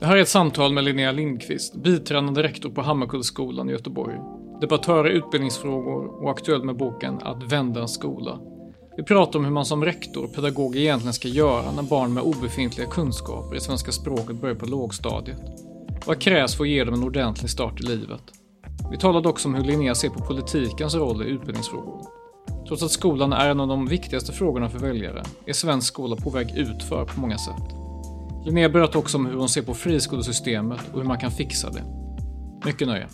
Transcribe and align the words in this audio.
Det 0.00 0.06
här 0.06 0.16
är 0.16 0.22
ett 0.22 0.28
samtal 0.28 0.72
med 0.72 0.84
Linnea 0.84 1.12
Lindqvist, 1.12 1.74
biträdande 1.74 2.42
rektor 2.42 2.70
på 2.70 2.82
Hammarkullsskolan 2.82 3.68
i 3.68 3.72
Göteborg. 3.72 4.16
Debattör 4.60 5.10
i 5.10 5.12
utbildningsfrågor 5.12 6.22
och 6.22 6.30
aktuell 6.30 6.64
med 6.64 6.76
boken 6.76 7.18
Att 7.22 7.52
vända 7.52 7.80
en 7.80 7.88
skola. 7.88 8.38
Vi 8.96 9.02
pratar 9.02 9.38
om 9.38 9.44
hur 9.44 9.52
man 9.52 9.64
som 9.64 9.84
rektor 9.84 10.24
och 10.24 10.34
pedagog 10.34 10.76
egentligen 10.76 11.12
ska 11.12 11.28
göra 11.28 11.72
när 11.72 11.82
barn 11.82 12.14
med 12.14 12.22
obefintliga 12.22 12.86
kunskaper 12.86 13.56
i 13.56 13.60
svenska 13.60 13.92
språket 13.92 14.40
börjar 14.40 14.54
på 14.54 14.66
lågstadiet. 14.66 15.40
Vad 16.06 16.20
krävs 16.20 16.56
för 16.56 16.64
att 16.64 16.70
ge 16.70 16.84
dem 16.84 16.94
en 16.94 17.04
ordentlig 17.04 17.50
start 17.50 17.80
i 17.80 17.82
livet? 17.82 18.22
Vi 18.90 18.96
talade 18.96 19.28
också 19.28 19.48
om 19.48 19.54
hur 19.54 19.64
Linnea 19.64 19.94
ser 19.94 20.08
på 20.08 20.24
politikens 20.24 20.94
roll 20.94 21.22
i 21.22 21.26
utbildningsfrågor. 21.26 22.06
Trots 22.68 22.82
att 22.82 22.90
skolan 22.90 23.32
är 23.32 23.50
en 23.50 23.60
av 23.60 23.68
de 23.68 23.86
viktigaste 23.86 24.32
frågorna 24.32 24.68
för 24.68 24.78
väljare 24.78 25.22
är 25.46 25.52
svensk 25.52 25.88
skola 25.88 26.16
på 26.16 26.30
väg 26.30 26.54
utför 26.56 27.04
på 27.04 27.20
många 27.20 27.38
sätt. 27.38 27.85
Linnea 28.46 28.68
berättar 28.68 28.98
också 28.98 29.18
om 29.18 29.26
hur 29.26 29.34
hon 29.34 29.48
ser 29.48 29.62
på 29.62 29.74
friskolesystemet 29.74 30.80
och 30.92 30.98
hur 30.98 31.08
man 31.08 31.18
kan 31.18 31.30
fixa 31.30 31.70
det. 31.70 31.82
Mycket 32.66 32.88
nöje. 32.88 33.06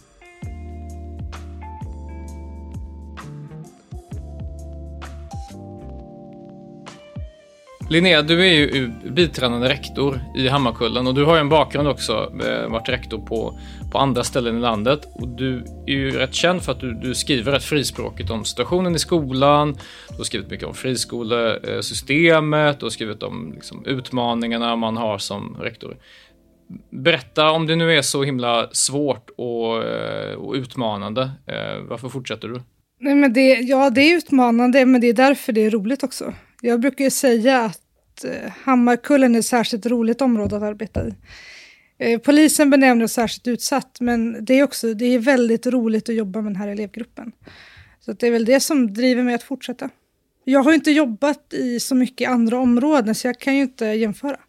Linnea, 7.92 8.22
du 8.22 8.40
är 8.40 8.52
ju 8.52 8.90
biträdande 9.10 9.68
rektor 9.68 10.20
i 10.36 10.48
Hammarkullen 10.48 11.06
och 11.06 11.14
du 11.14 11.24
har 11.24 11.34
ju 11.34 11.40
en 11.40 11.48
bakgrund 11.48 11.88
också, 11.88 12.32
eh, 12.44 12.68
varit 12.68 12.88
rektor 12.88 13.18
på, 13.18 13.58
på 13.92 13.98
andra 13.98 14.24
ställen 14.24 14.58
i 14.58 14.60
landet. 14.60 15.08
Och 15.14 15.28
du 15.28 15.64
är 15.86 15.92
ju 15.92 16.10
rätt 16.10 16.34
känd 16.34 16.62
för 16.62 16.72
att 16.72 16.80
du, 16.80 16.92
du 16.92 17.14
skriver 17.14 17.52
rätt 17.52 17.64
frispråkigt 17.64 18.30
om 18.30 18.44
situationen 18.44 18.94
i 18.94 18.98
skolan, 18.98 19.72
du 20.08 20.16
har 20.16 20.24
skrivit 20.24 20.50
mycket 20.50 20.66
om 20.66 20.74
friskolesystemet, 20.74 22.80
du 22.80 22.84
har 22.84 22.90
skrivit 22.90 23.22
om 23.22 23.52
liksom, 23.54 23.84
utmaningarna 23.86 24.76
man 24.76 24.96
har 24.96 25.18
som 25.18 25.56
rektor. 25.60 25.96
Berätta 26.90 27.50
om 27.50 27.66
det 27.66 27.76
nu 27.76 27.92
är 27.92 28.02
så 28.02 28.22
himla 28.22 28.68
svårt 28.72 29.30
och, 29.36 29.84
eh, 29.84 30.34
och 30.34 30.54
utmanande, 30.54 31.30
eh, 31.46 31.82
varför 31.88 32.08
fortsätter 32.08 32.48
du? 32.48 32.60
Nej, 33.00 33.14
men 33.14 33.32
det, 33.32 33.48
ja, 33.48 33.90
det 33.90 34.00
är 34.00 34.16
utmanande, 34.16 34.86
men 34.86 35.00
det 35.00 35.06
är 35.06 35.12
därför 35.12 35.52
det 35.52 35.60
är 35.60 35.70
roligt 35.70 36.02
också. 36.02 36.32
Jag 36.64 36.80
brukar 36.80 37.04
ju 37.04 37.10
säga 37.10 37.60
att 37.60 38.24
eh, 38.24 38.50
Hammarkullen 38.50 39.34
är 39.34 39.38
ett 39.38 39.46
särskilt 39.46 39.86
roligt 39.86 40.20
område 40.20 40.56
att 40.56 40.62
arbeta 40.62 41.08
i. 41.08 41.14
Eh, 41.98 42.18
polisen 42.20 42.70
benämner 42.70 43.04
det 43.04 43.08
särskilt 43.08 43.46
utsatt, 43.46 43.96
men 44.00 44.44
det 44.44 44.54
är 44.54 44.62
också 44.62 44.94
det 44.94 45.04
är 45.04 45.18
väldigt 45.18 45.66
roligt 45.66 46.08
att 46.08 46.14
jobba 46.14 46.40
med 46.40 46.52
den 46.52 46.56
här 46.56 46.68
elevgruppen. 46.68 47.32
Så 48.00 48.12
det 48.12 48.26
är 48.26 48.30
väl 48.30 48.44
det 48.44 48.60
som 48.60 48.94
driver 48.94 49.22
mig 49.22 49.34
att 49.34 49.42
fortsätta. 49.42 49.90
Jag 50.44 50.62
har 50.62 50.72
inte 50.72 50.90
jobbat 50.90 51.52
i 51.52 51.80
så 51.80 51.94
mycket 51.94 52.30
andra 52.30 52.58
områden, 52.58 53.14
så 53.14 53.26
jag 53.26 53.38
kan 53.38 53.56
ju 53.56 53.62
inte 53.62 53.86
jämföra. 53.86 54.40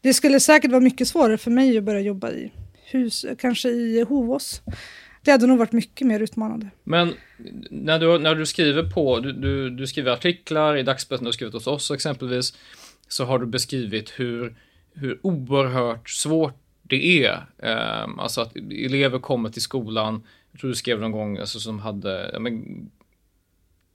Det 0.00 0.14
skulle 0.14 0.40
säkert 0.40 0.70
vara 0.70 0.80
mycket 0.80 1.08
svårare 1.08 1.38
för 1.38 1.50
mig 1.50 1.78
att 1.78 1.84
börja 1.84 2.00
jobba 2.00 2.30
i 2.30 2.52
hus, 2.90 3.26
kanske 3.38 3.68
i 3.68 4.02
Hovås. 4.02 4.62
Det 5.24 5.30
hade 5.30 5.46
nog 5.46 5.58
varit 5.58 5.72
mycket 5.72 6.06
mer 6.06 6.20
utmanande. 6.20 6.70
Men 6.84 7.14
när 7.70 7.98
du, 7.98 8.18
när 8.18 8.34
du 8.34 8.46
skriver 8.46 8.82
på, 8.82 9.20
du, 9.20 9.32
du, 9.32 9.70
du 9.70 9.86
skriver 9.86 10.12
artiklar 10.12 10.76
i 10.76 10.82
dagspressen, 10.82 11.24
du 11.24 11.28
har 11.28 11.32
skrivit 11.32 11.54
hos 11.54 11.66
oss 11.66 11.90
exempelvis, 11.90 12.54
så 13.08 13.24
har 13.24 13.38
du 13.38 13.46
beskrivit 13.46 14.10
hur, 14.10 14.56
hur 14.94 15.18
oerhört 15.22 16.10
svårt 16.10 16.58
det 16.82 17.24
är. 17.24 17.46
Eh, 17.58 18.08
alltså 18.18 18.40
att 18.40 18.56
elever 18.56 19.18
kommer 19.18 19.50
till 19.50 19.62
skolan, 19.62 20.22
jag 20.52 20.60
tror 20.60 20.70
du 20.70 20.76
skrev 20.76 21.00
någon 21.00 21.12
gång, 21.12 21.38
alltså 21.38 21.60
som 21.60 21.78
hade 21.78 22.30
ja, 22.32 22.38
men, 22.38 22.90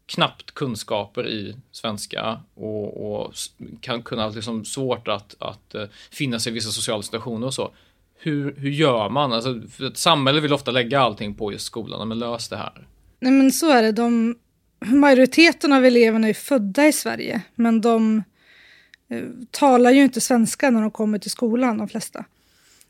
knappt 0.05 0.51
kunskaper 0.51 1.27
i 1.27 1.55
svenska 1.71 2.39
och, 2.53 3.11
och 3.11 3.33
kan 3.81 4.03
kunna 4.03 4.23
ha 4.23 4.29
liksom 4.29 4.65
svårt 4.65 5.07
att, 5.07 5.35
att 5.39 5.75
eh, 5.75 5.85
finna 6.11 6.39
sig 6.39 6.51
i 6.51 6.53
vissa 6.53 6.71
sociala 6.71 7.03
situationer 7.03 7.47
och 7.47 7.53
så 7.53 7.71
hur, 8.19 8.55
hur 8.57 8.69
gör 8.69 9.09
man? 9.09 9.33
Alltså, 9.33 9.61
för 9.71 9.87
ett 9.87 9.97
samhälle 9.97 10.41
vill 10.41 10.53
ofta 10.53 10.71
lägga 10.71 10.99
allting 10.99 11.35
på 11.35 11.51
just 11.51 11.65
skolan, 11.65 12.07
men 12.07 12.19
lös 12.19 12.49
det 12.49 12.57
här. 12.57 12.87
Nej 13.19 13.31
men 13.31 13.51
så 13.51 13.69
är 13.69 13.83
det. 13.83 13.91
De, 13.91 14.35
majoriteten 14.85 15.73
av 15.73 15.85
eleverna 15.85 16.27
är 16.29 16.33
födda 16.33 16.87
i 16.87 16.93
Sverige, 16.93 17.41
men 17.55 17.81
de 17.81 18.23
eh, 19.09 19.23
talar 19.51 19.91
ju 19.91 20.03
inte 20.03 20.21
svenska 20.21 20.69
när 20.69 20.81
de 20.81 20.91
kommer 20.91 21.19
till 21.19 21.31
skolan, 21.31 21.77
de 21.77 21.89
flesta. 21.89 22.25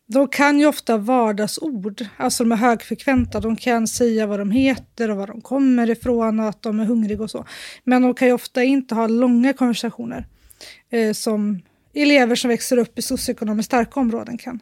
De 0.10 0.28
kan 0.28 0.60
ju 0.60 0.66
ofta 0.66 0.98
vardagsord, 0.98 2.06
alltså 2.18 2.44
de 2.44 2.52
är 2.52 2.56
högfrekventa, 2.56 3.40
de 3.40 3.56
kan 3.56 3.88
säga 3.88 4.28
vad 4.28 4.40
de 4.40 4.52
heter 4.52 5.10
och 5.12 5.18
var 5.18 5.28
de 5.28 5.42
kommer 5.42 5.90
ifrån 5.90 6.40
och 6.40 6.50
att 6.50 6.62
de 6.62 6.80
är 6.80 6.86
hungriga 6.86 7.24
och 7.24 7.32
så. 7.32 7.46
Men 7.84 8.02
de 8.02 8.14
kan 8.14 8.28
ju 8.28 8.34
ofta 8.34 8.64
inte 8.64 8.96
ha 8.96 9.08
långa 9.08 9.54
konversationer 9.54 10.26
eh, 10.90 11.14
som 11.14 11.62
elever 11.94 12.36
som 12.36 12.50
växer 12.50 12.78
upp 12.78 13.00
i 13.00 13.02
socioekonomiskt 13.02 13.66
starka 13.66 14.00
områden 14.00 14.38
kan. 14.38 14.60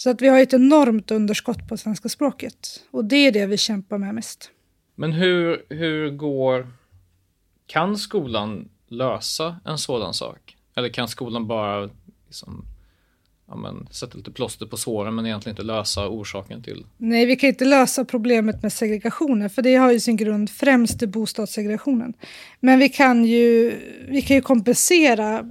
Så 0.00 0.10
att 0.10 0.22
vi 0.22 0.28
har 0.28 0.40
ett 0.40 0.52
enormt 0.52 1.10
underskott 1.10 1.68
på 1.68 1.76
svenska 1.76 2.08
språket. 2.08 2.82
Och 2.90 3.04
det 3.04 3.16
är 3.16 3.32
det 3.32 3.46
vi 3.46 3.56
kämpar 3.56 3.98
med 3.98 4.14
mest. 4.14 4.50
Men 4.94 5.12
hur, 5.12 5.64
hur 5.68 6.10
går... 6.10 6.68
Kan 7.66 7.98
skolan 7.98 8.68
lösa 8.88 9.60
en 9.64 9.78
sådan 9.78 10.14
sak? 10.14 10.56
Eller 10.76 10.88
kan 10.88 11.08
skolan 11.08 11.46
bara 11.46 11.90
liksom, 12.26 12.64
ja, 13.48 13.56
men, 13.56 13.88
sätta 13.90 14.18
lite 14.18 14.30
plåster 14.30 14.66
på 14.66 14.76
såren 14.76 15.14
men 15.14 15.26
egentligen 15.26 15.52
inte 15.52 15.62
lösa 15.62 16.08
orsaken 16.08 16.62
till? 16.62 16.86
Nej, 16.96 17.26
vi 17.26 17.36
kan 17.36 17.48
inte 17.48 17.64
lösa 17.64 18.04
problemet 18.04 18.62
med 18.62 18.72
segregationen, 18.72 19.50
för 19.50 19.62
det 19.62 19.74
har 19.74 19.92
ju 19.92 20.00
sin 20.00 20.16
grund 20.16 20.50
främst 20.50 21.02
i 21.02 21.06
bostadssegregationen. 21.06 22.14
Men 22.60 22.78
vi 22.78 22.88
kan 22.88 23.24
ju, 23.24 23.76
vi 24.08 24.22
kan 24.22 24.36
ju 24.36 24.42
kompensera 24.42 25.44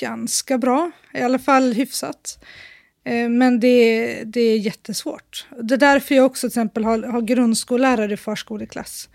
ganska 0.00 0.58
bra, 0.58 0.90
i 1.14 1.20
alla 1.20 1.38
fall 1.38 1.72
hyfsat. 1.72 2.44
Eh, 3.04 3.28
men 3.28 3.60
det, 3.60 4.24
det 4.24 4.40
är 4.40 4.58
jättesvårt. 4.58 5.46
Det 5.62 5.74
är 5.74 5.78
därför 5.78 6.14
jag 6.14 6.26
också 6.26 6.40
till 6.40 6.48
exempel 6.48 6.84
har, 6.84 7.02
har 7.02 7.20
grundskollärare 7.20 8.12
i 8.12 8.16
förskoleklass. 8.16 9.08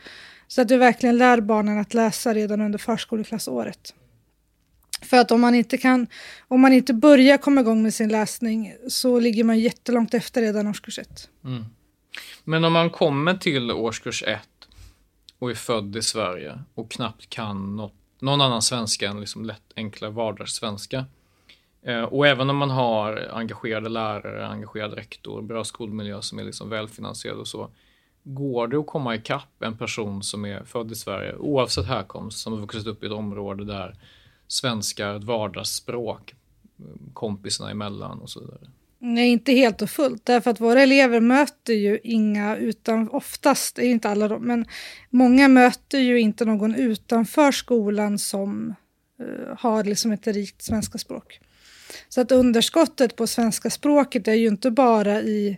Så 0.48 0.62
att 0.62 0.68
du 0.68 0.78
verkligen 0.78 1.18
lär 1.18 1.42
barnen 1.42 1.80
att 1.80 1.94
läsa 1.94 2.34
redan 2.34 2.62
under 2.62 2.80
förskoleklassåret. 2.80 3.94
För 5.02 5.18
att 5.18 5.32
om 5.32 5.42
man 5.42 5.56
inte 5.56 5.78
kan, 5.78 6.08
om 6.48 6.62
man 6.62 6.74
inte 6.74 6.94
börjar 6.94 7.38
komma 7.38 7.62
igång 7.62 7.84
med 7.84 7.94
sin 7.94 8.10
läsning 8.10 8.74
så 8.88 9.20
ligger 9.20 9.44
man 9.44 9.60
jättelångt 9.60 10.14
efter 10.14 10.42
redan 10.42 10.68
årskurs 10.68 11.00
ett. 11.00 11.30
Mm. 11.44 11.66
Men 12.44 12.64
om 12.64 12.74
man 12.74 12.90
kommer 12.90 13.34
till 13.34 13.72
årskurs 13.72 14.24
ett 14.24 14.68
och 15.40 15.50
är 15.50 15.56
född 15.56 15.96
i 15.96 16.02
Sverige 16.02 16.60
och 16.76 16.92
knappt 16.92 17.30
kan 17.30 17.76
något, 17.76 17.94
någon 18.20 18.42
annan 18.42 18.62
svenska 18.62 19.10
än 19.10 19.20
liksom 19.20 19.46
lätt 19.46 19.74
enkla 19.76 20.10
vardagssvenska. 20.10 21.06
Eh, 21.88 22.04
och 22.04 22.28
även 22.28 22.50
om 22.50 22.58
man 22.58 22.70
har 22.70 23.30
engagerade 23.34 23.90
lärare, 23.90 24.48
engagerad 24.48 24.94
rektor, 24.94 25.42
bra 25.42 25.64
skolmiljö 25.64 26.22
som 26.22 26.40
är 26.40 26.44
liksom 26.44 26.70
välfinansierad 26.70 27.40
och 27.40 27.48
så, 27.48 27.70
går 28.24 28.68
det 28.68 28.78
att 28.78 28.88
komma 28.88 29.16
ikapp 29.16 29.64
en 29.64 29.78
person 29.78 30.24
som 30.24 30.46
är 30.46 30.64
född 30.64 30.92
i 30.92 30.96
Sverige, 30.96 31.36
oavsett 31.36 31.86
härkomst, 31.86 32.40
som 32.40 32.54
har 32.54 32.60
vuxit 32.60 32.88
upp 32.88 33.04
i 33.04 33.06
ett 33.06 33.12
område 33.12 33.66
där 33.66 33.96
svenska 34.48 35.08
är 35.08 35.16
ett 35.16 35.24
vardagsspråk, 35.24 36.36
kompisarna 37.14 37.72
emellan 37.72 38.20
och 38.20 38.30
så 38.30 38.40
vidare? 38.40 38.60
Nej, 39.00 39.30
inte 39.30 39.52
helt 39.52 39.82
och 39.82 39.90
fullt, 39.90 40.26
därför 40.26 40.52
att 40.52 40.62
våra 40.62 40.82
elever 40.82 41.20
möter 41.20 41.74
ju 41.74 42.00
inga 42.04 42.56
utan, 42.56 43.10
oftast, 43.10 43.80
är 43.80 43.90
inte 43.90 44.10
alla 44.10 44.28
de, 44.28 44.44
men 44.44 44.66
många 45.10 45.48
möter 45.48 46.00
ju 46.00 46.20
inte 46.20 46.46
någon 46.46 46.76
utanför 46.76 47.52
skolan 47.52 48.20
som 48.20 48.76
uh, 49.22 49.56
har 49.58 49.84
liksom 49.84 50.12
ett 50.12 50.28
rikt 50.28 50.62
svenska 50.62 50.98
språk. 50.98 51.40
Så 52.10 52.22
att 52.22 52.32
underskottet 52.32 53.16
på 53.16 53.28
svenska 53.28 53.70
språket 53.70 54.28
är 54.28 54.34
ju 54.34 54.48
inte 54.48 54.72
bara 54.72 55.22
i, 55.22 55.58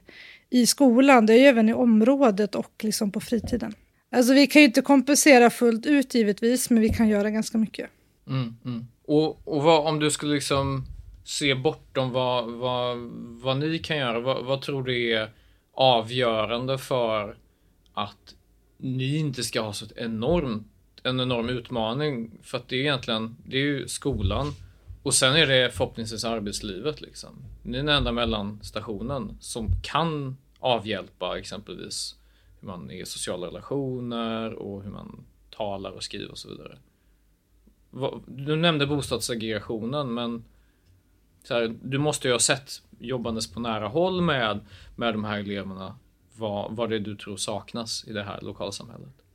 i 0.49 0.67
skolan, 0.67 1.25
det 1.25 1.33
är 1.33 1.37
ju 1.37 1.45
även 1.45 1.69
i 1.69 1.73
området 1.73 2.55
och 2.55 2.71
liksom 2.83 3.11
på 3.11 3.19
fritiden. 3.19 3.73
Alltså 4.11 4.33
vi 4.33 4.47
kan 4.47 4.61
ju 4.61 4.65
inte 4.65 4.81
kompensera 4.81 5.49
fullt 5.49 5.85
ut 5.85 6.15
givetvis, 6.15 6.69
men 6.69 6.81
vi 6.81 6.89
kan 6.89 7.09
göra 7.09 7.29
ganska 7.29 7.57
mycket. 7.57 7.89
Mm, 8.27 8.55
mm. 8.65 8.87
Och, 9.05 9.47
och 9.47 9.63
vad, 9.63 9.87
om 9.87 9.99
du 9.99 10.11
skulle 10.11 10.33
liksom 10.33 10.85
se 11.23 11.55
bortom 11.55 12.11
vad, 12.11 12.51
vad, 12.51 12.97
vad 13.41 13.57
ni 13.57 13.79
kan 13.79 13.97
göra, 13.97 14.19
vad, 14.19 14.45
vad 14.45 14.61
tror 14.61 14.83
du 14.83 15.11
är 15.13 15.29
avgörande 15.73 16.77
för 16.77 17.37
att 17.93 18.35
ni 18.77 19.17
inte 19.17 19.43
ska 19.43 19.61
ha 19.61 19.73
så 19.73 19.85
ett 19.85 19.97
enormt, 19.97 20.67
en 21.03 21.19
enorm 21.19 21.49
utmaning? 21.49 22.31
För 22.43 22.57
att 22.57 22.69
det 22.69 22.75
är 22.75 22.79
egentligen, 22.79 23.35
det 23.45 23.57
är 23.57 23.61
ju 23.61 23.87
skolan 23.87 24.53
och 25.07 25.13
sen 25.13 25.35
är 25.35 25.47
det 25.47 25.71
förhoppningsvis 25.71 26.25
arbetslivet 26.25 27.01
liksom. 27.01 27.29
Ni 27.63 27.77
är 27.77 27.83
den 27.83 27.95
enda 27.95 28.11
mellanstationen 28.11 29.37
som 29.39 29.81
kan 29.83 30.37
avhjälpa 30.59 31.39
exempelvis 31.39 32.15
hur 32.59 32.67
man 32.67 32.91
är 32.91 33.01
i 33.01 33.05
sociala 33.05 33.47
relationer 33.47 34.53
och 34.53 34.83
hur 34.83 34.91
man 34.91 35.25
talar 35.49 35.91
och 35.91 36.03
skriver 36.03 36.31
och 36.31 36.37
så 36.37 36.49
vidare. 36.49 36.77
Du 38.25 38.55
nämnde 38.55 38.87
bostadssegregationen 38.87 40.13
men 40.13 40.45
här, 41.49 41.75
du 41.83 41.97
måste 41.97 42.27
ju 42.27 42.33
ha 42.33 42.39
sett 42.39 42.81
jobbandes 42.99 43.53
på 43.53 43.59
nära 43.59 43.87
håll 43.87 44.21
med, 44.21 44.59
med 44.95 45.13
de 45.13 45.23
här 45.23 45.39
eleverna 45.39 45.95
vad, 46.35 46.75
vad 46.75 46.89
det 46.89 46.95
är 46.95 46.99
du 46.99 47.15
tror 47.15 47.37
saknas 47.37 48.07
i 48.07 48.13
det 48.13 48.23
här 48.23 48.41
lokalsamhället. 48.41 49.26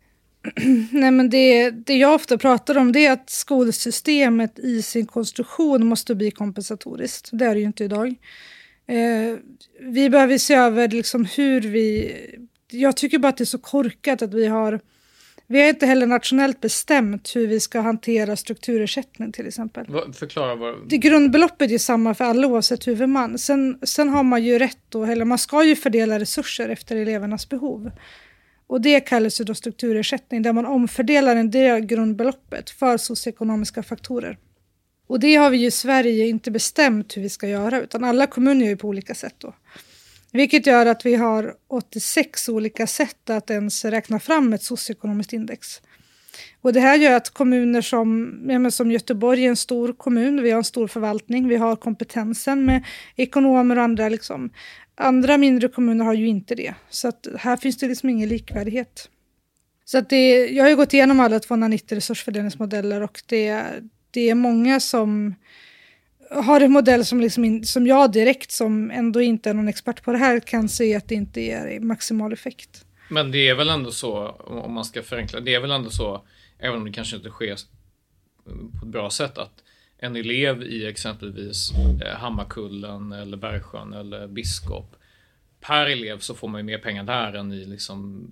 Nej, 0.91 1.11
men 1.11 1.31
det, 1.31 1.71
det 1.71 1.95
jag 1.95 2.15
ofta 2.15 2.39
pratar 2.39 2.79
om 2.79 2.93
det 2.93 3.07
är 3.07 3.13
att 3.13 3.31
skolsystemet 3.31 4.59
i 4.59 4.83
sin 4.83 5.07
konstruktion 5.07 5.87
måste 5.87 6.15
bli 6.15 6.31
kompensatoriskt. 6.31 7.29
Det 7.33 7.45
är 7.45 7.55
det 7.55 7.61
ju 7.61 7.67
inte 7.67 7.85
idag. 7.85 8.15
Eh, 8.87 9.37
vi 9.81 10.11
behöver 10.11 10.39
se 10.39 10.55
över 10.55 10.89
liksom 10.89 11.25
hur 11.25 11.61
vi... 11.61 12.17
Jag 12.71 12.97
tycker 12.97 13.19
bara 13.19 13.29
att 13.29 13.37
det 13.37 13.45
är 13.45 13.47
så 13.47 13.59
korkat 13.59 14.23
att 14.23 14.35
vi 14.35 14.47
har 14.47 14.81
vi 15.47 15.63
har 15.63 15.69
inte 15.69 15.87
heller 15.87 16.07
nationellt 16.07 16.61
bestämt 16.61 17.37
hur 17.37 17.47
vi 17.47 17.61
ska 17.61 17.81
hantera 17.81 18.37
strukturersättning 18.37 19.33
till 19.33 19.47
exempel. 19.47 19.87
förklara 20.13 20.55
vad... 20.55 20.89
Det 20.89 20.99
grundbeloppet 20.99 21.71
är 21.71 21.79
samma 21.79 22.15
för 22.15 22.25
alla 22.25 22.47
oavsett 22.47 22.87
huvudman. 22.87 23.39
Sen, 23.39 23.79
sen 23.83 24.09
har 24.09 24.23
man 24.23 24.45
ju 24.45 24.59
rätt, 24.59 24.79
då, 24.89 25.05
eller 25.05 25.25
man 25.25 25.39
ska 25.39 25.65
ju 25.65 25.77
fördela 25.77 26.19
resurser 26.19 26.69
efter 26.69 26.97
elevernas 26.97 27.49
behov. 27.49 27.91
Och 28.73 28.81
det 28.81 29.01
kallas 29.01 29.41
ju 29.41 29.45
då 29.45 29.55
strukturersättning 29.55 30.43
där 30.43 30.53
man 30.53 30.67
omfördelar 30.67 31.37
en 31.37 31.51
del 31.51 31.71
av 31.75 31.81
grundbeloppet 31.81 32.71
för 32.71 32.97
socioekonomiska 32.97 33.83
faktorer. 33.83 34.39
Och 35.07 35.21
det 35.21 35.35
har 35.35 35.51
vi 35.51 35.57
ju 35.57 35.67
i 35.67 35.71
Sverige 35.71 36.27
inte 36.27 36.51
bestämt 36.51 37.17
hur 37.17 37.23
vi 37.23 37.29
ska 37.29 37.49
göra 37.49 37.81
utan 37.81 38.05
alla 38.05 38.27
kommuner 38.27 38.61
gör 38.61 38.71
ju 38.71 38.77
på 38.77 38.89
olika 38.89 39.15
sätt 39.15 39.35
då. 39.39 39.55
Vilket 40.31 40.67
gör 40.67 40.87
att 40.87 41.07
vi 41.07 41.15
har 41.15 41.55
86 41.69 42.49
olika 42.49 42.87
sätt 42.87 43.31
att 43.31 43.51
ens 43.51 43.85
räkna 43.85 44.21
fram 44.21 44.53
ett 44.53 44.63
socioekonomiskt 44.63 45.33
index. 45.33 45.81
Och 46.61 46.73
det 46.73 46.81
här 46.81 46.99
gör 46.99 47.13
att 47.13 47.31
kommuner 47.31 47.81
som, 47.81 48.41
ja, 48.49 48.71
som 48.71 48.91
Göteborg 48.91 49.45
är 49.45 49.49
en 49.49 49.57
stor 49.57 49.93
kommun, 49.93 50.43
vi 50.43 50.51
har 50.51 50.59
en 50.59 50.65
stor 50.65 50.89
förvaltning, 50.89 51.49
vi 51.49 51.57
har 51.57 51.77
kompetensen 51.77 52.65
med 52.65 52.85
ekonomer 53.17 53.77
och 53.77 53.85
andra. 53.85 54.09
Liksom. 54.09 54.51
Andra 54.95 55.39
mindre 55.39 55.69
kommuner 55.69 56.05
har 56.05 56.15
ju 56.15 56.29
inte 56.29 56.55
det. 56.55 56.75
Så 56.91 57.09
att 57.09 57.27
här 57.39 57.57
finns 57.57 57.77
det 57.77 57.89
liksom 57.89 58.09
ingen 58.09 58.29
likvärdighet. 58.29 59.09
Så 59.85 59.99
att 59.99 60.11
det, 60.11 60.47
jag 60.47 60.65
har 60.65 60.71
ju 60.71 60.77
gått 60.77 60.95
igenom 60.95 61.21
alla 61.21 61.41
290 61.41 61.95
resursfördelningsmodeller 61.95 63.03
och 63.03 63.23
det, 63.27 63.65
det 64.11 64.31
är 64.31 64.35
många 64.35 64.81
som 64.81 65.35
har 66.31 66.61
en 66.61 66.73
modell 66.73 67.05
som, 67.05 67.21
liksom 67.21 67.45
in, 67.45 67.65
som 67.65 67.87
jag 67.87 68.13
direkt, 68.13 68.51
som 68.51 68.91
ändå 68.91 69.21
inte 69.21 69.51
är 69.51 69.55
någon 69.55 69.69
expert 69.69 70.03
på 70.03 70.13
det 70.13 70.19
här, 70.19 70.41
kan 70.41 70.69
se 70.69 70.95
att 70.95 71.09
det 71.09 71.15
inte 71.15 71.41
ger 71.41 71.81
maximal 71.81 72.33
effekt. 72.33 72.85
Men 73.09 73.31
det 73.31 73.49
är 73.49 73.55
väl 73.55 73.69
ändå 73.69 73.91
så, 73.91 74.29
om 74.29 74.73
man 74.73 74.85
ska 74.85 75.03
förenkla, 75.03 75.41
det 75.41 75.55
är 75.55 75.61
väl 75.61 75.71
ändå 75.71 75.91
så, 75.91 76.23
även 76.59 76.79
om 76.79 76.85
det 76.85 76.93
kanske 76.93 77.17
inte 77.17 77.31
sker 77.31 77.57
på 78.81 78.87
ett 78.87 78.93
bra 78.93 79.11
sätt, 79.11 79.39
att 79.39 79.62
en 80.03 80.17
elev 80.17 80.63
i 80.63 80.87
exempelvis 80.87 81.73
eh, 82.05 82.17
Hammarkullen 82.17 83.13
eller 83.13 83.37
Bergsjön 83.37 83.93
eller 83.93 84.29
Biskop, 84.29 84.97
per 85.61 85.87
elev 85.87 86.19
så 86.19 86.35
får 86.35 86.49
man 86.49 86.61
ju 86.61 86.65
mer 86.65 86.79
pengar 86.79 87.05
där 87.05 87.33
än 87.33 87.53
i 87.53 87.65
liksom 87.65 88.31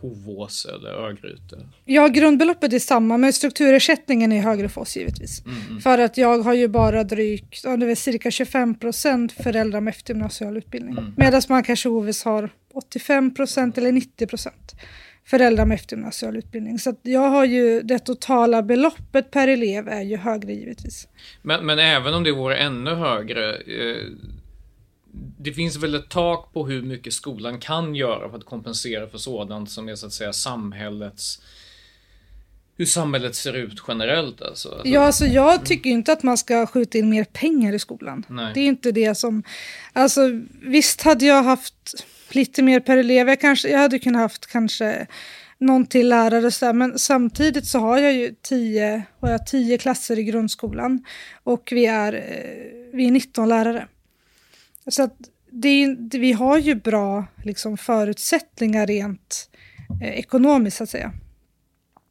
Hovås 0.00 0.64
eller 0.64 0.90
Örgryte? 0.90 1.68
Ja, 1.84 2.08
grundbeloppet 2.08 2.72
är 2.72 2.78
samma, 2.78 3.16
men 3.16 3.32
strukturersättningen 3.32 4.32
är 4.32 4.40
högre 4.40 4.68
för 4.68 4.80
oss 4.80 4.96
givetvis. 4.96 5.44
Mm, 5.44 5.58
mm. 5.68 5.80
För 5.80 5.98
att 5.98 6.16
jag 6.16 6.38
har 6.38 6.54
ju 6.54 6.68
bara 6.68 7.04
drygt, 7.04 7.62
det 7.62 7.90
är 7.90 7.94
cirka 7.94 8.30
25 8.30 8.74
procent 8.74 9.32
föräldrar 9.32 9.80
med 9.80 9.90
eftergymnasial 9.90 10.56
utbildning. 10.56 10.98
Mm. 10.98 11.14
Medan 11.16 11.42
man 11.48 11.62
kanske 11.62 11.88
Hovis 11.88 12.24
har 12.24 12.50
85 12.74 13.34
procent 13.34 13.78
eller 13.78 13.92
90 13.92 14.26
procent 14.26 14.74
föräldrar 15.28 15.66
med 15.66 15.74
eftergymnasial 15.74 16.36
utbildning. 16.36 16.78
Så 16.78 16.94
jag 17.02 17.30
har 17.30 17.44
ju 17.44 17.82
det 17.82 17.98
totala 17.98 18.62
beloppet 18.62 19.30
per 19.30 19.48
elev 19.48 19.88
är 19.88 20.02
ju 20.02 20.16
högre 20.16 20.52
givetvis. 20.52 21.08
Men, 21.42 21.66
men 21.66 21.78
även 21.78 22.14
om 22.14 22.24
det 22.24 22.32
vore 22.32 22.56
ännu 22.56 22.94
högre, 22.94 23.54
eh, 23.54 24.06
det 25.38 25.52
finns 25.52 25.76
väl 25.76 25.94
ett 25.94 26.08
tak 26.08 26.52
på 26.52 26.66
hur 26.66 26.82
mycket 26.82 27.12
skolan 27.12 27.58
kan 27.58 27.94
göra 27.94 28.30
för 28.30 28.38
att 28.38 28.44
kompensera 28.44 29.08
för 29.08 29.18
sådant 29.18 29.70
som 29.70 29.88
är 29.88 29.94
så 29.94 30.06
att 30.06 30.12
säga 30.12 30.32
samhällets 30.32 31.42
hur 32.76 32.86
samhället 32.86 33.34
ser 33.34 33.52
ut 33.52 33.82
generellt 33.88 34.42
alltså. 34.42 34.68
alltså 34.68 34.88
ja, 34.88 35.00
alltså 35.00 35.26
jag 35.26 35.64
tycker 35.64 35.90
inte 35.90 36.12
att 36.12 36.22
man 36.22 36.38
ska 36.38 36.66
skjuta 36.66 36.98
in 36.98 37.10
mer 37.10 37.24
pengar 37.24 37.72
i 37.72 37.78
skolan. 37.78 38.24
Nej. 38.28 38.54
Det 38.54 38.60
är 38.60 38.66
inte 38.66 38.92
det 38.92 39.14
som... 39.14 39.42
Alltså 39.92 40.20
visst 40.62 41.02
hade 41.02 41.26
jag 41.26 41.42
haft 41.42 42.06
lite 42.34 42.62
mer 42.62 42.80
per 42.80 42.96
elev. 42.96 43.28
Jag, 43.28 43.40
kanske, 43.40 43.68
jag 43.68 43.78
hade 43.78 43.98
kunnat 43.98 44.22
haft 44.22 44.46
kanske 44.46 45.06
någon 45.58 45.86
till 45.86 46.08
lärare 46.08 46.50
så 46.50 46.64
där, 46.64 46.72
men 46.72 46.98
samtidigt 46.98 47.66
så 47.66 47.78
har 47.78 47.98
jag 47.98 48.12
ju 48.12 48.34
tio, 48.42 49.02
har 49.20 49.30
jag 49.30 49.46
tio 49.46 49.78
klasser 49.78 50.18
i 50.18 50.24
grundskolan 50.24 51.04
och 51.42 51.68
vi 51.72 51.86
är, 51.86 52.12
eh, 52.12 52.96
vi 52.96 53.06
är 53.06 53.10
19 53.10 53.48
lärare. 53.48 53.88
Så 54.86 55.02
att 55.02 55.16
det, 55.50 55.94
det, 55.94 56.18
vi 56.18 56.32
har 56.32 56.58
ju 56.58 56.74
bra 56.74 57.24
liksom, 57.44 57.76
förutsättningar 57.76 58.86
rent 58.86 59.50
eh, 60.02 60.18
ekonomiskt 60.18 60.76
så 60.76 60.84
att 60.84 60.90
säga. 60.90 61.12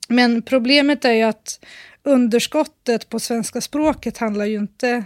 Men 0.08 0.42
problemet 0.42 1.06
är 1.06 1.14
ju 1.14 1.24
att 1.24 1.66
underskottet 2.04 3.10
på 3.10 3.20
svenska 3.20 3.62
språket 3.62 4.18
handlar 4.18 4.46
ju 4.46 4.58
inte 4.58 5.04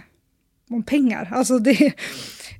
om 0.70 0.82
pengar. 0.82 1.28
Alltså 1.34 1.58
det, 1.58 1.92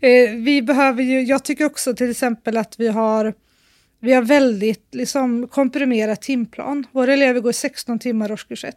eh, 0.02 0.34
vi 0.34 0.62
behöver 0.62 1.02
ju, 1.02 1.22
jag 1.22 1.44
tycker 1.44 1.64
också 1.64 1.94
till 1.94 2.10
exempel 2.10 2.56
att 2.56 2.80
vi 2.80 2.88
har, 2.88 3.34
vi 4.00 4.12
har 4.12 4.22
väldigt 4.22 4.94
liksom, 4.94 5.48
komprimerat 5.48 6.22
timplan. 6.22 6.86
Våra 6.92 7.12
elever 7.12 7.40
går 7.40 7.52
16 7.52 7.98
timmar 7.98 8.32
årskurs 8.32 8.64
1, 8.64 8.76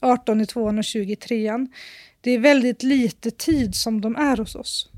18 0.00 0.40
i 0.40 0.46
2 0.46 0.62
och 0.62 0.84
20 0.84 1.12
i 1.12 1.16
3. 1.16 1.66
Det 2.20 2.30
är 2.30 2.38
väldigt 2.38 2.82
lite 2.82 3.30
tid 3.30 3.74
som 3.74 4.00
de 4.00 4.16
är 4.16 4.36
hos 4.36 4.54
oss. 4.54 4.88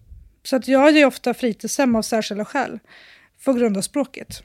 Så 0.43 0.57
att 0.57 0.69
jag 0.69 0.93
ger 0.93 1.07
ofta 1.07 1.35
fritidshem 1.35 1.97
av 1.97 2.03
särskilda 2.03 2.45
skäl 2.45 2.79
på 3.45 3.53
grund 3.53 3.77
av 3.77 3.83
språket. 3.83 4.43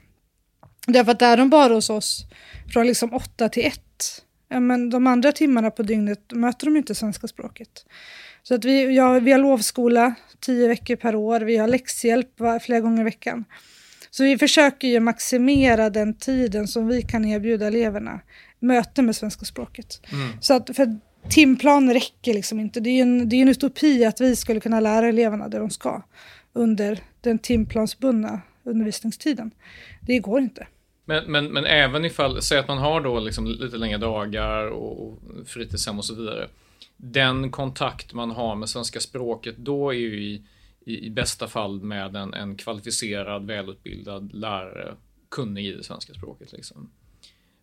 Därför 0.86 1.12
att 1.12 1.18
där 1.18 1.32
är 1.32 1.36
de 1.36 1.50
bara 1.50 1.74
hos 1.74 1.90
oss 1.90 2.24
från 2.72 2.86
liksom 2.86 3.14
8 3.14 3.48
till 3.48 3.66
1. 3.66 3.80
Men 4.48 4.90
de 4.90 5.06
andra 5.06 5.32
timmarna 5.32 5.70
på 5.70 5.82
dygnet 5.82 6.32
möter 6.32 6.66
de 6.66 6.76
inte 6.76 6.94
svenska 6.94 7.28
språket. 7.28 7.86
Så 8.42 8.54
att 8.54 8.64
vi, 8.64 8.96
ja, 8.96 9.18
vi 9.18 9.32
har 9.32 9.38
lovskola 9.38 10.14
tio 10.40 10.68
veckor 10.68 10.96
per 10.96 11.14
år, 11.14 11.40
vi 11.40 11.56
har 11.56 11.68
läxhjälp 11.68 12.28
flera 12.62 12.80
gånger 12.80 13.00
i 13.00 13.04
veckan. 13.04 13.44
Så 14.10 14.24
vi 14.24 14.38
försöker 14.38 14.88
ju 14.88 15.00
maximera 15.00 15.90
den 15.90 16.14
tiden 16.14 16.68
som 16.68 16.88
vi 16.88 17.02
kan 17.02 17.24
erbjuda 17.24 17.66
eleverna 17.66 18.20
möte 18.58 19.02
med 19.02 19.16
svenska 19.16 19.44
språket. 19.44 20.00
Mm. 20.12 20.28
Så 20.40 20.54
att 20.54 20.76
för 20.76 20.98
timplan 21.28 21.92
räcker 21.92 22.34
liksom 22.34 22.60
inte. 22.60 22.80
Det 22.80 22.90
är 22.90 23.02
en, 23.02 23.28
det 23.28 23.36
är 23.36 23.42
en 23.42 23.48
utopi 23.48 24.04
att 24.04 24.20
vi 24.20 24.36
skulle 24.36 24.60
kunna 24.60 24.80
lära 24.80 25.08
eleverna 25.08 25.48
det 25.48 25.58
de 25.58 25.70
ska 25.70 26.02
under 26.52 26.98
den 27.20 27.38
timplansbundna 27.38 28.40
undervisningstiden. 28.64 29.50
Det 30.00 30.18
går 30.18 30.40
inte. 30.40 30.66
Men, 31.04 31.24
men, 31.32 31.52
men 31.52 31.64
även 31.64 32.04
ifall, 32.04 32.42
säg 32.42 32.58
att 32.58 32.68
man 32.68 32.78
har 32.78 33.00
då 33.00 33.20
liksom 33.20 33.46
lite 33.46 33.76
längre 33.76 33.98
dagar 33.98 34.66
och 34.66 35.18
fritidshem 35.46 35.98
och 35.98 36.04
så 36.04 36.14
vidare. 36.14 36.48
Den 37.02 37.50
kontakt 37.50 38.12
man 38.12 38.30
har 38.30 38.56
med 38.56 38.68
svenska 38.68 39.00
språket 39.00 39.56
då 39.56 39.90
är 39.90 39.98
ju 39.98 40.22
i, 40.22 40.44
i, 40.80 41.06
i 41.06 41.10
bästa 41.10 41.48
fall 41.48 41.80
med 41.82 42.16
en, 42.16 42.34
en 42.34 42.56
kvalificerad, 42.56 43.46
välutbildad 43.46 44.32
lärare, 44.32 44.94
kunnig 45.28 45.66
i 45.66 45.72
det 45.72 45.84
svenska 45.84 46.14
språket. 46.14 46.52
Liksom. 46.52 46.90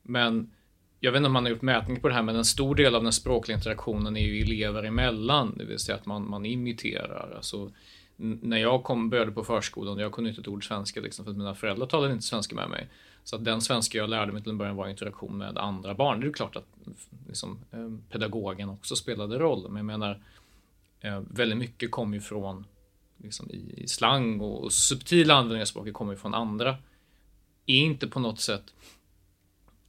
Men 0.03 0.51
jag 0.99 1.11
vet 1.11 1.17
inte 1.17 1.27
om 1.27 1.33
man 1.33 1.43
har 1.43 1.51
gjort 1.51 1.61
mätning 1.61 1.99
på 1.99 2.07
det 2.07 2.13
här, 2.13 2.23
men 2.23 2.35
en 2.35 2.45
stor 2.45 2.75
del 2.75 2.95
av 2.95 3.03
den 3.03 3.13
språkliga 3.13 3.57
interaktionen 3.57 4.17
är 4.17 4.21
ju 4.21 4.41
elever 4.41 4.83
emellan, 4.83 5.57
det 5.57 5.65
vill 5.65 5.79
säga 5.79 5.95
att 5.95 6.05
man, 6.05 6.29
man 6.29 6.45
imiterar. 6.45 7.33
Alltså, 7.35 7.71
när 8.15 8.57
jag 8.57 8.83
kom, 8.83 9.09
började 9.09 9.31
på 9.31 9.43
förskolan, 9.43 9.97
jag 9.97 10.11
kunde 10.11 10.29
inte 10.29 10.41
ett 10.41 10.47
ord 10.47 10.67
svenska 10.67 11.01
liksom, 11.01 11.25
för 11.25 11.31
att 11.31 11.37
mina 11.37 11.55
föräldrar 11.55 11.87
talade 11.87 12.13
inte 12.13 12.25
svenska 12.25 12.55
med 12.55 12.69
mig. 12.69 12.89
Så 13.27 13.35
att 13.35 13.45
den 13.45 13.61
svenska 13.61 13.97
jag 13.97 14.09
lärde 14.09 14.31
mig 14.31 14.41
till 14.41 14.51
en 14.51 14.57
början 14.57 14.75
var 14.75 14.87
interaktion 14.87 15.37
med 15.37 15.57
andra 15.57 15.93
barn. 15.93 16.19
Det 16.19 16.27
är 16.27 16.31
klart 16.31 16.55
att 16.55 16.65
liksom, 17.27 17.59
eh, 17.71 18.11
pedagogen 18.11 18.69
också 18.69 18.95
spelade 18.95 19.39
roll, 19.39 19.63
men 19.69 19.77
jag 19.77 19.85
menar 19.85 20.21
eh, 21.01 21.21
väldigt 21.31 21.57
mycket 21.57 21.91
kom 21.91 22.13
ju 22.13 22.21
från 22.21 22.65
liksom, 23.17 23.49
i, 23.51 23.73
i 23.77 23.87
slang 23.87 24.39
och, 24.41 24.63
och 24.63 24.73
subtila 24.73 25.33
användningar 25.33 25.61
av 25.61 25.65
språket 25.65 25.93
kommer 25.93 26.13
ju 26.13 26.17
från 26.17 26.33
andra. 26.33 26.77
Är 27.65 27.79
inte 27.79 28.07
på 28.07 28.19
något 28.19 28.39
sätt 28.39 28.73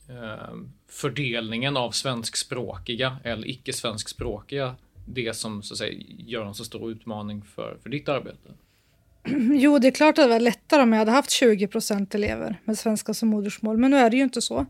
eh, 0.08 0.54
fördelningen 0.86 1.76
av 1.76 1.90
svenskspråkiga 1.90 3.16
eller 3.24 3.48
icke 3.48 3.72
svenskspråkiga 3.72 4.76
det 5.06 5.36
som 5.36 5.62
så 5.62 5.74
att 5.74 5.78
säga, 5.78 6.04
gör 6.08 6.44
en 6.44 6.54
så 6.54 6.64
stor 6.64 6.90
utmaning 6.90 7.42
för, 7.42 7.78
för 7.82 7.90
ditt 7.90 8.08
arbete? 8.08 8.50
Jo, 9.52 9.78
det 9.78 9.88
är 9.88 9.92
klart 9.92 10.18
att 10.18 10.24
det 10.24 10.28
var 10.28 10.40
lättare 10.40 10.82
om 10.82 10.92
jag 10.92 10.98
hade 10.98 11.10
haft 11.10 11.30
20 11.30 11.66
procent 11.66 12.14
elever 12.14 12.60
med 12.64 12.78
svenska 12.78 13.14
som 13.14 13.28
modersmål, 13.28 13.78
men 13.78 13.90
nu 13.90 13.96
är 13.96 14.10
det 14.10 14.16
ju 14.16 14.22
inte 14.22 14.42
så. 14.42 14.66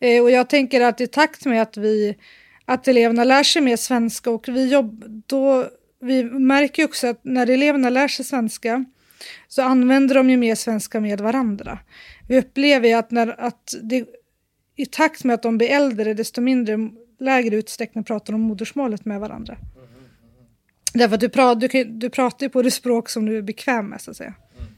Eh, 0.00 0.22
och 0.22 0.30
jag 0.30 0.48
tänker 0.48 0.80
att 0.80 1.00
i 1.00 1.06
takt 1.06 1.44
med 1.44 1.62
att, 1.62 1.76
vi, 1.76 2.16
att 2.64 2.88
eleverna 2.88 3.24
lär 3.24 3.42
sig 3.42 3.62
mer 3.62 3.76
svenska 3.76 4.30
och 4.30 4.48
vi 4.48 4.72
jobb, 4.72 5.04
då 5.26 5.68
vi 6.00 6.24
märker 6.24 6.84
också 6.84 7.06
att 7.06 7.20
när 7.24 7.50
eleverna 7.50 7.90
lär 7.90 8.08
sig 8.08 8.24
svenska 8.24 8.84
så 9.48 9.62
använder 9.62 10.14
de 10.14 10.30
ju 10.30 10.36
mer 10.36 10.54
svenska 10.54 11.00
med 11.00 11.20
varandra. 11.20 11.78
Vi 12.28 12.38
upplever 12.38 12.88
ju 12.88 12.94
att, 12.94 13.10
när, 13.10 13.40
att 13.40 13.74
det, 13.82 14.04
i 14.76 14.86
takt 14.86 15.24
med 15.24 15.34
att 15.34 15.42
de 15.42 15.58
blir 15.58 15.68
äldre, 15.68 16.14
desto 16.14 16.40
mindre, 16.40 16.76
lägre 17.20 17.56
utsträckning 17.56 18.04
pratar 18.04 18.32
de 18.32 18.40
modersmålet 18.40 19.04
med 19.04 19.20
varandra. 19.20 19.56
Därför 20.98 21.14
att 21.14 21.20
du, 21.20 21.28
pra, 21.28 21.54
du, 21.54 21.84
du 21.84 22.10
pratar 22.10 22.46
ju 22.46 22.50
på 22.50 22.62
det 22.62 22.70
språk 22.70 23.08
som 23.08 23.26
du 23.26 23.38
är 23.38 23.42
bekväm 23.42 23.88
med, 23.88 24.00
så 24.00 24.10
att 24.10 24.16
säga. 24.16 24.34
Mm. 24.58 24.70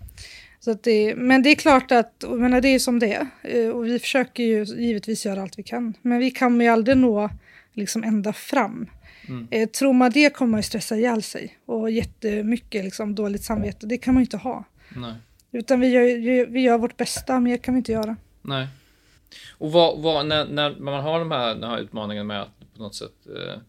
Så 0.61 0.71
att 0.71 0.83
det, 0.83 1.15
men 1.17 1.43
det 1.43 1.51
är 1.51 1.55
klart 1.55 1.93
att, 1.93 2.15
jag 2.21 2.39
menar, 2.39 2.61
det 2.61 2.69
är 2.69 2.79
som 2.79 2.99
det 2.99 3.15
är. 3.15 3.27
Eh, 3.43 3.69
och 3.69 3.87
vi 3.87 3.99
försöker 3.99 4.43
ju 4.43 4.65
givetvis 4.65 5.27
göra 5.27 5.43
allt 5.43 5.59
vi 5.59 5.63
kan. 5.63 5.95
Men 6.03 6.19
vi 6.19 6.31
kan 6.31 6.61
ju 6.61 6.69
aldrig 6.69 6.97
nå 6.97 7.31
liksom 7.73 8.05
ända 8.05 8.33
fram. 8.33 8.87
Mm. 9.29 9.49
Eh, 9.51 9.69
tror 9.69 9.93
man 9.93 10.11
det 10.11 10.35
kommer 10.35 10.51
man 10.51 10.59
ju 10.59 10.63
stressa 10.63 10.97
ihjäl 10.97 11.23
sig. 11.23 11.59
Och 11.67 11.91
jättemycket 11.91 12.85
liksom, 12.85 13.15
dåligt 13.15 13.45
samvete. 13.45 13.87
Det 13.87 13.99
kan 13.99 14.15
man 14.15 14.21
ju 14.21 14.25
inte 14.25 14.37
ha. 14.37 14.65
Nej. 14.97 15.15
Utan 15.53 15.81
vi 15.81 15.89
gör, 15.89 16.47
vi 16.47 16.61
gör 16.61 16.79
vårt 16.79 16.97
bästa, 16.97 17.41
mer 17.41 17.57
kan 17.57 17.75
vi 17.75 17.79
inte 17.79 17.93
göra. 17.93 18.17
Nej. 18.43 18.67
Och 19.59 19.73
vad, 19.73 20.03
vad, 20.03 20.27
när, 20.27 20.45
när 20.45 20.77
man 20.81 21.03
har 21.03 21.19
de 21.19 21.31
här, 21.31 21.55
den 21.55 21.71
här 21.71 21.79
utmaningen 21.79 22.27
med 22.27 22.43
att 22.43 22.61
på 22.77 22.83
något 22.83 22.95
sätt 22.95 23.27
eh, 23.27 23.61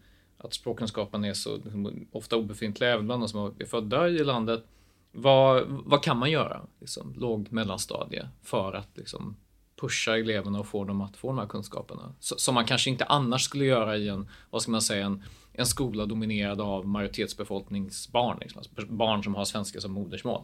att 0.44 0.54
språkkunskapen 0.54 1.24
är 1.24 1.34
så 1.34 1.56
liksom, 1.56 2.06
ofta 2.12 2.36
obefintlig 2.36 2.92
även 2.92 3.06
bland 3.06 3.22
de 3.22 3.28
som 3.28 3.54
är 3.58 3.64
födda 3.64 4.08
i 4.08 4.24
landet. 4.24 4.64
Vad, 5.12 5.64
vad 5.68 6.02
kan 6.02 6.18
man 6.18 6.30
göra, 6.30 6.66
liksom, 6.80 7.14
låg 7.16 7.52
mellanstadie, 7.52 8.28
för 8.42 8.72
att 8.72 8.88
liksom, 8.94 9.36
pusha 9.80 10.18
eleverna 10.18 10.60
och 10.60 10.66
få 10.66 10.84
dem 10.84 11.00
att 11.00 11.16
få 11.16 11.28
de 11.28 11.38
här 11.38 11.46
kunskaperna? 11.46 12.14
Så, 12.20 12.38
som 12.38 12.54
man 12.54 12.64
kanske 12.64 12.90
inte 12.90 13.04
annars 13.04 13.42
skulle 13.42 13.64
göra 13.64 13.96
i 13.96 14.08
en, 14.08 14.28
vad 14.50 14.62
ska 14.62 14.70
man 14.70 14.82
säga, 14.82 15.06
en, 15.06 15.22
en 15.52 15.66
skola 15.66 16.06
dominerad 16.06 16.60
av 16.60 16.86
majoritetsbefolkningsbarn, 16.86 18.38
liksom, 18.40 18.58
alltså 18.58 18.86
barn 18.86 19.24
som 19.24 19.34
har 19.34 19.44
svenska 19.44 19.80
som 19.80 19.92
modersmål. 19.92 20.42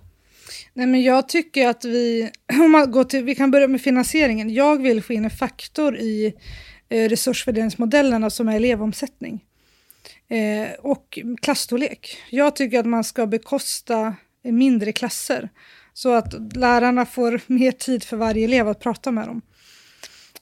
Nej, 0.75 0.87
men 0.87 1.03
jag 1.03 1.29
tycker 1.29 1.69
att 1.69 1.85
vi, 1.85 2.31
om 2.53 2.71
man 2.71 2.91
går 2.91 3.05
till, 3.05 3.25
vi 3.25 3.35
kan 3.35 3.51
börja 3.51 3.69
med 3.69 3.81
finansieringen. 3.81 4.55
Jag 4.55 4.83
vill 4.83 5.03
få 5.03 5.13
in 5.13 5.25
en 5.25 5.31
faktor 5.31 5.97
i 5.97 6.35
eh, 6.89 7.09
resursfördelningsmodellerna 7.09 8.31
som 8.31 8.49
är 8.49 8.57
elevomsättning. 8.57 9.45
Eh, 10.29 10.73
och 10.79 11.19
klassstorlek. 11.43 12.19
Jag 12.31 12.57
tycker 12.57 12.81
att 12.81 12.87
man 12.87 13.05
ska 13.05 13.27
bekosta 13.27 14.15
mindre 14.43 14.93
klasser 14.93 15.49
så 15.93 16.15
att 16.15 16.57
lärarna 16.57 17.07
får 17.07 17.41
mer 17.53 17.73
tid 17.73 18.05
för 18.05 18.17
varje 18.17 18.45
elev 18.45 18.69
att 18.69 18.81
prata 18.81 19.11
med 19.11 19.27
dem. 19.27 19.43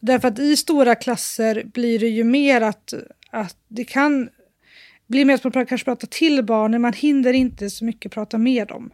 Därför 0.01 0.29
att 0.29 0.39
i 0.39 0.57
stora 0.57 0.95
klasser 0.95 1.65
blir 1.65 1.99
det 1.99 2.09
ju 2.09 2.25
mer 2.25 2.61
att, 2.61 2.95
att 3.31 3.57
det 3.69 3.85
kan 3.85 4.29
bli 5.07 5.25
mer 5.25 5.35
att 5.35 5.55
man 5.55 5.67
kanske 5.67 5.85
pratar 5.85 6.07
till 6.07 6.45
barnen, 6.45 6.83
man 6.83 6.93
hinner 6.93 7.33
inte 7.33 7.71
så 7.71 7.85
mycket 7.85 8.13
prata 8.13 8.39
med 8.39 8.69
dem. 8.69 8.91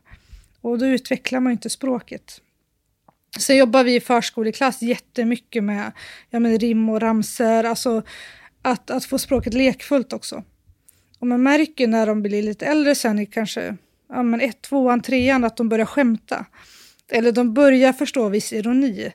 Och 0.60 0.78
då 0.78 0.86
utvecklar 0.86 1.40
man 1.40 1.52
inte 1.52 1.70
språket. 1.70 2.40
Sen 3.38 3.56
jobbar 3.56 3.84
vi 3.84 3.94
i 3.94 4.00
förskoleklass 4.00 4.82
jättemycket 4.82 5.64
med, 5.64 5.92
ja, 6.30 6.40
men 6.40 6.58
rim 6.58 6.88
och 6.88 7.00
ramser, 7.00 7.64
alltså 7.64 8.02
att, 8.62 8.90
att 8.90 9.04
få 9.04 9.18
språket 9.18 9.54
lekfullt 9.54 10.12
också. 10.12 10.44
Och 11.22 11.28
man 11.28 11.42
märker 11.42 11.86
när 11.86 12.06
de 12.06 12.22
blir 12.22 12.42
lite 12.42 12.66
äldre 12.66 12.94
sen 12.94 13.18
i 13.18 13.26
kanske 13.26 13.76
ja, 14.08 14.22
men 14.22 14.40
ett, 14.40 14.62
tvåan, 14.62 15.00
trean 15.00 15.44
att 15.44 15.56
de 15.56 15.68
börjar 15.68 15.86
skämta. 15.86 16.44
Eller 17.08 17.32
de 17.32 17.54
börjar 17.54 17.92
förstå 17.92 18.28
viss 18.28 18.52
ironi. 18.52 19.12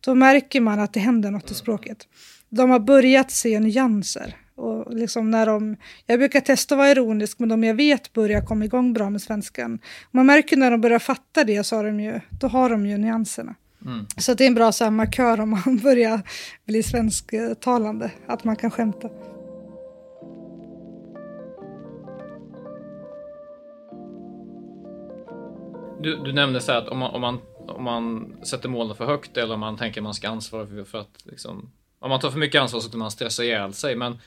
Då 0.00 0.14
märker 0.14 0.60
man 0.60 0.80
att 0.80 0.92
det 0.92 1.00
händer 1.00 1.30
något 1.30 1.50
i 1.50 1.54
språket. 1.54 2.08
De 2.48 2.70
har 2.70 2.78
börjat 2.78 3.30
se 3.30 3.60
nyanser. 3.60 4.36
Och 4.54 4.94
liksom 4.94 5.30
när 5.30 5.46
de, 5.46 5.76
jag 6.06 6.18
brukar 6.18 6.40
testa 6.40 6.74
att 6.74 6.78
vara 6.78 6.90
ironisk, 6.90 7.38
men 7.38 7.48
de 7.48 7.64
jag 7.64 7.74
vet 7.74 8.12
börjar 8.12 8.46
komma 8.46 8.64
igång 8.64 8.92
bra 8.92 9.10
med 9.10 9.22
svenskan. 9.22 9.78
Man 10.10 10.26
märker 10.26 10.56
när 10.56 10.70
de 10.70 10.80
börjar 10.80 10.98
fatta 10.98 11.44
det 11.44 11.64
så 11.64 11.76
har 11.76 11.84
de 11.84 12.00
ju, 12.00 12.20
då 12.40 12.46
har 12.46 12.70
de 12.70 12.86
ju 12.86 12.98
nyanserna. 12.98 13.54
Mm. 13.86 14.06
Så 14.16 14.34
det 14.34 14.44
är 14.44 14.48
en 14.48 14.54
bra 14.54 14.72
så 14.72 14.84
här, 14.84 14.90
markör 14.90 15.40
om 15.40 15.50
man 15.50 15.76
börjar 15.82 16.20
bli 16.66 16.82
svensktalande, 16.82 18.10
att 18.26 18.44
man 18.44 18.56
kan 18.56 18.70
skämta. 18.70 19.08
Du, 26.02 26.16
du 26.16 26.32
nämnde 26.32 26.60
så 26.60 26.72
att 26.72 26.88
om 26.88 26.98
man, 26.98 27.14
om, 27.14 27.20
man, 27.20 27.40
om 27.58 27.84
man 27.84 28.36
sätter 28.44 28.68
målen 28.68 28.96
för 28.96 29.06
högt 29.06 29.36
eller 29.36 29.54
om 29.54 29.60
man 29.60 29.76
tänker 29.76 30.00
att 30.00 30.04
man 30.04 30.14
ska 30.14 30.28
ansvara 30.28 30.66
för, 30.66 30.84
för 30.84 30.98
att 30.98 31.18
liksom, 31.24 31.70
om 31.98 32.10
man 32.10 32.20
tar 32.20 32.30
för 32.30 32.38
mycket 32.38 32.60
ansvar 32.60 32.80
så 32.80 32.90
kan 32.90 32.98
man 32.98 33.10
stressa 33.10 33.44
ihjäl 33.44 33.72
sig. 33.72 33.96
Men, 33.96 34.18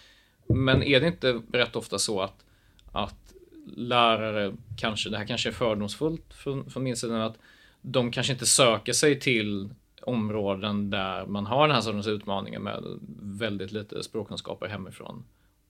men 0.48 0.84
är 0.84 1.00
det 1.00 1.08
inte 1.08 1.42
rätt 1.52 1.76
ofta 1.76 2.00
så 2.00 2.22
att, 2.22 2.46
att 2.92 3.34
lärare 3.76 4.54
kanske, 4.78 5.10
det 5.10 5.18
här 5.18 5.26
kanske 5.26 5.50
är 5.50 5.54
fördomsfullt 5.54 6.34
från, 6.34 6.70
från 6.70 6.84
min 6.84 6.98
sida, 6.98 7.26
att 7.26 7.38
de 7.82 8.12
kanske 8.12 8.34
inte 8.34 8.46
söker 8.46 8.94
sig 8.94 9.20
till 9.20 9.70
områden 10.02 10.90
där 10.90 11.26
man 11.26 11.46
har 11.46 11.68
den 11.68 11.76
här 11.76 11.82
sortens 11.82 12.08
utmaningar 12.08 12.60
med 12.60 12.84
väldigt 13.22 13.72
lite 13.72 14.04
språkkunskaper 14.04 14.68
hemifrån 14.68 15.26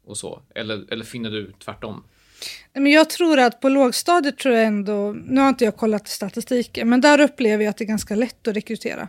och 0.05 0.17
så? 0.17 0.41
Eller, 0.55 0.85
eller 0.93 1.05
finner 1.05 1.31
du 1.31 1.51
tvärtom? 1.59 2.03
Men 2.73 2.91
jag 2.91 3.09
tror 3.09 3.39
att 3.39 3.61
på 3.61 3.69
lågstadiet 3.69 4.37
tror 4.37 4.55
jag 4.55 4.65
ändå, 4.65 5.11
nu 5.11 5.41
har 5.41 5.49
inte 5.49 5.65
jag 5.65 5.77
kollat 5.77 6.07
statistiken, 6.07 6.89
men 6.89 7.01
där 7.01 7.19
upplever 7.19 7.63
jag 7.63 7.69
att 7.69 7.77
det 7.77 7.83
är 7.83 7.87
ganska 7.87 8.15
lätt 8.15 8.47
att 8.47 8.55
rekrytera. 8.55 9.07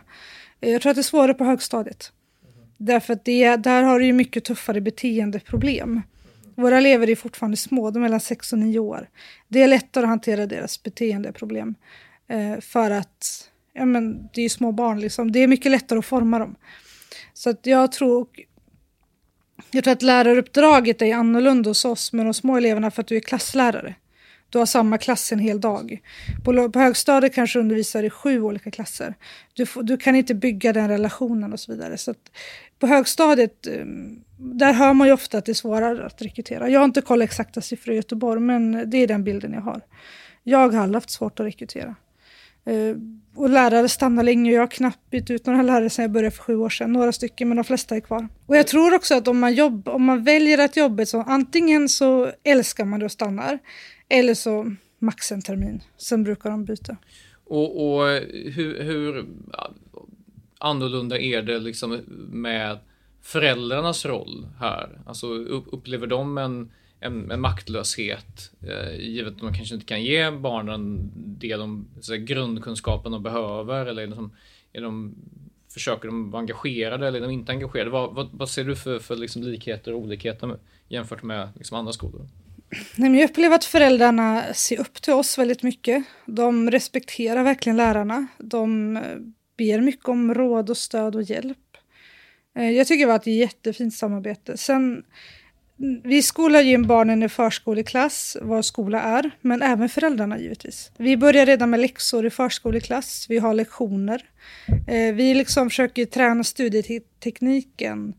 Jag 0.59 0.81
tror 0.81 0.89
att 0.89 0.95
det 0.95 1.01
är 1.01 1.03
svårare 1.03 1.33
på 1.33 1.43
högstadiet. 1.43 2.11
Mm. 2.43 2.67
Därför 2.77 3.13
att 3.13 3.25
det, 3.25 3.55
där 3.55 3.83
har 3.83 3.99
du 3.99 4.05
ju 4.05 4.13
mycket 4.13 4.43
tuffare 4.43 4.81
beteendeproblem. 4.81 5.89
Mm. 5.89 6.01
Våra 6.55 6.77
elever 6.77 7.09
är 7.09 7.15
fortfarande 7.15 7.57
små, 7.57 7.91
de 7.91 7.99
är 7.99 8.01
mellan 8.01 8.19
6 8.19 8.53
och 8.53 8.59
9 8.59 8.79
år. 8.79 9.09
Det 9.47 9.61
är 9.61 9.67
lättare 9.67 10.03
att 10.03 10.09
hantera 10.09 10.45
deras 10.45 10.83
beteendeproblem. 10.83 11.75
Eh, 12.27 12.59
för 12.59 12.91
att 12.91 13.49
ja, 13.73 13.85
men, 13.85 14.29
det 14.33 14.41
är 14.41 14.49
små 14.49 14.71
barn, 14.71 14.99
liksom. 14.99 15.31
det 15.31 15.39
är 15.39 15.47
mycket 15.47 15.71
lättare 15.71 15.99
att 15.99 16.05
forma 16.05 16.39
dem. 16.39 16.55
Så 17.33 17.49
att 17.49 17.65
jag 17.65 17.91
tror, 17.91 18.27
jag 19.75 19.83
tror 19.83 19.93
att 19.93 20.01
läraruppdraget 20.01 21.01
är 21.01 21.15
annorlunda 21.15 21.69
hos 21.69 21.85
oss 21.85 22.13
med 22.13 22.25
de 22.25 22.33
små 22.33 22.57
eleverna 22.57 22.91
för 22.91 23.01
att 23.01 23.07
du 23.07 23.15
är 23.15 23.19
klasslärare. 23.19 23.95
Du 24.49 24.57
har 24.57 24.65
samma 24.65 24.97
klass 24.97 25.31
en 25.31 25.39
hel 25.39 25.61
dag. 25.61 26.01
På, 26.43 26.69
på 26.71 26.79
högstadiet 26.79 27.35
kanske 27.35 27.59
du 27.59 27.61
undervisar 27.61 28.03
i 28.03 28.09
sju 28.09 28.41
olika 28.41 28.71
klasser. 28.71 29.13
Du, 29.53 29.65
du 29.81 29.97
kan 29.97 30.15
inte 30.15 30.35
bygga 30.35 30.73
den 30.73 30.87
relationen 30.87 31.53
och 31.53 31.59
så 31.59 31.71
vidare. 31.71 31.97
Så 31.97 32.13
på 32.79 32.87
högstadiet, 32.87 33.67
ehm, 33.67 34.19
där 34.37 34.73
hör 34.73 34.93
man 34.93 35.07
ju 35.07 35.13
ofta 35.13 35.37
att 35.37 35.45
det 35.45 35.51
är 35.51 35.53
svårare 35.53 36.05
att 36.05 36.21
rekrytera. 36.21 36.69
Jag 36.69 36.79
har 36.79 36.85
inte 36.85 37.01
kollat 37.01 37.25
exakta 37.25 37.61
siffror 37.61 37.93
i 37.93 37.97
Göteborg, 37.97 38.41
men 38.41 38.89
det 38.89 38.97
är 38.97 39.07
den 39.07 39.23
bilden 39.23 39.53
jag 39.53 39.61
har. 39.61 39.81
Jag 40.43 40.57
har 40.73 40.83
aldrig 40.83 40.95
haft 40.95 41.09
svårt 41.09 41.39
att 41.39 41.45
rekrytera. 41.45 41.95
Eh, 42.65 42.95
och 43.35 43.49
lärare 43.49 43.89
stannar 43.89 44.23
länge. 44.23 44.51
Jag 44.51 44.61
har 44.61 44.67
knappt 44.67 45.09
bytt 45.09 45.29
ut 45.29 45.45
några 45.45 45.61
lärare 45.61 45.89
sedan 45.89 46.03
jag 46.03 46.11
började 46.11 46.35
för 46.35 46.43
sju 46.43 46.55
år 46.55 46.69
sedan. 46.69 46.93
Några 46.93 47.11
stycken, 47.11 47.47
men 47.47 47.57
de 47.57 47.63
flesta 47.63 47.95
är 47.95 47.99
kvar. 47.99 48.27
Och 48.45 48.57
jag 48.57 48.67
tror 48.67 48.95
också 48.95 49.15
att 49.15 49.27
om 49.27 49.39
man, 49.39 49.53
jobb, 49.53 49.87
om 49.87 50.03
man 50.03 50.23
väljer 50.23 50.57
att 50.57 50.77
jobba 50.77 51.05
så 51.05 51.21
antingen 51.21 51.89
så 51.89 52.31
älskar 52.43 52.85
man 52.85 52.99
det 52.99 53.05
och 53.05 53.11
stannar. 53.11 53.59
Eller 54.09 54.33
så 54.33 54.75
max 54.99 55.31
en 55.31 55.41
termin. 55.41 55.83
Sen 55.97 56.23
brukar 56.23 56.49
de 56.49 56.65
byta. 56.65 56.97
Och, 57.45 57.95
och 57.95 58.09
eh, 58.09 58.23
hur, 58.51 58.83
hur 58.83 59.25
annorlunda 60.59 61.19
är 61.19 61.41
det 61.41 61.59
liksom 61.59 61.99
med 62.31 62.77
föräldrarnas 63.21 64.05
roll 64.05 64.47
här? 64.59 65.01
Alltså 65.05 65.27
upplever 65.27 66.07
de 66.07 66.37
en 66.37 66.71
en, 67.05 67.31
en 67.31 67.41
maktlöshet 67.41 68.51
eh, 68.61 68.99
givet 68.99 69.35
att 69.35 69.41
man 69.41 69.53
kanske 69.53 69.75
inte 69.75 69.87
kan 69.87 70.03
ge 70.03 70.31
barnen 70.31 71.11
det 71.15 71.55
de, 71.55 71.87
så 72.01 72.15
grundkunskapen 72.15 73.11
de 73.11 73.23
behöver 73.23 73.85
eller 73.85 74.07
liksom, 74.07 74.35
är 74.73 74.81
de, 74.81 75.15
försöker 75.73 76.07
de 76.07 76.31
vara 76.31 76.39
engagerade 76.39 77.07
eller 77.07 77.17
är 77.17 77.23
de 77.23 77.31
inte 77.31 77.51
engagerade? 77.51 77.89
Vad, 77.89 78.13
vad, 78.15 78.29
vad 78.31 78.49
ser 78.49 78.63
du 78.63 78.75
för, 78.75 78.99
för 78.99 79.15
liksom 79.15 79.43
likheter 79.43 79.93
och 79.93 79.99
olikheter 79.99 80.47
med, 80.47 80.59
jämfört 80.87 81.23
med 81.23 81.49
liksom 81.55 81.77
andra 81.77 81.93
skolor? 81.93 82.27
jag 82.95 83.29
upplever 83.29 83.55
att 83.55 83.65
föräldrarna 83.65 84.43
ser 84.53 84.79
upp 84.79 85.01
till 85.01 85.13
oss 85.13 85.37
väldigt 85.37 85.63
mycket. 85.63 86.03
De 86.25 86.71
respekterar 86.71 87.43
verkligen 87.43 87.77
lärarna. 87.77 88.27
De 88.37 88.97
eh, 88.97 89.03
ber 89.57 89.81
mycket 89.81 90.07
om 90.07 90.33
råd 90.33 90.69
och 90.69 90.77
stöd 90.77 91.15
och 91.15 91.23
hjälp. 91.23 91.57
Eh, 92.57 92.71
jag 92.71 92.87
tycker 92.87 93.05
det 93.05 93.11
var 93.11 93.15
ett 93.15 93.27
jättefint 93.27 93.93
samarbete. 93.93 94.57
Sen, 94.57 95.03
vi 96.03 96.21
skolar 96.23 96.61
ju 96.61 96.73
in 96.73 96.87
barnen 96.87 97.23
i 97.23 97.29
förskoleklass, 97.29 98.37
vad 98.41 98.65
skola 98.65 99.01
är, 99.01 99.31
men 99.41 99.61
även 99.61 99.89
föräldrarna 99.89 100.39
givetvis. 100.39 100.91
Vi 100.97 101.17
börjar 101.17 101.45
redan 101.45 101.69
med 101.69 101.79
läxor 101.79 102.25
i 102.25 102.29
förskoleklass, 102.29 103.25
vi 103.29 103.37
har 103.37 103.53
lektioner. 103.53 104.21
Eh, 104.87 105.13
vi 105.15 105.33
liksom 105.33 105.69
försöker 105.69 106.05
träna 106.05 106.43
studietekniken, 106.43 108.13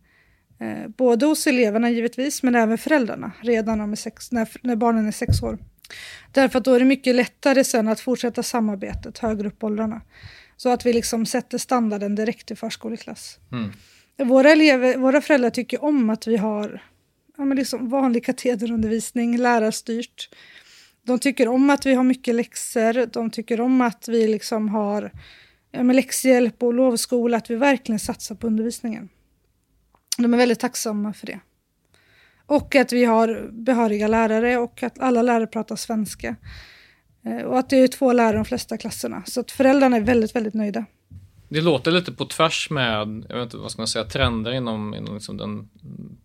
eh, 0.61 0.89
både 0.89 1.27
hos 1.27 1.47
eleverna 1.47 1.91
givetvis, 1.91 2.43
men 2.43 2.55
även 2.55 2.79
föräldrarna, 2.79 3.33
redan 3.41 3.97
sex, 3.97 4.33
när, 4.33 4.49
när 4.63 4.77
barnen 4.77 5.07
är 5.07 5.13
sex 5.13 5.43
år. 5.43 5.59
Därför 6.33 6.59
att 6.59 6.65
då 6.65 6.75
är 6.75 6.79
det 6.79 6.85
mycket 6.85 7.15
lättare 7.15 7.65
sen 7.65 7.89
att 7.89 8.01
fortsätta 8.01 8.43
samarbetet 8.43 9.19
högre 9.19 9.49
upp 9.49 9.65
åldrarna. 9.65 10.01
Så 10.57 10.69
att 10.69 10.87
vi 10.87 10.93
liksom 10.93 11.27
sätter 11.27 11.59
standarden 11.59 12.15
direkt 12.15 12.51
i 12.51 12.57
förskoleklass. 12.57 13.39
Mm. 13.53 13.73
Våra, 14.29 14.51
elever, 14.53 14.97
våra 14.97 15.21
föräldrar 15.21 15.51
tycker 15.51 15.85
om 15.85 16.11
att 16.11 16.27
vi 16.27 16.37
har 16.37 16.83
ja, 17.37 17.45
men 17.45 17.57
liksom 17.57 17.89
vanlig 17.89 18.25
katederundervisning, 18.25 19.39
lärarstyrt. 19.39 20.29
De 21.03 21.19
tycker 21.19 21.49
om 21.49 21.71
att 21.71 21.87
vi 21.87 21.95
har 21.95 22.05
mycket 22.05 22.35
läxor, 22.35 23.07
de 23.07 23.31
tycker 23.31 23.61
om 23.61 23.81
att 23.81 24.09
vi 24.09 24.29
liksom 24.29 24.69
har 24.69 25.13
ja, 25.71 25.83
med 25.83 25.97
läxhjälp 25.97 26.63
och 26.63 26.75
lovskola, 26.75 27.37
att 27.37 27.51
vi 27.51 27.57
verkligen 27.57 27.99
satsar 27.99 28.35
på 28.35 28.47
undervisningen. 28.47 29.09
De 30.19 30.35
är 30.35 30.39
väldigt 30.39 30.61
tacksamma 30.61 31.13
för 31.13 31.27
det. 31.27 31.41
Och 32.47 32.75
att 32.75 32.93
vi 32.93 33.05
har 33.05 33.49
behöriga 33.53 34.09
lärare 34.09 34.57
och 34.57 34.83
att 34.83 34.99
alla 34.99 35.23
lärare 35.23 35.47
pratar 35.47 35.77
svenska. 35.77 36.37
Eh, 37.25 37.43
och 37.43 37.59
att 37.59 37.71
det 37.71 37.77
är 37.77 37.89
två 37.89 38.13
lärare 38.13 38.35
i 38.35 38.37
de 38.37 38.45
flesta 38.45 38.77
klasserna. 38.77 39.23
Så 39.27 39.41
att 39.41 39.51
föräldrarna 39.51 39.97
är 39.97 40.01
väldigt, 40.01 40.37
väldigt 40.37 40.55
nöjda. 40.55 40.85
Det 41.49 41.61
låter 41.61 41.91
lite 41.91 42.13
på 42.13 42.25
tvärs 42.25 42.71
med, 42.71 43.25
jag 43.29 43.37
vet 43.37 43.45
inte 43.45 43.57
vad 43.57 43.71
ska 43.71 43.81
man 43.81 43.89
säga, 43.89 44.05
trender 44.05 44.53
inom, 44.53 44.95
inom 44.95 45.15
liksom 45.15 45.37
den 45.37 45.69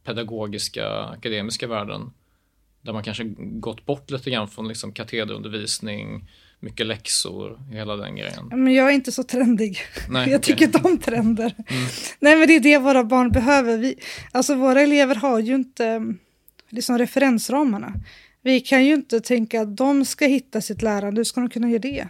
pedagogiska, 0.03 0.89
akademiska 0.89 1.67
världen. 1.67 2.11
Där 2.81 2.93
man 2.93 3.03
kanske 3.03 3.23
gått 3.37 3.85
bort 3.85 4.11
lite 4.11 4.31
grann 4.31 4.47
från 4.47 4.67
liksom 4.67 4.91
katederundervisning, 4.91 6.29
mycket 6.59 6.85
läxor, 6.85 7.59
hela 7.71 7.95
den 7.95 8.15
grejen. 8.15 8.47
Men 8.47 8.73
jag 8.73 8.89
är 8.89 8.91
inte 8.93 9.11
så 9.11 9.23
trendig. 9.23 9.77
Nej, 10.09 10.29
jag 10.31 10.43
tycker 10.43 10.65
inte 10.65 10.81
om 10.83 10.97
trender. 10.97 11.55
Mm. 11.67 11.83
Nej, 12.19 12.35
men 12.35 12.47
det 12.47 12.55
är 12.55 12.59
det 12.59 12.77
våra 12.77 13.03
barn 13.03 13.31
behöver. 13.31 13.77
Vi, 13.77 13.95
alltså 14.31 14.55
våra 14.55 14.81
elever 14.81 15.15
har 15.15 15.39
ju 15.39 15.55
inte 15.55 16.13
liksom 16.69 16.97
referensramarna. 16.97 17.93
Vi 18.41 18.59
kan 18.59 18.85
ju 18.85 18.93
inte 18.93 19.19
tänka 19.19 19.61
att 19.61 19.77
de 19.77 20.05
ska 20.05 20.25
hitta 20.25 20.61
sitt 20.61 20.81
lärande. 20.81 21.19
Hur 21.19 21.23
ska 21.23 21.41
de 21.41 21.49
kunna 21.49 21.69
göra 21.69 21.79
det? 21.79 22.07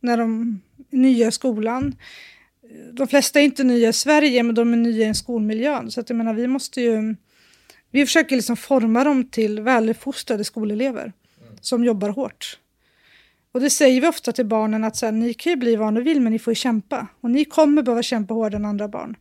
När 0.00 0.16
de 0.16 0.60
är 0.90 0.96
nya 0.96 1.28
i 1.28 1.32
skolan 1.32 1.94
de 2.92 3.08
flesta 3.08 3.40
är 3.40 3.44
inte 3.44 3.64
nya 3.64 3.88
i 3.88 3.92
Sverige, 3.92 4.42
men 4.42 4.54
de 4.54 4.72
är 4.72 4.76
nya 4.76 5.08
i 5.08 5.14
skolmiljön. 5.14 5.90
Så 5.90 6.00
att 6.00 6.10
jag 6.10 6.16
menar, 6.16 6.34
vi 6.34 6.46
måste 6.46 6.80
ju... 6.80 7.16
Vi 7.90 8.06
försöker 8.06 8.36
liksom 8.36 8.56
forma 8.56 9.04
dem 9.04 9.24
till 9.24 9.60
väluppfostrade 9.60 10.44
skolelever 10.44 11.02
mm. 11.02 11.58
som 11.60 11.84
jobbar 11.84 12.08
hårt. 12.08 12.58
Och 13.52 13.60
det 13.60 13.70
säger 13.70 14.00
vi 14.00 14.08
ofta 14.08 14.32
till 14.32 14.46
barnen 14.46 14.84
att 14.84 14.96
så 14.96 15.06
här, 15.06 15.12
ni 15.12 15.34
kan 15.34 15.50
ju 15.50 15.56
bli 15.56 15.76
vad 15.76 15.94
ni 15.94 16.00
vill, 16.00 16.20
men 16.20 16.32
ni 16.32 16.38
får 16.38 16.50
ju 16.50 16.54
kämpa. 16.54 17.06
Och 17.20 17.30
ni 17.30 17.44
kommer 17.44 17.82
behöva 17.82 18.02
kämpa 18.02 18.34
hårdare 18.34 18.56
än 18.56 18.64
andra 18.64 18.88
barn. 18.88 19.16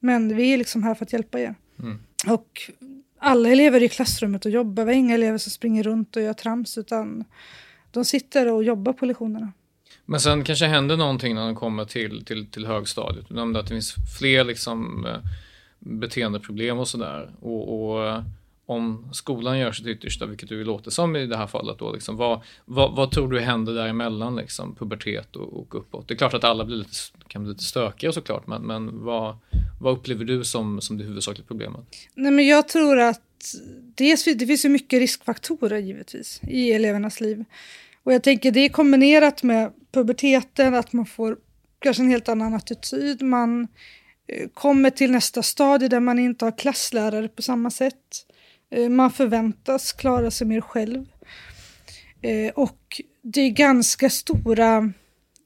Men 0.00 0.36
vi 0.36 0.52
är 0.52 0.58
liksom 0.58 0.82
här 0.82 0.94
för 0.94 1.04
att 1.04 1.12
hjälpa 1.12 1.40
er. 1.40 1.54
Mm. 1.78 1.98
Och 2.26 2.70
alla 3.18 3.48
elever 3.48 3.82
i 3.82 3.88
klassrummet 3.88 4.44
och 4.44 4.50
jobbar. 4.50 4.84
Vi 4.84 4.92
har 4.92 4.98
inga 4.98 5.14
elever 5.14 5.38
som 5.38 5.50
springer 5.50 5.82
runt 5.82 6.16
och 6.16 6.22
gör 6.22 6.32
trams, 6.32 6.78
utan 6.78 7.24
de 7.90 8.04
sitter 8.04 8.52
och 8.52 8.64
jobbar 8.64 8.92
på 8.92 9.06
lektionerna. 9.06 9.52
Men 10.04 10.20
sen 10.20 10.44
kanske 10.44 10.66
händer 10.66 10.96
någonting 10.96 11.34
när 11.34 11.46
de 11.46 11.54
kommer 11.54 11.84
till, 11.84 12.24
till, 12.24 12.46
till 12.46 12.66
högstadiet. 12.66 13.28
Du 13.28 13.34
nämnde 13.34 13.60
att 13.60 13.66
det 13.66 13.74
finns 13.74 13.94
fler 14.18 14.44
liksom, 14.44 15.06
eh, 15.06 15.18
beteendeproblem 15.78 16.78
och 16.78 16.88
sådär. 16.88 17.30
Och, 17.40 17.90
och, 17.90 18.06
eh, 18.06 18.22
om 18.66 19.08
skolan 19.12 19.58
gör 19.58 19.72
sitt 19.72 19.86
yttersta, 19.86 20.26
vilket 20.26 20.48
du 20.48 20.64
låter 20.64 20.90
som 20.90 21.16
i 21.16 21.26
det 21.26 21.36
här 21.36 21.46
fallet, 21.46 21.78
då, 21.78 21.92
liksom, 21.92 22.16
vad, 22.16 22.40
vad, 22.64 22.96
vad 22.96 23.10
tror 23.10 23.30
du 23.30 23.40
händer 23.40 23.74
däremellan, 23.74 24.36
liksom, 24.36 24.74
pubertet 24.74 25.36
och, 25.36 25.60
och 25.60 25.74
uppåt? 25.74 26.08
Det 26.08 26.14
är 26.14 26.18
klart 26.18 26.34
att 26.34 26.44
alla 26.44 26.64
blir 26.64 26.76
lite, 26.76 26.90
kan 27.28 27.42
bli 27.42 27.52
lite 27.52 27.64
stökiga 27.64 28.12
såklart, 28.12 28.46
men, 28.46 28.62
men 28.62 29.04
vad, 29.04 29.36
vad 29.80 29.92
upplever 29.92 30.24
du 30.24 30.44
som, 30.44 30.80
som 30.80 30.98
det 30.98 31.04
huvudsakliga 31.04 31.46
problemet? 31.48 31.80
Nej, 32.14 32.32
men 32.32 32.46
jag 32.46 32.68
tror 32.68 32.98
att 32.98 33.20
dels, 33.94 34.24
det 34.24 34.46
finns 34.46 34.64
ju 34.64 34.68
mycket 34.68 34.98
riskfaktorer 34.98 35.78
givetvis 35.78 36.40
i 36.48 36.72
elevernas 36.72 37.20
liv. 37.20 37.44
Och 38.04 38.12
jag 38.12 38.22
tänker 38.22 38.52
det 38.52 38.60
är 38.60 38.68
kombinerat 38.68 39.42
med 39.42 39.72
puberteten, 39.92 40.74
att 40.74 40.92
man 40.92 41.06
får 41.06 41.36
kanske 41.78 42.02
en 42.02 42.10
helt 42.10 42.28
annan 42.28 42.54
attityd. 42.54 43.22
Man 43.22 43.68
eh, 44.28 44.48
kommer 44.54 44.90
till 44.90 45.12
nästa 45.12 45.42
stadie 45.42 45.88
där 45.88 46.00
man 46.00 46.18
inte 46.18 46.44
har 46.44 46.58
klasslärare 46.58 47.28
på 47.28 47.42
samma 47.42 47.70
sätt. 47.70 48.26
Eh, 48.70 48.88
man 48.88 49.10
förväntas 49.10 49.92
klara 49.92 50.30
sig 50.30 50.46
mer 50.46 50.60
själv. 50.60 51.06
Eh, 52.22 52.52
och 52.54 53.00
det 53.22 53.40
är 53.40 53.50
ganska 53.50 54.10
stora 54.10 54.92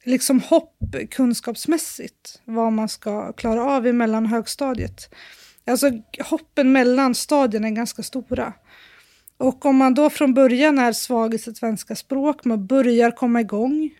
liksom 0.05 0.41
hopp 0.41 0.79
kunskapsmässigt 1.11 2.41
vad 2.45 2.73
man 2.73 2.89
ska 2.89 3.33
klara 3.33 3.65
av 3.65 3.95
mellan 3.95 4.27
högstadiet. 4.27 5.15
Alltså 5.67 5.91
hoppen 6.31 6.73
mellan 6.73 7.15
stadierna 7.15 7.69
är 7.69 7.73
ganska 7.73 8.03
stora. 8.03 8.53
Och 9.37 9.67
om 9.67 9.77
man 9.77 9.95
då 9.95 10.11
från 10.11 10.35
början 10.35 10.79
är 10.79 10.93
svag 10.93 11.35
i 11.35 11.39
sitt 11.39 11.57
svenska 11.57 11.97
språk, 11.97 12.45
man 12.45 12.67
börjar 12.67 13.11
komma 13.11 13.41
igång 13.41 13.91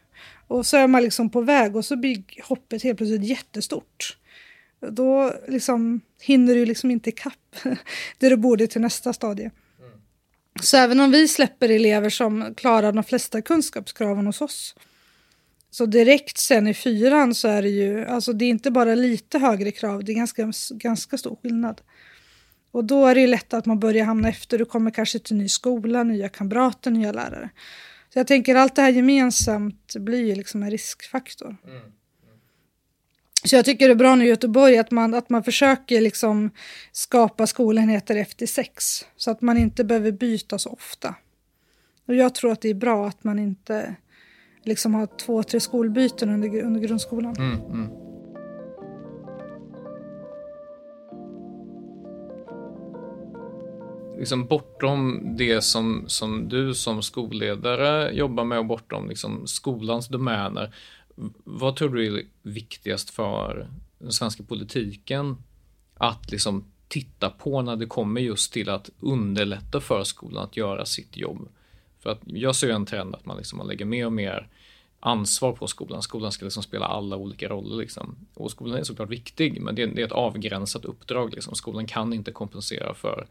och 0.47 0.67
så 0.67 0.77
är 0.77 0.87
man 0.87 1.03
liksom 1.03 1.31
på 1.31 1.41
väg 1.41 1.77
och 1.77 1.85
så 1.85 1.97
blir 1.97 2.23
hoppet 2.43 2.83
helt 2.83 2.99
plötsligt 2.99 3.25
jättestort. 3.25 4.17
Då 4.91 5.33
liksom 5.49 6.01
hinner 6.21 6.55
du 6.55 6.67
liksom 6.67 6.91
inte 6.91 7.09
ikapp 7.09 7.57
det 8.19 8.29
du 8.29 8.37
borde 8.37 8.67
till 8.67 8.81
nästa 8.81 9.13
stadie. 9.13 9.51
Så 10.61 10.77
även 10.77 11.01
om 11.01 11.11
vi 11.11 11.29
släpper 11.29 11.69
elever 11.69 12.11
som 12.11 12.55
klarar 12.55 12.93
de 12.93 13.05
flesta 13.05 13.43
kunskapskraven 13.43 14.27
hos 14.27 14.41
oss 14.41 14.75
så 15.77 15.87
direkt 15.87 16.39
sen 16.39 16.67
i 16.67 16.75
fyran 16.75 17.35
så 17.35 17.49
är 17.49 17.63
det 17.63 17.69
ju, 17.69 18.07
alltså 18.07 18.33
det 18.33 18.45
är 18.45 18.49
inte 18.49 18.71
bara 18.71 18.95
lite 18.95 19.39
högre 19.39 19.71
krav, 19.71 20.05
det 20.05 20.13
är 20.13 20.17
ganska, 20.17 20.53
ganska 20.71 21.19
stor 21.19 21.37
skillnad. 21.43 21.81
Och 22.77 22.85
då 22.85 23.07
är 23.07 23.15
det 23.15 23.27
lätt 23.27 23.55
att 23.55 23.67
man 23.67 23.79
börjar 23.81 24.05
hamna 24.05 24.29
efter. 24.29 24.59
Du 24.59 24.65
kommer 24.65 24.91
kanske 24.91 25.19
till 25.19 25.37
ny 25.37 25.49
skola, 25.49 26.03
nya 26.03 26.29
kamrater, 26.29 26.91
nya 26.91 27.13
lärare. 27.13 27.51
Så 28.13 28.19
jag 28.19 28.27
tänker 28.27 28.55
allt 28.55 28.77
det 28.77 28.83
här 28.83 28.91
gemensamt 28.91 29.97
blir 29.97 30.37
liksom 30.37 30.63
en 30.63 30.71
riskfaktor. 30.71 31.57
Mm. 31.65 31.77
Mm. 31.77 31.91
Så 33.45 33.57
jag 33.57 33.65
tycker 33.65 33.89
det 33.89 33.93
är 33.93 33.97
bra 33.97 34.15
nu 34.15 34.25
i 34.25 34.29
Göteborg 34.29 34.79
att 34.79 34.91
man, 34.91 35.15
att 35.15 35.31
man 35.31 35.45
försöker 35.45 36.01
liksom 36.01 36.51
skapa 36.93 37.47
skolenheter 37.47 38.17
efter 38.17 38.47
sex. 38.47 39.07
Så 39.17 39.31
att 39.31 39.41
man 39.43 39.59
inte 39.59 39.85
behöver 39.85 40.13
byta 40.13 40.59
så 40.59 40.71
ofta. 40.71 41.15
Och 42.07 42.15
jag 42.15 42.35
tror 42.35 42.53
att 42.53 42.61
det 42.61 42.69
är 42.69 42.75
bra 42.75 43.07
att 43.09 43.25
man 43.25 43.39
inte 43.39 43.95
liksom 44.65 44.95
har 44.95 45.07
två, 45.07 45.43
tre 45.43 45.61
skolbyten 45.61 46.31
under, 46.31 46.63
under 46.63 46.81
grundskolan. 46.81 47.37
Mm, 47.37 47.91
liksom 54.19 54.47
bortom 54.47 55.23
det 55.37 55.63
som, 55.63 56.05
som 56.07 56.49
du 56.49 56.75
som 56.75 57.03
skolledare 57.03 58.13
jobbar 58.13 58.45
med 58.45 58.59
och 58.59 58.67
bortom 58.67 59.09
liksom 59.09 59.47
skolans 59.47 60.09
domäner. 60.09 60.75
Vad 61.45 61.77
tror 61.77 61.89
du 61.89 62.19
är 62.19 62.25
viktigast 62.43 63.11
för 63.11 63.69
den 63.99 64.13
svenska 64.13 64.43
politiken 64.43 65.37
att 65.95 66.31
liksom 66.31 66.65
titta 66.89 67.31
på 67.31 67.63
när 67.63 67.77
det 67.77 67.87
kommer 67.87 68.21
just 68.21 68.53
till 68.53 68.69
att 68.69 68.91
underlätta 69.01 69.81
för 69.81 70.05
skolan 70.05 70.45
att 70.45 70.57
göra 70.57 70.87
sitt 70.87 71.17
jobb? 71.17 71.49
För 72.01 72.11
att 72.11 72.21
jag 72.25 72.57
ser 72.57 72.71
en 72.71 72.87
trend 72.87 73.15
att 73.15 73.27
man, 73.27 73.37
liksom, 73.37 73.59
man 73.59 73.67
lägger 73.67 73.85
mer 73.85 74.07
och 74.07 74.13
mer 74.13 74.49
ansvar 75.01 75.53
på 75.53 75.67
skolan. 75.67 76.03
Skolan 76.03 76.33
ska 76.33 76.45
liksom 76.45 76.63
spela 76.63 76.87
alla 76.87 77.17
olika 77.17 77.49
roller. 77.49 77.77
Liksom. 77.77 78.17
Och 78.35 78.51
skolan 78.51 78.79
är 78.79 78.83
såklart 78.83 79.11
viktig, 79.11 79.61
men 79.61 79.75
det 79.75 79.83
är, 79.83 79.87
det 79.87 80.03
är 80.03 80.07
ett 80.07 80.13
avgränsat 80.13 80.85
uppdrag. 80.85 81.35
Liksom. 81.35 81.55
Skolan 81.55 81.87
kan 81.87 82.13
inte 82.13 82.33
kompensera 82.33 82.95
för 82.95 83.27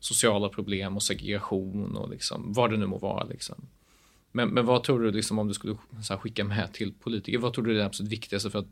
sociala 0.00 0.48
problem 0.48 0.96
och 0.96 1.02
segregation 1.02 1.96
och 1.96 2.10
liksom, 2.10 2.52
vad 2.52 2.70
det 2.70 2.76
nu 2.76 2.86
må 2.86 2.98
vara. 2.98 3.24
Liksom. 3.24 3.66
Men, 4.32 4.48
men 4.48 4.66
vad 4.66 4.82
tror 4.82 5.00
du, 5.00 5.12
liksom, 5.12 5.38
om 5.38 5.48
du 5.48 5.54
skulle 5.54 5.76
skicka 6.20 6.44
med 6.44 6.72
till 6.72 6.92
politiker, 6.92 7.38
vad 7.38 7.52
tror 7.52 7.64
du 7.64 7.70
är 7.70 7.78
det 7.78 7.86
absolut 7.86 8.12
viktigaste 8.12 8.50
för 8.50 8.58
att 8.58 8.68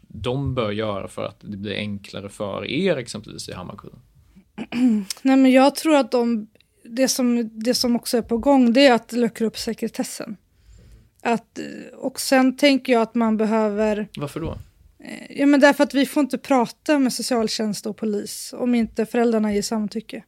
de 0.00 0.54
bör 0.54 0.70
göra 0.70 1.08
för 1.08 1.24
att 1.24 1.36
det 1.40 1.56
blir 1.56 1.74
enklare 1.74 2.28
för 2.28 2.64
er 2.64 2.96
exempelvis 2.96 3.48
i 3.48 3.52
Hammarkullen? 3.52 3.98
Nej, 5.22 5.36
men 5.36 5.50
jag 5.50 5.74
tror 5.74 5.96
att 5.96 6.10
de, 6.10 6.46
det, 6.84 7.08
som, 7.08 7.50
det 7.58 7.74
som 7.74 7.96
också 7.96 8.16
är 8.16 8.22
på 8.22 8.38
gång 8.38 8.72
det 8.72 8.86
är 8.86 8.92
att 8.92 9.12
luckra 9.12 9.46
upp 9.46 9.58
sekretessen. 9.58 10.36
Att, 11.22 11.58
och 11.96 12.20
sen 12.20 12.56
tänker 12.56 12.92
jag 12.92 13.02
att 13.02 13.14
man 13.14 13.36
behöver... 13.36 14.08
Varför 14.16 14.40
då? 14.40 14.58
Eh, 14.98 15.40
ja, 15.40 15.46
men 15.46 15.60
därför 15.60 15.84
att 15.84 15.94
vi 15.94 16.06
får 16.06 16.20
inte 16.20 16.38
prata 16.38 16.98
med 16.98 17.12
socialtjänst 17.12 17.86
och 17.86 17.96
polis 17.96 18.54
om 18.56 18.74
inte 18.74 19.06
föräldrarna 19.06 19.54
ger 19.54 19.62
samtycke. 19.62 20.24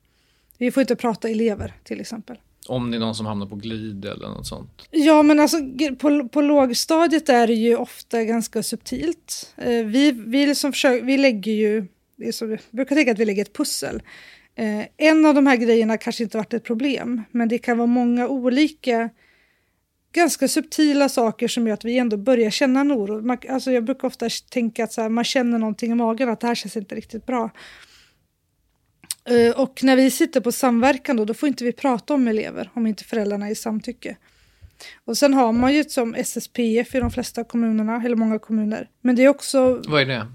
Vi 0.59 0.71
får 0.71 0.81
inte 0.81 0.97
prata 0.97 1.29
elever 1.29 1.75
till 1.85 2.01
exempel. 2.01 2.37
Om 2.69 2.91
det 2.91 2.97
är 2.97 2.99
någon 2.99 3.15
som 3.15 3.27
hamnar 3.27 3.47
på 3.47 3.57
glid 3.57 4.05
eller 4.05 4.29
något 4.29 4.47
sånt. 4.47 4.89
Ja, 4.91 5.23
men 5.23 5.41
alltså 5.41 5.57
på, 5.99 6.29
på 6.29 6.41
lågstadiet 6.41 7.29
är 7.29 7.47
det 7.47 7.55
ju 7.55 7.77
ofta 7.77 8.25
ganska 8.25 8.63
subtilt. 8.63 9.55
Eh, 9.57 9.85
vi, 9.85 10.13
vi, 10.13 10.47
liksom 10.47 10.73
försöker, 10.73 11.05
vi 11.05 11.19
lägger 11.19 11.53
ju, 11.53 11.87
det 12.17 12.29
är 12.29 12.33
så, 12.33 12.47
vi 12.47 12.59
brukar 12.71 12.97
tänka 12.97 13.13
att 13.13 13.19
vi 13.19 13.25
lägger 13.25 13.43
ett 13.43 13.57
pussel. 13.57 14.03
Eh, 14.55 14.87
en 14.97 15.27
av 15.27 15.35
de 15.35 15.47
här 15.47 15.57
grejerna 15.57 15.97
kanske 15.97 16.23
inte 16.23 16.37
varit 16.37 16.55
ett 16.55 16.65
problem, 16.65 17.23
men 17.31 17.49
det 17.49 17.59
kan 17.59 17.79
vara 17.79 17.87
många 17.87 18.29
olika 18.29 19.11
ganska 20.13 20.49
subtila 20.49 21.09
saker 21.09 21.49
som 21.49 21.67
gör 21.67 21.75
att 21.75 21.85
vi 21.85 21.99
ändå 21.99 22.17
börjar 22.17 22.51
känna 22.51 22.81
en 22.81 22.93
oro. 22.93 23.21
Man, 23.21 23.39
alltså 23.49 23.73
jag 23.73 23.85
brukar 23.85 24.09
ofta 24.09 24.29
tänka 24.51 24.85
att 24.85 24.93
så 24.93 25.03
här, 25.03 25.09
man 25.09 25.25
känner 25.25 25.59
någonting 25.59 25.93
i 25.93 25.95
magen, 25.95 26.29
att 26.29 26.41
det 26.41 26.47
här 26.47 26.55
känns 26.55 26.77
inte 26.77 26.95
riktigt 26.95 27.27
bra. 27.27 27.51
Uh, 29.31 29.61
och 29.61 29.81
när 29.83 29.97
vi 29.97 30.11
sitter 30.11 30.41
på 30.41 30.53
samverkan 30.53 31.17
då, 31.17 31.25
då 31.25 31.35
får 31.35 31.49
inte 31.49 31.65
vi 31.65 31.73
prata 31.73 32.15
om 32.15 32.29
elever 32.29 32.71
om 32.75 32.87
inte 32.87 33.05
föräldrarna 33.05 33.47
är 33.47 33.51
i 33.51 33.55
samtycke. 33.55 34.17
Och 35.05 35.19
sen 35.19 35.35
har 35.35 35.53
man 35.53 35.75
ju 35.75 35.85
som 35.85 36.15
SSPF 36.15 36.95
i 36.95 37.01
de 37.01 37.11
flesta 37.11 37.45
kommunerna, 37.45 38.03
eller 38.05 38.17
många 38.17 38.39
kommuner. 38.39 38.89
Men 39.01 39.17
det 39.17 39.25
är 39.25 39.29
också... 39.29 39.83
Vad 39.89 40.03
är 40.03 40.07
det? 40.07 40.27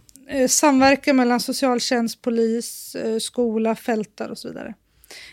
Uh, 0.42 0.48
samverkan 0.48 1.16
mellan 1.16 1.40
socialtjänst, 1.40 2.22
polis, 2.22 2.96
uh, 3.06 3.20
skola, 3.20 3.76
fältar 3.76 4.30
och 4.30 4.38
så 4.38 4.48
vidare. 4.48 4.74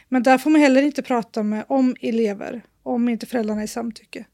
Men 0.08 0.22
där 0.22 0.38
får 0.38 0.50
man 0.50 0.60
heller 0.60 0.82
inte 0.82 1.02
prata 1.02 1.42
med, 1.42 1.64
om 1.68 1.96
elever, 2.00 2.62
om 2.82 3.08
inte 3.08 3.26
föräldrarna 3.26 3.60
är 3.60 3.64
i 3.64 3.68
samtycke. 3.68 4.24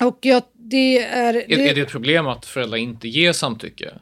Och 0.00 0.18
ja, 0.20 0.40
det 0.52 0.98
är, 0.98 1.32
det... 1.32 1.68
är... 1.68 1.74
det 1.74 1.80
ett 1.80 1.88
problem 1.88 2.26
att 2.26 2.46
föräldrar 2.46 2.78
inte 2.78 3.08
ger 3.08 3.32
samtycke? 3.32 3.94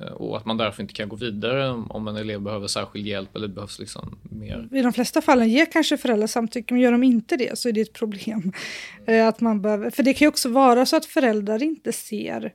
Eh, 0.00 0.12
och 0.12 0.36
att 0.36 0.46
man 0.46 0.56
därför 0.56 0.82
inte 0.82 0.94
kan 0.94 1.08
gå 1.08 1.16
vidare 1.16 1.70
om 1.70 2.08
en 2.08 2.16
elev 2.16 2.40
behöver 2.40 2.66
särskild 2.66 3.06
hjälp 3.06 3.36
eller 3.36 3.48
behövs 3.48 3.78
liksom 3.78 4.18
mer? 4.22 4.68
I 4.72 4.82
de 4.82 4.92
flesta 4.92 5.22
fallen 5.22 5.48
ger 5.48 5.66
kanske 5.72 5.96
föräldrar 5.96 6.26
samtycke, 6.26 6.74
men 6.74 6.82
gör 6.82 6.92
de 6.92 7.02
inte 7.02 7.36
det 7.36 7.58
så 7.58 7.68
är 7.68 7.72
det 7.72 7.80
ett 7.80 7.92
problem. 7.92 8.52
Eh, 9.06 9.26
att 9.26 9.40
man 9.40 9.62
behöver, 9.62 9.90
för 9.90 10.02
det 10.02 10.14
kan 10.14 10.26
ju 10.26 10.28
också 10.28 10.48
vara 10.48 10.86
så 10.86 10.96
att 10.96 11.06
föräldrar 11.06 11.62
inte 11.62 11.92
ser 11.92 12.52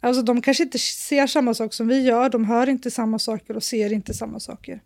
Alltså 0.00 0.22
de 0.22 0.42
kanske 0.42 0.62
inte 0.62 0.78
ser 0.78 1.26
samma 1.26 1.54
sak 1.54 1.74
som 1.74 1.88
vi 1.88 2.00
gör, 2.02 2.28
de 2.28 2.44
hör 2.44 2.68
inte 2.68 2.90
samma 2.90 3.18
saker 3.18 3.56
och 3.56 3.62
ser 3.62 3.92
inte 3.92 4.14
samma 4.14 4.40
saker. 4.40 4.80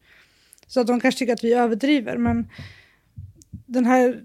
Så 0.66 0.80
att 0.80 0.86
de 0.86 1.00
kanske 1.00 1.18
tycker 1.18 1.32
att 1.32 1.44
vi 1.44 1.52
överdriver, 1.52 2.16
men 2.16 2.48
den 3.50 3.84
här 3.84 4.22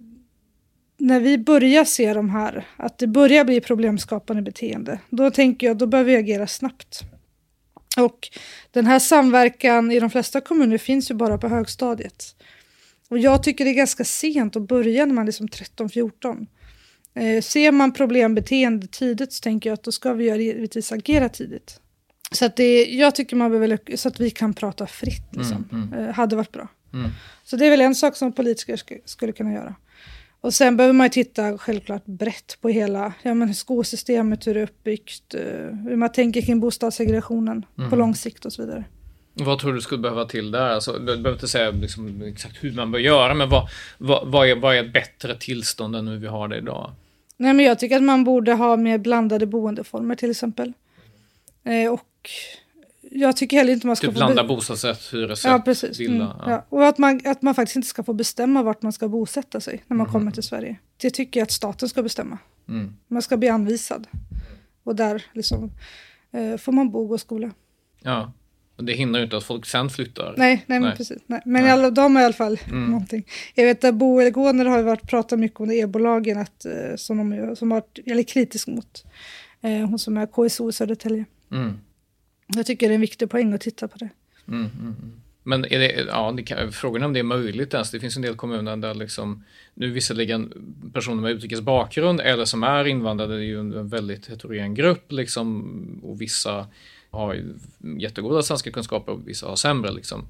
när 0.97 1.19
vi 1.19 1.37
börjar 1.37 1.85
se 1.85 2.13
de 2.13 2.29
här, 2.29 2.67
att 2.77 2.97
det 2.97 3.07
börjar 3.07 3.45
bli 3.45 3.61
problemskapande 3.61 4.41
beteende, 4.41 4.99
då 5.09 5.31
tänker 5.31 5.67
jag 5.67 5.77
då 5.77 5.85
behöver 5.85 6.11
vi 6.11 6.17
agera 6.17 6.47
snabbt. 6.47 7.03
Och 7.97 8.29
den 8.71 8.85
här 8.85 8.99
samverkan 8.99 9.91
i 9.91 9.99
de 9.99 10.09
flesta 10.09 10.41
kommuner 10.41 10.77
finns 10.77 11.11
ju 11.11 11.15
bara 11.15 11.37
på 11.37 11.47
högstadiet. 11.47 12.35
Och 13.09 13.19
jag 13.19 13.43
tycker 13.43 13.65
det 13.65 13.71
är 13.71 13.75
ganska 13.75 14.03
sent 14.03 14.55
att 14.55 14.67
börja 14.67 15.05
när 15.05 15.13
man 15.13 15.27
är 15.27 15.31
som 15.31 15.47
13-14. 15.47 16.47
Eh, 17.15 17.41
ser 17.41 17.71
man 17.71 17.93
problembeteende 17.93 18.87
tidigt 18.87 19.33
så 19.33 19.41
tänker 19.41 19.69
jag 19.69 19.73
att 19.73 19.83
då 19.83 19.91
ska 19.91 20.13
vi 20.13 20.43
givetvis 20.43 20.91
agera 20.91 21.29
tidigt. 21.29 21.79
Så 22.31 22.45
att 22.45 22.55
det, 22.55 22.85
jag 22.85 23.15
tycker 23.15 23.35
man 23.35 23.51
behöver, 23.51 23.95
så 23.95 24.07
att 24.07 24.19
vi 24.19 24.29
kan 24.29 24.53
prata 24.53 24.87
fritt 24.87 25.27
liksom. 25.31 25.69
Mm, 25.71 25.93
mm. 25.93 26.05
Eh, 26.05 26.13
hade 26.13 26.35
varit 26.35 26.51
bra. 26.51 26.67
Mm. 26.93 27.11
Så 27.43 27.55
det 27.55 27.65
är 27.65 27.69
väl 27.69 27.81
en 27.81 27.95
sak 27.95 28.15
som 28.15 28.31
politiker 28.31 28.77
sk 28.77 28.91
skulle 29.05 29.31
kunna 29.31 29.53
göra. 29.53 29.75
Och 30.43 30.53
sen 30.53 30.77
behöver 30.77 30.93
man 30.93 31.05
ju 31.05 31.09
titta 31.09 31.57
självklart 31.57 32.05
brett 32.05 32.57
på 32.61 32.69
hela 32.69 33.13
ja, 33.21 33.33
men 33.33 33.55
skolsystemet, 33.55 34.47
hur 34.47 34.53
det 34.53 34.59
är 34.59 34.63
uppbyggt, 34.63 35.33
eh, 35.33 35.41
hur 35.87 35.95
man 35.95 36.11
tänker 36.11 36.41
kring 36.41 36.59
bostadssegregationen 36.59 37.65
mm. 37.77 37.89
på 37.89 37.95
lång 37.95 38.15
sikt 38.15 38.45
och 38.45 38.53
så 38.53 38.65
vidare. 38.65 38.83
Vad 39.33 39.59
tror 39.59 39.73
du 39.73 39.81
skulle 39.81 40.01
behöva 40.01 40.25
till 40.25 40.51
där? 40.51 40.69
Alltså, 40.69 40.93
du 40.93 41.05
behöver 41.05 41.33
inte 41.33 41.47
säga 41.47 41.71
liksom 41.71 42.21
exakt 42.21 42.63
hur 42.63 42.71
man 42.71 42.91
bör 42.91 42.99
göra, 42.99 43.33
men 43.33 43.49
vad, 43.49 43.69
vad, 43.97 44.27
vad, 44.27 44.49
är, 44.49 44.55
vad 44.55 44.75
är 44.75 44.83
ett 44.83 44.93
bättre 44.93 45.35
tillstånd 45.35 45.95
än 45.95 46.07
hur 46.07 46.17
vi 46.17 46.27
har 46.27 46.47
det 46.47 46.57
idag? 46.57 46.91
Nej, 47.37 47.53
men 47.53 47.65
jag 47.65 47.79
tycker 47.79 47.95
att 47.95 48.03
man 48.03 48.23
borde 48.23 48.53
ha 48.53 48.77
mer 48.77 48.97
blandade 48.97 49.45
boendeformer 49.45 50.15
till 50.15 50.31
exempel. 50.31 50.73
Eh, 51.63 51.93
och 51.93 52.29
jag 53.15 53.37
tycker 53.37 53.57
heller 53.57 53.73
inte 53.73 53.87
man 53.87 53.95
ska 53.95 54.07
typ 54.07 54.13
få... 54.13 54.19
blanda 54.19 54.43
bostadsrätt, 54.43 55.13
hyresrätt, 55.13 55.51
ja, 55.51 55.59
precis. 55.59 55.99
villa. 55.99 56.13
Mm, 56.13 56.27
ja. 56.39 56.51
ja. 56.51 56.65
Och 56.69 56.87
att 56.87 56.97
man, 56.97 57.21
att 57.25 57.41
man 57.41 57.55
faktiskt 57.55 57.75
inte 57.75 57.87
ska 57.87 58.03
få 58.03 58.13
bestämma 58.13 58.63
vart 58.63 58.81
man 58.81 58.93
ska 58.93 59.07
bosätta 59.07 59.59
sig 59.59 59.83
när 59.87 59.97
man 59.97 60.05
mm. 60.05 60.13
kommer 60.13 60.31
till 60.31 60.43
Sverige. 60.43 60.75
Det 60.97 61.09
tycker 61.09 61.39
jag 61.39 61.45
att 61.45 61.51
staten 61.51 61.89
ska 61.89 62.03
bestämma. 62.03 62.37
Mm. 62.69 62.93
Man 63.07 63.21
ska 63.21 63.37
bli 63.37 63.49
anvisad. 63.49 64.07
Och 64.83 64.95
där 64.95 65.25
liksom, 65.33 65.71
eh, 66.31 66.57
får 66.57 66.71
man 66.71 66.91
bo 66.91 66.99
och 66.99 67.09
gå 67.09 67.17
skola. 67.17 67.51
Ja, 68.01 68.33
och 68.77 68.83
det 68.83 68.93
hindrar 68.93 69.19
ju 69.19 69.23
inte 69.23 69.37
att 69.37 69.43
folk 69.43 69.65
sen 69.65 69.89
flyttar. 69.89 70.33
Nej, 70.37 70.63
nej, 70.67 70.79
men 70.79 70.97
precis. 70.97 71.21
Nej. 71.27 71.41
Men 71.45 71.63
nej. 71.63 71.71
Alla, 71.71 71.91
de 71.91 72.15
har 72.15 72.21
i 72.21 72.25
alla 72.25 72.33
fall 72.33 72.59
mm. 72.67 72.85
någonting. 72.85 73.27
Jag 73.55 73.65
vet 73.65 73.83
att 73.83 73.95
Bo 73.95 74.19
Elgåner 74.19 74.65
har 74.65 74.77
ju 74.77 74.83
varit, 74.83 75.07
pratat 75.07 75.39
mycket 75.39 75.59
om 75.59 75.71
e-bolagen 75.71 76.37
att, 76.37 76.65
eh, 76.65 76.95
som 76.95 77.29
de 77.29 77.55
som 77.55 77.71
har 77.71 77.81
varit 77.81 77.99
väldigt 78.05 78.29
kritisk 78.29 78.67
mot. 78.67 79.03
Eh, 79.61 79.71
hon 79.71 79.99
som 79.99 80.17
är 80.17 80.25
KSO 80.25 80.69
i 80.69 80.73
Södertälje. 80.73 81.25
Mm. 81.51 81.79
Jag 82.55 82.65
tycker 82.65 82.87
det 82.87 82.93
är 82.93 82.95
en 82.95 83.01
viktig 83.01 83.29
poäng 83.29 83.53
att 83.53 83.61
titta 83.61 83.87
på 83.87 83.97
det. 83.97 84.09
Mm, 84.47 84.59
mm, 84.59 84.95
mm. 85.01 85.21
Men 85.43 85.65
är 85.65 85.79
det, 85.79 86.05
ja, 86.07 86.33
det 86.37 86.43
kan, 86.43 86.71
frågan 86.71 87.01
är 87.01 87.05
om 87.05 87.13
det 87.13 87.19
är 87.19 87.23
möjligt 87.23 87.73
ens. 87.73 87.91
Det 87.91 87.99
finns 87.99 88.15
en 88.15 88.21
del 88.21 88.35
kommuner 88.35 88.77
där 88.77 88.93
liksom, 88.93 89.43
nu 89.73 89.91
visserligen 89.91 90.53
personer 90.93 91.21
med 91.21 91.31
utrikes 91.31 91.61
bakgrund 91.61 92.21
eller 92.21 92.45
som 92.45 92.63
är 92.63 92.85
invandrade, 92.85 93.35
det 93.35 93.41
är 93.41 93.45
ju 93.45 93.59
en 93.59 93.89
väldigt 93.89 94.29
heterogen 94.29 94.73
grupp 94.73 95.11
liksom, 95.11 95.99
och 96.03 96.21
vissa 96.21 96.67
har 97.09 97.43
jättegoda 97.99 98.41
svenska 98.41 98.71
kunskaper 98.71 99.11
och 99.11 99.27
vissa 99.27 99.47
har 99.47 99.55
sämre. 99.55 99.91
Liksom. 99.91 100.25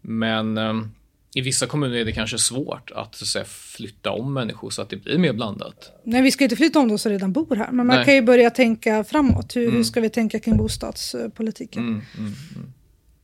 Men 0.00 0.58
ehm, 0.58 0.90
i 1.34 1.40
vissa 1.40 1.66
kommuner 1.66 1.96
är 1.96 2.04
det 2.04 2.12
kanske 2.12 2.38
svårt 2.38 2.90
att, 2.90 3.14
så 3.14 3.24
att 3.24 3.28
säga, 3.28 3.44
flytta 3.44 4.10
om 4.10 4.34
människor 4.34 4.70
så 4.70 4.82
att 4.82 4.90
det 4.90 4.96
blir 4.96 5.18
mer 5.18 5.32
blandat. 5.32 6.00
Nej, 6.04 6.22
vi 6.22 6.30
ska 6.30 6.44
inte 6.44 6.56
flytta 6.56 6.78
om 6.78 6.88
de 6.88 6.98
som 6.98 7.12
redan 7.12 7.32
bor 7.32 7.56
här, 7.56 7.72
men 7.72 7.86
man 7.86 7.96
Nej. 7.96 8.04
kan 8.04 8.14
ju 8.14 8.22
börja 8.22 8.50
tänka 8.50 9.04
framåt. 9.04 9.56
Hur, 9.56 9.68
mm. 9.68 9.84
ska 9.84 10.00
vi 10.00 10.10
tänka 10.10 10.40
kring 10.40 10.56
bostadspolitiken? 10.56 11.82
Mm, 11.82 12.02
mm, 12.18 12.32
mm, 12.56 12.72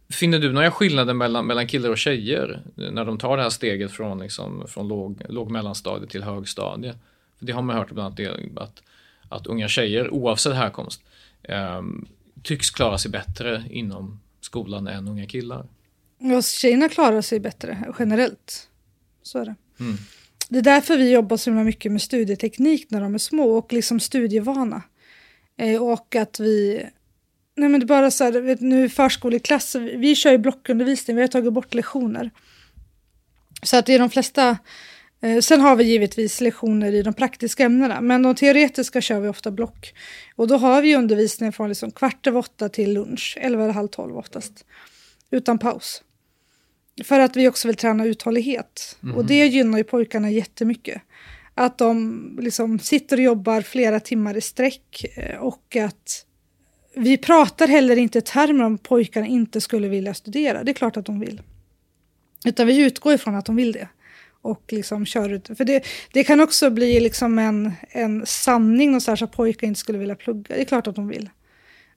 Finner 0.09 0.39
du 0.39 0.53
några 0.53 0.71
skillnader 0.71 1.15
mellan, 1.15 1.47
mellan 1.47 1.67
killar 1.67 1.91
och 1.91 1.99
tjejer 1.99 2.63
när 2.75 3.05
de 3.05 3.19
tar 3.19 3.37
det 3.37 3.43
här 3.43 3.51
steget 3.51 3.91
från, 3.91 4.19
liksom, 4.19 4.65
från 4.69 4.89
låg, 4.89 5.23
låg 5.29 5.51
mellanstadie 5.51 6.09
till 6.09 6.23
högstadie? 6.23 6.95
För 7.39 7.47
det 7.47 7.53
har 7.53 7.63
man 7.63 7.77
hört 7.77 7.91
ibland 7.91 8.21
att, 8.57 8.83
att 9.29 9.47
unga 9.47 9.69
tjejer, 9.69 10.11
oavsett 10.11 10.55
härkomst, 10.55 11.03
eh, 11.43 11.83
tycks 12.43 12.71
klara 12.71 12.99
sig 12.99 13.11
bättre 13.11 13.65
inom 13.71 14.21
skolan 14.41 14.87
än 14.87 15.09
unga 15.09 15.27
killar. 15.27 15.67
Ja, 16.23 16.43
tjejerna 16.43 16.89
klarar 16.89 17.21
sig 17.21 17.41
bättre 17.41 17.95
generellt. 17.99 18.69
Så 19.23 19.39
är 19.39 19.45
det. 19.45 19.55
Mm. 19.81 19.97
Det 20.49 20.59
är 20.59 20.63
därför 20.63 20.97
vi 20.97 21.13
jobbar 21.13 21.37
så 21.37 21.51
himla 21.51 21.65
mycket 21.65 21.93
med 21.93 22.03
studieteknik 22.03 22.91
när 22.91 23.01
de 23.01 23.15
är 23.15 23.19
små 23.19 23.59
och 23.59 23.73
liksom 23.73 24.01
studievana. 24.01 24.83
Eh, 25.57 25.83
och 25.83 26.17
att 26.17 26.41
vi... 26.41 26.87
Nej 27.57 27.69
men 27.69 27.81
det 27.81 27.85
är 27.85 27.87
bara 27.87 28.11
så 28.11 28.25
här, 28.25 28.33
vet, 28.33 28.61
nu 28.61 28.89
förskoleklass, 28.89 29.75
vi 29.75 30.15
kör 30.15 30.31
ju 30.31 30.39
blockundervisning, 30.39 31.17
vi 31.17 31.23
har 31.23 31.29
tagit 31.29 31.53
bort 31.53 31.75
lektioner. 31.75 32.31
Så 33.63 33.77
att 33.77 33.89
i 33.89 33.99
de 33.99 34.11
flesta... 34.11 34.59
Eh, 35.21 35.41
sen 35.41 35.61
har 35.61 35.77
vi 35.77 35.85
givetvis 35.85 36.41
lektioner 36.41 36.93
i 36.93 37.03
de 37.03 37.15
praktiska 37.15 37.65
ämnena, 37.65 38.01
men 38.01 38.23
de 38.23 38.35
teoretiska 38.35 39.01
kör 39.01 39.21
vi 39.21 39.29
ofta 39.29 39.51
block. 39.51 39.95
Och 40.37 40.49
då 40.49 40.57
har 40.57 40.83
vi 40.83 40.97
undervisning 40.97 41.53
från 41.53 41.69
liksom 41.69 41.91
kvart 41.91 42.27
över 42.27 42.39
åtta 42.39 42.69
till 42.69 42.93
lunch, 42.93 43.39
elva 43.41 43.65
eller 43.65 43.73
halv 43.73 43.89
tolv 43.89 44.17
oftast. 44.17 44.65
Utan 45.31 45.59
paus. 45.59 46.03
För 47.05 47.21
att 47.21 47.37
vi 47.37 47.49
också 47.49 47.69
vill 47.69 47.77
träna 47.77 48.05
uthållighet. 48.05 48.99
Mm. 49.03 49.17
Och 49.17 49.25
det 49.25 49.47
gynnar 49.47 49.79
ju 49.79 49.85
pojkarna 49.85 50.31
jättemycket. 50.31 51.03
Att 51.55 51.79
de 51.79 52.39
liksom 52.43 52.79
sitter 52.79 53.17
och 53.17 53.23
jobbar 53.23 53.61
flera 53.61 54.01
timmar 54.01 54.37
i 54.37 54.41
sträck 54.41 55.05
eh, 55.17 55.37
och 55.37 55.77
att 55.77 56.27
vi 56.95 57.17
pratar 57.17 57.69
heller 57.69 57.97
inte 57.97 58.19
i 58.19 58.23
termer 58.23 58.65
om 58.65 58.79
pojkarna 58.79 59.27
inte 59.27 59.61
skulle 59.61 59.89
vilja 59.89 60.15
studera. 60.15 60.65
Det 60.65 60.71
är 60.71 60.75
klart 60.75 60.97
att 60.97 61.07
de 61.07 61.21
vill. 61.21 61.43
Utan 62.47 62.67
vi 62.67 62.79
utgår 62.79 63.15
ifrån 63.15 63.35
att 63.35 63.47
de 63.47 63.57
vill 63.57 63.73
det. 63.73 63.89
Och 64.43 64.65
liksom 64.69 65.07
kör 65.07 65.33
ut. 65.33 65.47
För 65.57 65.65
det, 65.65 65.85
det 66.13 66.25
kan 66.25 66.41
också 66.41 66.71
bli 66.71 67.01
liksom 67.01 67.39
en, 67.39 67.73
en 67.89 68.27
sanning 68.27 68.95
och 68.95 69.03
så, 69.03 69.11
här, 69.11 69.17
så 69.17 69.25
att 69.25 69.33
pojkar 69.33 69.67
inte 69.67 69.81
skulle 69.81 69.99
vilja 69.99 70.15
plugga. 70.15 70.55
Det 70.55 70.61
är 70.61 70.65
klart 70.65 70.87
att 70.87 70.97
de 70.97 71.09
vill. 71.09 71.31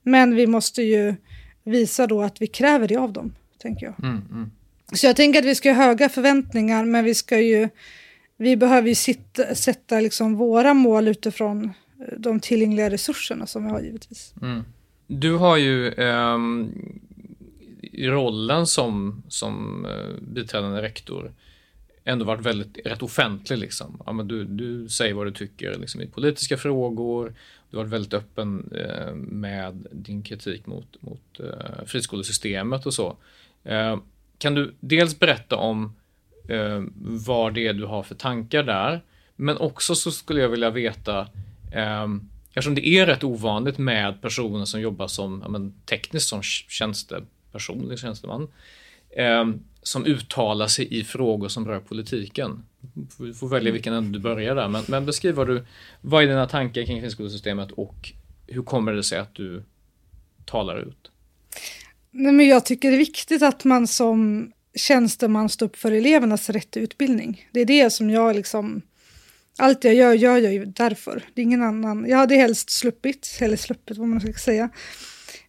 Men 0.03 0.35
vi 0.35 0.47
måste 0.47 0.81
ju 0.81 1.15
visa 1.63 2.07
då 2.07 2.21
att 2.21 2.41
vi 2.41 2.47
kräver 2.47 2.87
det 2.87 2.95
av 2.95 3.13
dem, 3.13 3.35
tänker 3.57 3.85
jag. 3.85 3.99
Mm, 4.03 4.21
mm. 4.31 4.51
Så 4.93 5.07
jag 5.07 5.15
tänker 5.15 5.39
att 5.39 5.45
vi 5.45 5.55
ska 5.55 5.73
ha 5.73 5.83
höga 5.83 6.09
förväntningar, 6.09 6.85
men 6.85 7.05
vi 7.05 7.15
ska 7.15 7.39
ju... 7.39 7.69
Vi 8.37 8.57
behöver 8.57 8.87
ju 8.87 8.95
sitta, 8.95 9.55
sätta 9.55 9.99
liksom 9.99 10.35
våra 10.35 10.73
mål 10.73 11.07
utifrån 11.07 11.65
eh, 11.65 12.17
de 12.17 12.39
tillgängliga 12.39 12.89
resurserna 12.89 13.47
som 13.47 13.65
vi 13.65 13.69
har 13.69 13.81
givetvis. 13.81 14.33
Mm. 14.41 14.63
Du 15.07 15.35
har 15.35 15.57
ju 15.57 15.87
eh, 15.87 16.37
rollen 17.93 18.67
som, 18.67 19.23
som 19.27 19.85
eh, 19.85 20.21
biträdande 20.21 20.81
rektor 20.81 21.31
ändå 22.03 22.25
varit 22.25 22.45
väldigt 22.45 22.77
rätt 22.85 23.03
offentlig. 23.03 23.57
Liksom. 23.57 24.01
Ja, 24.05 24.11
men 24.11 24.27
du, 24.27 24.43
du 24.43 24.89
säger 24.89 25.13
vad 25.13 25.27
du 25.27 25.31
tycker 25.31 25.77
liksom, 25.77 26.01
i 26.01 26.07
politiska 26.07 26.57
frågor. 26.57 27.33
Du 27.69 27.77
har 27.77 27.83
varit 27.83 27.93
väldigt 27.93 28.13
öppen 28.13 28.71
eh, 28.75 29.15
med 29.15 29.87
din 29.91 30.21
kritik 30.21 30.65
mot, 30.65 31.01
mot 31.01 31.39
eh, 31.39 31.85
friskolesystemet 31.85 32.85
och 32.85 32.93
så. 32.93 33.17
Ehm, 33.63 34.01
kan 34.37 34.53
du 34.53 34.73
dels 34.79 35.19
berätta 35.19 35.55
om 35.55 35.95
eh, 36.47 36.83
vad 37.03 37.53
det 37.53 37.67
är 37.67 37.73
du 37.73 37.85
har 37.85 38.03
för 38.03 38.15
tankar 38.15 38.63
där. 38.63 39.01
Men 39.35 39.57
också 39.57 39.95
så 39.95 40.11
skulle 40.11 40.41
jag 40.41 40.49
vilja 40.49 40.69
veta, 40.69 41.19
eh, 41.71 42.07
eftersom 42.49 42.75
det 42.75 42.87
är 42.87 43.05
rätt 43.05 43.23
ovanligt 43.23 43.77
med 43.77 44.21
personer 44.21 44.65
som 44.65 44.81
jobbar 44.81 45.07
som 45.07 45.37
men, 45.49 45.73
tekniskt 45.85 46.27
som 46.27 46.41
tjänsteperson, 46.43 47.97
tjänsteman, 47.97 48.47
eh, 49.09 49.45
som 49.81 50.05
uttalar 50.05 50.67
sig 50.67 50.99
i 50.99 51.03
frågor 51.03 51.47
som 51.47 51.67
rör 51.67 51.79
politiken. 51.79 52.65
Du 53.17 53.33
får 53.33 53.49
välja 53.49 53.71
vilken 53.71 53.93
ände 53.93 54.19
du 54.19 54.23
börjar 54.23 54.55
där, 54.55 54.67
men, 54.67 54.83
men 54.87 55.05
beskriv 55.05 55.35
vad 55.35 55.47
du, 55.47 55.65
vad 56.01 56.23
är 56.23 56.27
dina 56.27 56.47
tankar 56.47 56.83
kring 56.83 57.01
friskolesystemet 57.01 57.71
och 57.71 58.11
hur 58.47 58.63
kommer 58.63 58.93
det 58.93 59.03
sig 59.03 59.19
att 59.19 59.35
du 59.35 59.63
talar 60.45 60.77
ut? 60.77 61.11
Nej, 62.15 62.31
men 62.33 62.47
jag 62.47 62.65
tycker 62.65 62.89
det 62.89 62.95
är 62.95 62.99
viktigt 62.99 63.41
att 63.41 63.63
man 63.63 63.87
som 63.87 64.51
tjänsteman 64.75 65.49
står 65.49 65.65
upp 65.65 65.75
för 65.75 65.91
elevernas 65.91 66.49
rätt 66.49 66.71
till 66.71 66.81
utbildning. 66.81 67.47
Det 67.51 67.59
är 67.59 67.65
det 67.65 67.89
som 67.89 68.09
jag 68.09 68.35
liksom... 68.35 68.81
Allt 69.57 69.83
jag 69.83 69.93
gör, 69.93 70.13
gör 70.13 70.37
jag 70.37 70.53
ju 70.53 70.65
därför. 70.65 71.23
Det 71.33 71.41
är 71.41 71.43
ingen 71.43 71.63
annan. 71.63 72.05
Jag 72.09 72.17
hade 72.17 72.35
helst 72.35 72.69
sluppit, 72.69 73.37
eller 73.41 73.57
sluppit 73.57 73.97
vad 73.97 74.07
man 74.07 74.19
ska 74.19 74.33
säga. 74.33 74.69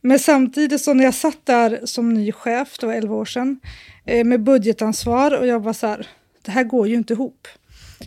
Men 0.00 0.18
samtidigt 0.18 0.81
så 0.81 0.94
när 0.94 1.05
jag 1.05 1.14
satt 1.14 1.46
där 1.46 1.81
som 1.85 2.14
ny 2.14 2.33
chef, 2.33 2.79
det 2.81 2.87
var 2.87 2.94
11 2.94 3.14
år 3.14 3.24
sedan, 3.24 3.61
eh, 4.07 4.24
med 4.24 4.42
budgetansvar 4.42 5.38
och 5.38 5.46
jag 5.46 5.61
var 5.61 5.72
så 5.72 5.87
här, 5.87 6.09
det 6.42 6.50
här 6.50 6.64
går 6.64 6.88
ju 6.88 6.94
inte 6.94 7.12
ihop. 7.12 7.48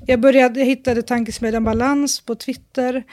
Jag, 0.05 0.19
började, 0.19 0.59
jag 0.59 0.67
hittade 0.67 1.01
tankesmedjan 1.01 1.63
Balans 1.63 2.21
på 2.21 2.35
Twitter 2.35 3.03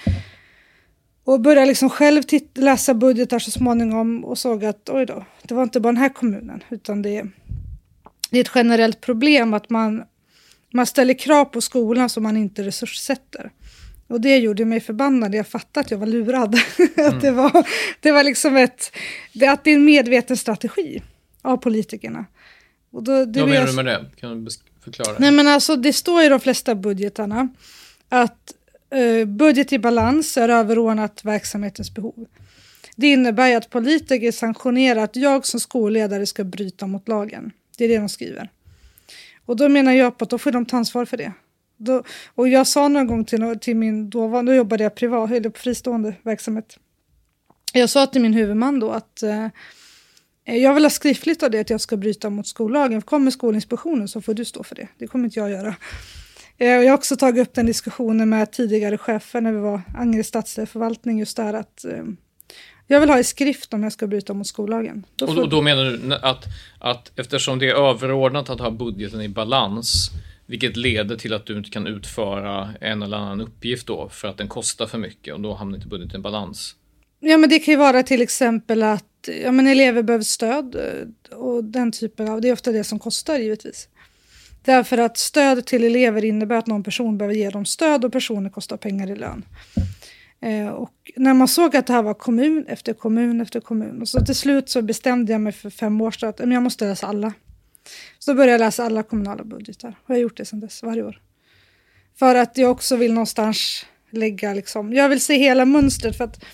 och 1.24 1.40
började 1.40 1.66
liksom 1.66 1.90
själv 1.90 2.22
läsa 2.54 2.94
budgetar 2.94 3.38
så 3.38 3.50
småningom 3.50 4.24
och 4.24 4.38
såg 4.38 4.64
att 4.64 4.88
oj 4.88 5.06
då, 5.06 5.24
det 5.42 5.54
var 5.54 5.62
inte 5.62 5.80
bara 5.80 5.92
den 5.92 6.02
här 6.02 6.08
kommunen, 6.08 6.62
utan 6.70 7.02
det, 7.02 7.24
det 8.30 8.38
är 8.38 8.40
ett 8.40 8.50
generellt 8.54 9.00
problem 9.00 9.54
att 9.54 9.70
man, 9.70 10.04
man 10.72 10.86
ställer 10.86 11.14
krav 11.14 11.44
på 11.44 11.60
skolan 11.60 12.08
som 12.08 12.22
man 12.22 12.36
inte 12.36 12.62
resurssätter. 12.62 13.50
Och 14.06 14.20
det 14.20 14.36
gjorde 14.36 14.64
mig 14.64 14.80
förbannad. 14.80 15.34
Jag 15.34 15.46
fattade 15.46 15.84
att 15.84 15.90
jag 15.90 15.98
var 15.98 16.06
lurad. 16.06 16.58
Mm. 16.78 16.90
att 17.08 17.20
det 17.20 17.30
var, 17.30 17.66
det 18.00 18.12
var 18.12 18.24
liksom 18.24 18.56
ett... 18.56 18.96
Det, 19.32 19.46
att 19.46 19.64
det 19.64 19.70
är 19.70 19.74
en 19.74 19.84
medveten 19.84 20.36
strategi 20.36 21.02
av 21.42 21.56
politikerna. 21.56 22.24
Och 22.90 23.02
då, 23.02 23.24
det 23.24 23.40
Vad 23.40 23.48
menar 23.48 23.66
du 23.66 23.72
med 23.72 23.86
det? 23.86 24.04
Kan 24.16 24.44
du 24.44 24.50
förklara? 24.84 25.16
Nej, 25.18 25.30
men 25.30 25.48
alltså, 25.48 25.76
det 25.76 25.92
står 25.92 26.22
i 26.22 26.28
de 26.28 26.40
flesta 26.40 26.74
budgetarna 26.74 27.48
att 28.08 28.54
Eh, 28.94 29.26
budget 29.26 29.72
i 29.72 29.78
balans 29.78 30.36
är 30.36 30.48
överordnat 30.48 31.24
verksamhetens 31.24 31.94
behov. 31.94 32.26
Det 32.96 33.06
innebär 33.06 33.56
att 33.56 33.70
politiker 33.70 34.32
sanktionerar 34.32 35.04
att 35.04 35.16
jag 35.16 35.46
som 35.46 35.60
skolledare 35.60 36.26
ska 36.26 36.44
bryta 36.44 36.86
mot 36.86 37.08
lagen. 37.08 37.52
Det 37.78 37.84
är 37.84 37.88
det 37.88 37.98
de 37.98 38.08
skriver. 38.08 38.50
Och 39.46 39.56
då 39.56 39.68
menar 39.68 39.92
jag 39.92 40.18
på 40.18 40.24
att 40.24 40.30
då 40.30 40.38
får 40.38 40.50
de 40.50 40.66
ta 40.66 40.76
ansvar 40.76 41.04
för 41.04 41.16
det. 41.16 41.32
Då, 41.76 42.02
och 42.34 42.48
jag 42.48 42.66
sa 42.66 42.88
någon 42.88 43.06
gång 43.06 43.24
till, 43.24 43.58
till 43.60 43.76
min 43.76 44.10
dåvarande, 44.10 44.52
då 44.52 44.56
jobbade 44.56 44.82
jag 44.82 44.94
privat, 44.94 45.30
eller 45.30 45.50
på 45.50 45.58
fristående 45.58 46.14
verksamhet. 46.22 46.78
Jag 47.72 47.90
sa 47.90 48.06
till 48.06 48.22
min 48.22 48.34
huvudman 48.34 48.80
då 48.80 48.90
att 48.90 49.22
eh, 49.22 49.46
jag 50.44 50.74
vill 50.74 50.84
ha 50.84 50.90
skriftligt 50.90 51.42
av 51.42 51.50
det 51.50 51.60
att 51.60 51.70
jag 51.70 51.80
ska 51.80 51.96
bryta 51.96 52.30
mot 52.30 52.46
skollagen. 52.46 53.02
Kommer 53.02 53.30
Skolinspektionen 53.30 54.08
så 54.08 54.20
får 54.20 54.34
du 54.34 54.44
stå 54.44 54.62
för 54.62 54.74
det. 54.74 54.88
Det 54.98 55.06
kommer 55.06 55.24
inte 55.24 55.38
jag 55.38 55.50
göra. 55.50 55.74
Eh, 56.58 56.68
jag 56.68 56.90
har 56.90 56.94
också 56.94 57.16
tagit 57.16 57.48
upp 57.48 57.54
den 57.54 57.66
diskussionen 57.66 58.28
med 58.28 58.52
tidigare 58.52 58.98
chefer 58.98 59.40
när 59.40 59.52
vi 59.52 59.58
var 59.58 59.82
Angered 59.94 60.26
stadsförvaltning 60.26 61.18
just 61.18 61.36
där 61.36 61.54
att 61.54 61.84
eh, 61.84 62.02
jag 62.86 63.00
vill 63.00 63.10
ha 63.10 63.18
i 63.18 63.24
skrift 63.24 63.74
om 63.74 63.82
jag 63.82 63.92
ska 63.92 64.06
bryta 64.06 64.34
mot 64.34 64.46
skollagen. 64.46 65.06
Då 65.16 65.26
och, 65.26 65.48
då 65.48 65.62
menar 65.62 65.84
du 65.84 66.14
att, 66.14 66.44
att 66.78 67.18
eftersom 67.18 67.58
det 67.58 67.68
är 67.68 67.74
överordnat 67.90 68.50
att 68.50 68.60
ha 68.60 68.70
budgeten 68.70 69.20
i 69.20 69.28
balans 69.28 70.10
vilket 70.46 70.76
leder 70.76 71.16
till 71.16 71.32
att 71.32 71.46
du 71.46 71.58
inte 71.58 71.70
kan 71.70 71.86
utföra 71.86 72.74
en 72.80 73.02
eller 73.02 73.16
annan 73.16 73.40
uppgift 73.40 73.86
då 73.86 74.08
för 74.08 74.28
att 74.28 74.38
den 74.38 74.48
kostar 74.48 74.86
för 74.86 74.98
mycket 74.98 75.34
och 75.34 75.40
då 75.40 75.54
hamnar 75.54 75.76
inte 75.76 75.88
budgeten 75.88 76.20
i 76.20 76.22
balans. 76.22 76.76
Ja, 77.20 77.36
men 77.36 77.50
det 77.50 77.58
kan 77.58 77.72
ju 77.72 77.78
vara 77.78 78.02
till 78.02 78.22
exempel 78.22 78.82
att 78.82 79.28
ja, 79.42 79.52
men 79.52 79.66
elever 79.66 80.02
behöver 80.02 80.24
stöd 80.24 80.74
eh, 80.74 81.38
och 81.38 81.64
den 81.64 81.92
typen 81.92 82.28
av, 82.28 82.40
det 82.40 82.48
är 82.48 82.52
ofta 82.52 82.72
det 82.72 82.84
som 82.84 82.98
kostar 82.98 83.38
givetvis. 83.38 83.88
Därför 84.64 84.98
att 84.98 85.16
stöd 85.16 85.66
till 85.66 85.84
elever 85.84 86.24
innebär 86.24 86.56
att 86.56 86.66
någon 86.66 86.82
person 86.82 87.18
behöver 87.18 87.34
ge 87.34 87.50
dem 87.50 87.64
stöd 87.64 88.04
och 88.04 88.12
personer 88.12 88.50
kostar 88.50 88.76
pengar 88.76 89.10
i 89.10 89.16
lön. 89.16 89.44
Eh, 90.40 90.68
och 90.68 91.12
när 91.16 91.34
man 91.34 91.48
såg 91.48 91.76
att 91.76 91.86
det 91.86 91.92
här 91.92 92.02
var 92.02 92.14
kommun 92.14 92.64
efter 92.68 92.92
kommun 92.92 93.40
efter 93.40 93.60
kommun, 93.60 94.00
och 94.00 94.08
så 94.08 94.20
till 94.20 94.34
slut 94.34 94.68
så 94.68 94.82
bestämde 94.82 95.32
jag 95.32 95.40
mig 95.40 95.52
för 95.52 95.70
fem 95.70 96.00
år 96.00 96.10
sedan 96.10 96.28
att 96.28 96.40
jag 96.40 96.62
måste 96.62 96.84
läsa 96.84 97.06
alla. 97.06 97.32
Så 98.18 98.34
började 98.34 98.52
jag 98.52 98.58
läsa 98.58 98.84
alla 98.84 99.02
kommunala 99.02 99.44
budgetar. 99.44 99.88
Och 99.88 100.10
jag 100.10 100.14
har 100.14 100.20
gjort 100.20 100.36
det 100.36 100.44
sedan 100.44 100.60
dess, 100.60 100.82
varje 100.82 101.02
år. 101.02 101.20
För 102.18 102.34
att 102.34 102.58
jag 102.58 102.70
också 102.70 102.96
vill 102.96 103.12
någonstans 103.12 103.86
lägga, 104.10 104.54
liksom, 104.54 104.92
jag 104.92 105.08
vill 105.08 105.20
se 105.20 105.38
hela 105.38 105.64
mönstret. 105.64 106.16
För 106.16 106.24
att 106.24 106.44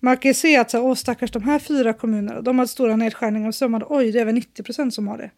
man 0.00 0.16
kan 0.16 0.28
ju 0.28 0.34
se 0.34 0.56
att, 0.56 0.70
så, 0.70 0.80
åh 0.80 0.94
stackars 0.94 1.30
de 1.30 1.42
här 1.42 1.58
fyra 1.58 1.92
kommunerna, 1.92 2.40
de 2.40 2.58
har 2.58 2.66
stora 2.66 2.96
nedskärningar. 2.96 3.48
Och 3.48 3.54
så 3.54 3.68
man, 3.68 3.84
oj, 3.88 4.12
det 4.12 4.18
är 4.18 4.22
över 4.22 4.32
90 4.32 4.62
procent 4.62 4.94
som 4.94 5.08
har 5.08 5.18
det. 5.18 5.30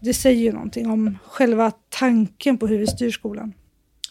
Det 0.00 0.14
säger 0.14 0.42
ju 0.42 0.52
någonting 0.52 0.90
om 0.90 1.18
själva 1.24 1.72
tanken 1.88 2.58
på 2.58 2.66
hur 2.66 2.78
vi 2.78 2.86
styr 2.86 3.10
skolan. 3.10 3.52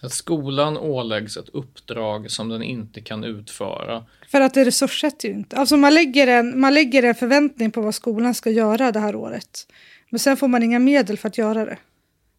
Att 0.01 0.13
skolan 0.13 0.77
åläggs 0.77 1.37
ett 1.37 1.49
uppdrag 1.49 2.31
som 2.31 2.49
den 2.49 2.63
inte 2.63 3.01
kan 3.01 3.23
utföra. 3.23 4.05
För 4.31 4.41
att 4.41 4.53
det 4.53 4.65
resurssätter 4.65 5.27
ju 5.29 5.33
inte. 5.33 5.55
Alltså 5.55 5.77
man 5.77 5.93
lägger, 5.93 6.27
en, 6.27 6.59
man 6.59 6.73
lägger 6.73 7.03
en 7.03 7.15
förväntning 7.15 7.71
på 7.71 7.81
vad 7.81 7.95
skolan 7.95 8.33
ska 8.33 8.49
göra 8.49 8.91
det 8.91 8.99
här 8.99 9.15
året. 9.15 9.67
Men 10.09 10.19
sen 10.19 10.37
får 10.37 10.47
man 10.47 10.63
inga 10.63 10.79
medel 10.79 11.17
för 11.17 11.27
att 11.27 11.37
göra 11.37 11.65
det. 11.65 11.77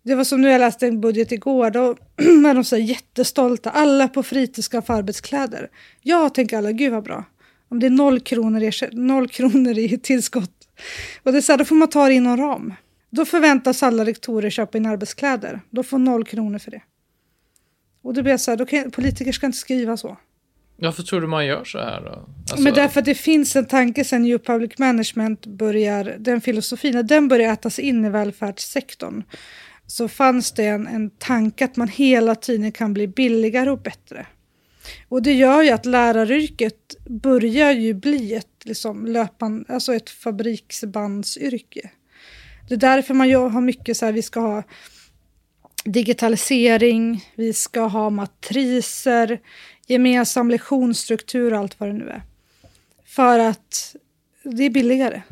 Det 0.03 0.15
var 0.15 0.25
som 0.25 0.43
nu 0.43 0.49
jag 0.49 0.59
läste 0.59 0.87
en 0.87 1.01
budget 1.01 1.33
igår, 1.33 1.71
då 1.71 1.97
är 2.49 2.55
de 2.55 2.65
så 2.65 2.77
jättestolta. 2.77 3.71
Alla 3.71 4.09
på 4.09 4.23
fritids 4.23 4.67
ska 4.67 4.83
få 4.83 4.93
arbetskläder. 4.93 5.69
Jag 6.03 6.35
tänker 6.35 6.59
alla, 6.59 6.73
gud 6.73 6.93
vad 6.93 7.05
bra. 7.05 7.25
Om 7.69 7.81
det 7.81 7.87
är 7.87 7.91
noll 7.91 8.21
kronor 8.21 8.95
noll 8.95 9.29
kronor 9.29 9.79
i 9.79 9.99
tillskott. 9.99 10.69
Och 11.23 11.33
det 11.33 11.39
är 11.39 11.43
så 11.43 11.53
här, 11.53 11.59
då 11.59 11.65
får 11.65 11.75
man 11.75 11.89
ta 11.89 12.09
det 12.09 12.15
inom 12.15 12.37
ram. 12.37 12.75
Då 13.11 13.25
förväntas 13.25 13.83
alla 13.83 14.05
rektorer 14.05 14.51
köpa 14.51 14.79
in 14.79 14.87
arbetskläder. 14.87 15.61
Då 15.71 15.83
får 15.83 15.99
noll 15.99 16.25
kronor 16.25 16.59
för 16.59 16.71
det. 16.71 16.83
Och 18.03 18.15
då 18.15 18.23
blir 18.23 18.33
jag 18.33 18.41
så 18.41 18.51
här, 18.51 18.59
då 18.59 18.67
kan, 18.67 18.91
politiker 18.91 19.33
ska 19.33 19.47
inte 19.47 19.59
skriva 19.59 19.97
så. 19.97 20.17
Varför 20.77 21.03
tror 21.03 21.21
du 21.21 21.27
man 21.27 21.47
gör 21.47 21.65
så 21.65 21.79
här 21.79 22.01
då? 22.01 22.09
Alltså... 22.11 22.61
Men 22.61 22.75
därför 22.75 23.01
att 23.01 23.07
det 23.07 23.15
finns 23.15 23.57
en 23.57 23.67
tanke 23.67 24.05
sen 24.05 24.23
New 24.23 24.39
Public 24.39 24.79
Management 24.79 25.47
börjar, 25.47 26.17
den 26.19 26.41
filosofin, 26.41 27.07
den 27.07 27.29
börjar 27.29 27.53
ätas 27.53 27.79
in 27.79 28.05
i 28.05 28.11
välfärdssektorn 28.11 29.23
så 29.87 30.09
fanns 30.09 30.53
det 30.53 30.65
en, 30.65 30.87
en 30.87 31.11
tanke 31.11 31.65
att 31.65 31.77
man 31.77 31.89
hela 31.89 32.35
tiden 32.35 32.73
kan 32.73 32.95
bli 32.95 33.09
billigare 33.09 33.71
och 33.71 33.83
bättre. 33.83 34.27
Och 35.09 35.23
det 35.23 35.33
gör 35.33 35.63
ju 35.63 35.71
att 35.71 35.87
läraryrket 35.87 36.97
börjar 37.07 37.73
ju 37.73 37.95
bli 37.95 38.35
ett, 38.35 38.65
liksom, 38.65 39.07
löpan, 39.07 39.65
alltså 39.69 39.95
ett 39.95 40.11
fabriksbandsyrke. 40.11 41.91
Det 42.71 42.77
är 42.77 42.79
därför 42.79 43.15
man 43.15 43.33
har 43.33 43.61
mycket 43.61 43.97
så 43.97 44.07
här, 44.07 44.13
vi 44.13 44.23
ska 44.23 44.41
ha 44.41 44.63
digitalisering, 45.85 47.25
vi 47.35 47.53
ska 47.53 47.81
ha 47.81 48.11
matriser, 48.11 49.41
gemensam 49.87 50.51
lektionsstruktur 50.51 51.53
och 51.53 51.59
allt 51.59 51.81
vad 51.81 51.89
det 51.89 51.93
nu 51.93 52.09
är. 52.09 52.23
För 53.07 53.39
att 53.39 53.97
det 54.43 54.65
är 54.65 54.71
billigare. 54.71 55.23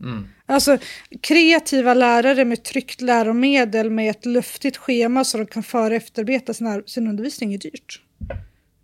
Mm. 0.00 0.28
Alltså 0.46 0.78
kreativa 1.20 1.94
lärare 1.94 2.44
med 2.44 2.62
tryckt 2.62 3.00
läromedel 3.00 3.90
med 3.90 4.10
ett 4.10 4.26
luftigt 4.26 4.76
schema 4.76 5.24
så 5.24 5.38
de 5.38 5.46
kan 5.46 5.62
föra 5.62 5.86
och 5.86 5.92
efterarbeta 5.92 6.54
sin, 6.54 6.82
sin 6.86 7.06
undervisning 7.06 7.54
är 7.54 7.58
dyrt. 7.58 8.02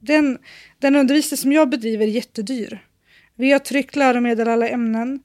Den, 0.00 0.38
den 0.78 0.96
undervisning 0.96 1.38
som 1.38 1.52
jag 1.52 1.68
bedriver 1.70 2.06
är 2.06 2.10
jättedyr. 2.10 2.84
Vi 3.34 3.52
har 3.52 3.58
tryckt 3.58 3.96
läromedel 3.96 4.48
i 4.48 4.50
alla 4.50 4.68
ämnen. 4.68 5.20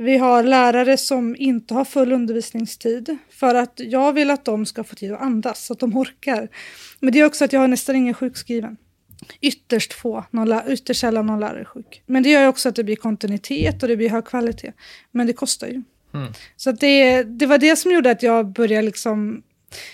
Vi 0.00 0.16
har 0.16 0.42
lärare 0.42 0.96
som 0.96 1.36
inte 1.38 1.74
har 1.74 1.84
full 1.84 2.12
undervisningstid 2.12 3.16
för 3.30 3.54
att 3.54 3.72
jag 3.76 4.12
vill 4.12 4.30
att 4.30 4.44
de 4.44 4.66
ska 4.66 4.84
få 4.84 4.94
tid 4.94 5.12
att 5.12 5.20
andas 5.20 5.64
så 5.64 5.72
att 5.72 5.78
de 5.78 5.96
orkar. 5.96 6.48
Men 7.00 7.12
det 7.12 7.20
är 7.20 7.24
också 7.24 7.44
att 7.44 7.52
jag 7.52 7.60
har 7.60 7.68
nästan 7.68 7.96
ingen 7.96 8.14
sjukskriven. 8.14 8.76
Ytterst 9.40 9.92
få, 9.92 10.24
någon, 10.30 10.60
ytterst 10.68 11.00
sällan 11.00 11.26
någon 11.26 11.40
lärare 11.40 11.60
är 11.60 11.64
sjuk. 11.64 12.02
Men 12.06 12.22
det 12.22 12.28
gör 12.28 12.46
också 12.46 12.68
att 12.68 12.74
det 12.74 12.84
blir 12.84 12.96
kontinuitet 12.96 13.82
och 13.82 13.88
det 13.88 13.96
blir 13.96 14.08
hög 14.08 14.24
kvalitet. 14.24 14.72
Men 15.12 15.26
det 15.26 15.32
kostar 15.32 15.66
ju. 15.66 15.82
Mm. 16.14 16.32
Så 16.56 16.72
det, 16.72 17.22
det 17.22 17.46
var 17.46 17.58
det 17.58 17.76
som 17.76 17.92
gjorde 17.92 18.10
att 18.10 18.22
jag 18.22 18.46
började 18.46 18.86
liksom... 18.86 19.42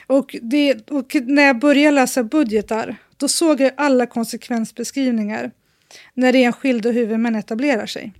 Och, 0.06 0.36
det, 0.42 0.90
och 0.90 1.14
när 1.14 1.42
jag 1.42 1.58
började 1.58 1.94
läsa 1.94 2.24
budgetar, 2.24 2.96
då 3.16 3.28
såg 3.28 3.60
jag 3.60 3.72
alla 3.76 4.06
konsekvensbeskrivningar 4.06 5.50
när 6.14 6.34
enskilda 6.34 6.90
huvudmän 6.90 7.34
etablerar 7.34 7.86
sig. 7.86 8.12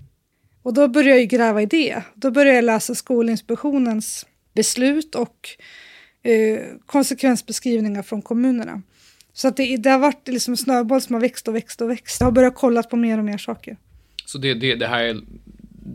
Och 0.64 0.74
då 0.74 0.88
började 0.88 1.20
jag 1.20 1.28
gräva 1.28 1.62
i 1.62 1.66
det. 1.66 2.02
Då 2.14 2.30
började 2.30 2.56
jag 2.56 2.64
läsa 2.64 2.94
Skolinspektionens 2.94 4.26
beslut 4.54 5.14
och 5.14 5.48
eh, 6.22 6.58
konsekvensbeskrivningar 6.86 8.02
från 8.02 8.22
kommunerna. 8.22 8.82
Så 9.32 9.48
att 9.48 9.56
det, 9.56 9.76
det 9.76 9.90
har 9.90 9.98
varit 9.98 10.28
liksom 10.28 10.52
en 10.52 10.56
snöboll 10.58 11.00
som 11.00 11.14
har 11.14 11.20
växt 11.20 11.48
och 11.48 11.54
växt 11.54 11.80
och 11.80 11.90
växt. 11.90 12.20
Jag 12.20 12.26
har 12.26 12.32
börjat 12.32 12.54
kolla 12.54 12.82
på 12.82 12.96
mer 12.96 13.18
och 13.18 13.24
mer 13.24 13.38
saker. 13.38 13.76
Så 14.26 14.38
det, 14.38 14.54
det, 14.54 14.74
det 14.74 14.86
här 14.86 15.02
är 15.04 15.16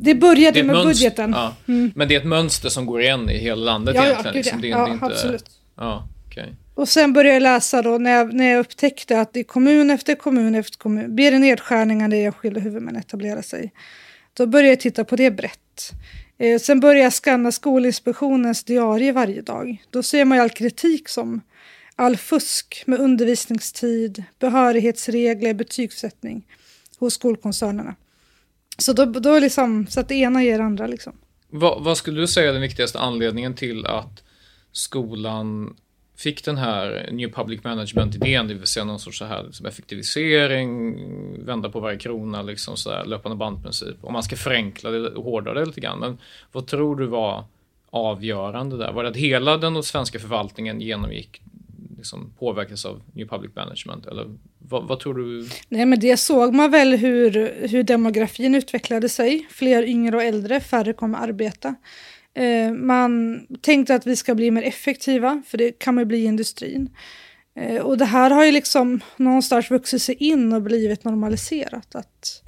Det 0.01 0.15
började 0.15 0.59
det 0.59 0.63
med 0.63 0.75
mönster- 0.75 0.85
budgeten. 0.87 1.31
Ja. 1.31 1.55
Men 1.95 2.07
det 2.07 2.15
är 2.15 2.19
ett 2.19 2.25
mönster 2.25 2.69
som 2.69 2.85
går 2.85 3.01
igen 3.01 3.29
i 3.29 3.37
hela 3.37 3.61
landet 3.63 3.95
Ja, 3.95 4.01
ja, 4.03 4.09
egentligen. 4.09 4.33
gud, 4.33 4.45
liksom. 4.45 4.63
ja. 4.63 4.77
Det 4.77 4.81
Ja, 4.81 4.85
det 4.87 4.93
inte, 4.93 5.05
absolut. 5.05 5.45
Ja, 5.77 6.07
okej. 6.27 6.55
Och 6.75 6.89
sen 6.89 7.13
började 7.13 7.33
jag 7.33 7.43
läsa 7.43 7.81
då 7.81 7.97
när 7.97 8.11
jag, 8.11 8.33
när 8.33 8.45
jag 8.51 8.59
upptäckte 8.59 9.19
att 9.21 9.37
i 9.37 9.43
kommun 9.43 9.89
efter 9.91 10.15
kommun 10.15 10.55
efter 10.55 10.77
kommun 10.77 11.15
blir 11.15 11.31
det 11.31 11.39
nedskärningar 11.39 12.07
när 12.07 12.17
enskilda 12.25 12.59
huvudmän 12.59 12.95
etablerar 12.95 13.41
sig. 13.41 13.71
Då 14.33 14.45
började 14.45 14.69
jag 14.69 14.79
titta 14.79 15.03
på 15.03 15.15
det 15.15 15.31
brett. 15.31 15.91
Eh, 16.37 16.59
sen 16.59 16.79
började 16.79 16.99
jag 16.99 17.13
skanna 17.13 17.51
Skolinspektionens 17.51 18.63
diarie 18.63 19.11
varje 19.11 19.41
dag. 19.41 19.83
Då 19.89 20.03
ser 20.03 20.25
man 20.25 20.37
ju 20.37 20.41
all 20.41 20.49
kritik 20.49 21.09
som 21.09 21.41
all 21.95 22.17
fusk 22.17 22.83
med 22.87 22.99
undervisningstid, 22.99 24.23
behörighetsregler, 24.39 25.53
betygssättning 25.53 26.47
hos 26.99 27.13
skolkoncernerna. 27.13 27.95
Så 28.77 28.93
då, 28.93 29.05
då 29.05 29.39
liksom, 29.39 29.87
så 29.87 29.99
att 29.99 30.07
det 30.07 30.15
ena 30.15 30.43
ger 30.43 30.57
det 30.57 30.63
andra 30.63 30.87
liksom. 30.87 31.13
Va, 31.49 31.79
vad 31.79 31.97
skulle 31.97 32.21
du 32.21 32.27
säga 32.27 32.49
är 32.49 32.53
den 32.53 32.61
viktigaste 32.61 32.99
anledningen 32.99 33.55
till 33.55 33.85
att 33.85 34.23
skolan 34.71 35.75
fick 36.19 36.45
den 36.45 36.57
här 36.57 37.09
New 37.11 37.31
Public 37.31 37.63
Management-idén, 37.63 38.47
det 38.47 38.53
vill 38.53 38.67
säga 38.67 38.83
någon 38.83 38.99
sorts 38.99 39.17
så 39.17 39.25
här 39.25 39.43
liksom 39.43 39.65
effektivisering, 39.65 40.95
vända 41.45 41.69
på 41.69 41.79
varje 41.79 41.97
krona, 41.97 42.41
liksom 42.41 42.77
så 42.77 42.91
här, 42.91 43.05
löpande 43.05 43.37
bandprincip. 43.37 43.95
Om 44.01 44.13
man 44.13 44.23
ska 44.23 44.35
förenkla 44.35 44.89
det 44.89 45.09
och 45.09 45.23
hårdra 45.23 45.53
det 45.53 45.65
lite 45.65 45.81
grann. 45.81 45.99
Men 45.99 46.17
vad 46.51 46.67
tror 46.67 46.95
du 46.95 47.05
var 47.05 47.43
avgörande 47.89 48.77
där? 48.77 48.91
Var 48.91 49.03
det 49.03 49.09
att 49.09 49.15
hela 49.15 49.57
den 49.57 49.83
svenska 49.83 50.19
förvaltningen 50.19 50.81
genomgick, 50.81 51.41
liksom 51.97 52.33
påverkas 52.39 52.85
av 52.85 53.01
New 53.13 53.27
Public 53.27 53.55
Management? 53.55 54.05
Eller 54.05 54.25
vad, 54.57 54.87
vad 54.87 54.99
tror 54.99 55.13
du? 55.13 55.47
Nej, 55.69 55.85
men 55.85 55.99
det 55.99 56.17
såg 56.17 56.53
man 56.53 56.71
väl 56.71 56.95
hur, 56.95 57.31
hur 57.67 57.83
demografin 57.83 58.55
utvecklade 58.55 59.09
sig. 59.09 59.47
Fler 59.49 59.83
yngre 59.83 60.15
och 60.15 60.23
äldre, 60.23 60.59
färre 60.59 60.93
kommer 60.93 61.17
arbeta. 61.17 61.75
Eh, 62.33 62.73
man 62.73 63.41
tänkte 63.61 63.95
att 63.95 64.07
vi 64.07 64.15
ska 64.15 64.35
bli 64.35 64.51
mer 64.51 64.63
effektiva, 64.63 65.41
för 65.47 65.57
det 65.57 65.71
kan 65.71 65.95
man 65.95 66.01
ju 66.01 66.05
bli 66.05 66.17
i 66.17 66.25
industrin. 66.25 66.89
Eh, 67.55 67.81
och 67.81 67.97
det 67.97 68.05
här 68.05 68.29
har 68.29 68.45
ju 68.45 68.51
liksom 68.51 68.99
någonstans 69.17 69.71
vuxit 69.71 70.01
sig 70.01 70.15
in 70.15 70.53
och 70.53 70.61
blivit 70.61 71.03
normaliserat. 71.03 71.95
Att 71.95 72.43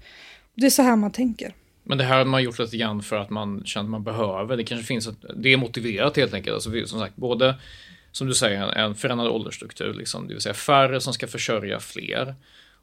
det 0.56 0.66
är 0.66 0.70
så 0.70 0.82
här 0.82 0.96
man 0.96 1.12
tänker. 1.12 1.54
Men 1.84 1.98
det 1.98 2.04
här 2.04 2.18
har 2.18 2.26
man 2.26 2.44
gjort 2.44 2.60
lite 2.60 2.78
grann 2.78 3.02
för 3.02 3.18
att 3.18 3.30
man 3.30 3.62
känner 3.66 3.84
att 3.84 3.92
man 3.92 4.04
behöver. 4.04 4.58
Det 4.58 4.64
kanske 4.64 4.88
finns 4.88 5.08
ett, 5.08 5.26
det 5.36 5.50
är 5.50 5.58
motiverat 5.58 6.18
helt 6.18 6.34
enkelt. 6.34 6.54
Alltså, 6.54 6.86
som 6.86 7.00
sagt, 7.00 7.16
både 7.16 7.56
som 8.12 8.28
du 8.28 8.34
säger, 8.34 8.62
en 8.62 8.96
förändrad 8.96 9.28
åldersstruktur, 9.28 9.94
liksom, 9.94 10.28
det 10.28 10.34
vill 10.34 10.42
säga 10.42 10.54
färre 10.54 11.02
som 11.02 11.14
ska 11.14 11.28
försörja 11.28 11.80
fler. 11.80 12.36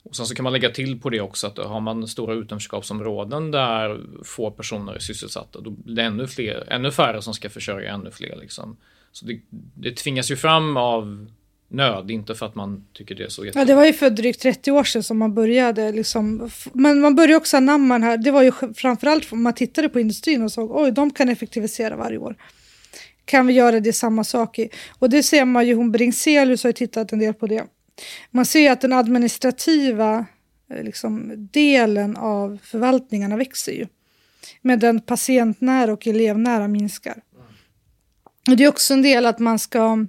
Och 0.08 0.16
sen 0.16 0.26
så 0.26 0.34
kan 0.34 0.44
man 0.44 0.52
lägga 0.52 0.70
till 0.70 1.00
på 1.00 1.10
det 1.10 1.20
också 1.20 1.46
att 1.46 1.58
har 1.58 1.80
man 1.80 2.08
stora 2.08 2.34
utanförskapsområden 2.34 3.50
där 3.50 4.00
få 4.24 4.50
personer 4.50 4.92
är 4.94 4.98
sysselsatta, 4.98 5.60
då 5.60 5.70
blir 5.70 5.94
det 5.94 6.02
ännu, 6.02 6.26
fler, 6.26 6.72
ännu 6.72 6.90
färre 6.90 7.22
som 7.22 7.34
ska 7.34 7.50
försörja 7.50 7.94
ännu 7.94 8.10
fler. 8.10 8.36
Liksom. 8.40 8.76
Så 9.12 9.26
det, 9.26 9.40
det 9.74 9.96
tvingas 9.96 10.30
ju 10.30 10.36
fram 10.36 10.76
av 10.76 11.28
nöd, 11.68 12.10
inte 12.10 12.34
för 12.34 12.46
att 12.46 12.54
man 12.54 12.84
tycker 12.92 13.14
det 13.14 13.24
är 13.24 13.28
så 13.28 13.46
Ja, 13.54 13.64
det 13.64 13.74
var 13.74 13.84
ju 13.84 13.92
för 13.92 14.10
drygt 14.10 14.40
30 14.40 14.70
år 14.70 14.84
sedan 14.84 15.02
som 15.02 15.18
man 15.18 15.34
började. 15.34 15.92
Liksom, 15.92 16.50
men 16.72 17.00
man 17.00 17.14
började 17.14 17.36
också 17.36 17.56
anamma 17.56 17.94
den 17.94 18.02
här. 18.02 18.16
Det 18.16 18.30
var 18.30 18.42
ju 18.42 18.52
framförallt 18.74 19.24
för 19.24 19.36
man 19.36 19.52
tittade 19.52 19.88
på 19.88 20.00
industrin 20.00 20.42
och 20.42 20.52
såg 20.52 20.76
oj, 20.76 20.92
de 20.92 21.10
kan 21.10 21.28
effektivisera 21.28 21.96
varje 21.96 22.18
år. 22.18 22.36
Kan 23.24 23.46
vi 23.46 23.52
göra 23.52 23.80
det 23.80 23.92
samma 23.92 24.24
sak 24.24 24.58
i? 24.58 24.68
Och 24.98 25.10
det 25.10 25.22
ser 25.22 25.44
man 25.44 25.66
ju, 25.66 25.74
hon 25.74 25.92
Bringselius 25.92 26.62
har 26.62 26.68
ju 26.68 26.72
tittat 26.72 27.12
en 27.12 27.18
del 27.18 27.34
på 27.34 27.46
det. 27.46 27.64
Man 28.30 28.46
ser 28.46 28.72
att 28.72 28.80
den 28.80 28.92
administrativa 28.92 30.26
eh, 30.70 30.82
liksom, 30.82 31.32
delen 31.52 32.16
av 32.16 32.58
förvaltningarna 32.62 33.36
växer 33.36 33.72
ju. 33.72 33.86
Men 34.62 34.78
den 34.78 35.00
patientnära 35.00 35.92
och 35.92 36.06
elevnära 36.06 36.68
minskar. 36.68 37.22
Och 38.50 38.56
det 38.56 38.64
är 38.64 38.68
också 38.68 38.94
en 38.94 39.02
del 39.02 39.26
att 39.26 39.38
man 39.38 39.58
ska 39.58 40.06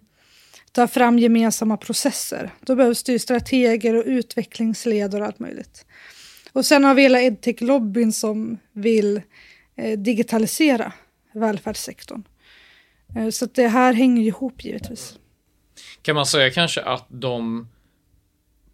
ta 0.72 0.88
fram 0.88 1.20
gemensamma 1.20 1.78
processer. 1.78 2.52
Då 2.62 2.76
behövs 2.76 3.04
det 3.04 3.12
ju 3.12 3.20
strateger 3.20 3.96
och 3.96 4.04
utvecklingsledare 4.06 5.22
och 5.22 5.28
allt 5.28 5.40
möjligt. 5.40 5.86
Och 6.54 6.66
sen 6.66 6.84
har 6.84 6.94
vi 6.94 7.02
hela 7.02 7.22
edtech-lobbyn 7.22 8.12
som 8.12 8.58
vill 8.72 9.22
eh, 9.76 10.00
digitalisera 10.00 10.94
välfärdssektorn. 11.34 12.24
Eh, 13.16 13.30
så 13.30 13.46
att 13.46 13.56
det 13.56 13.68
här 13.68 13.94
hänger 13.94 14.22
ju 14.22 14.28
ihop 14.28 14.66
givetvis. 14.66 15.20
Kan 16.02 16.16
man 16.16 16.26
säga 16.26 16.50
kanske 16.52 16.82
att 16.82 17.06
de 17.10 17.68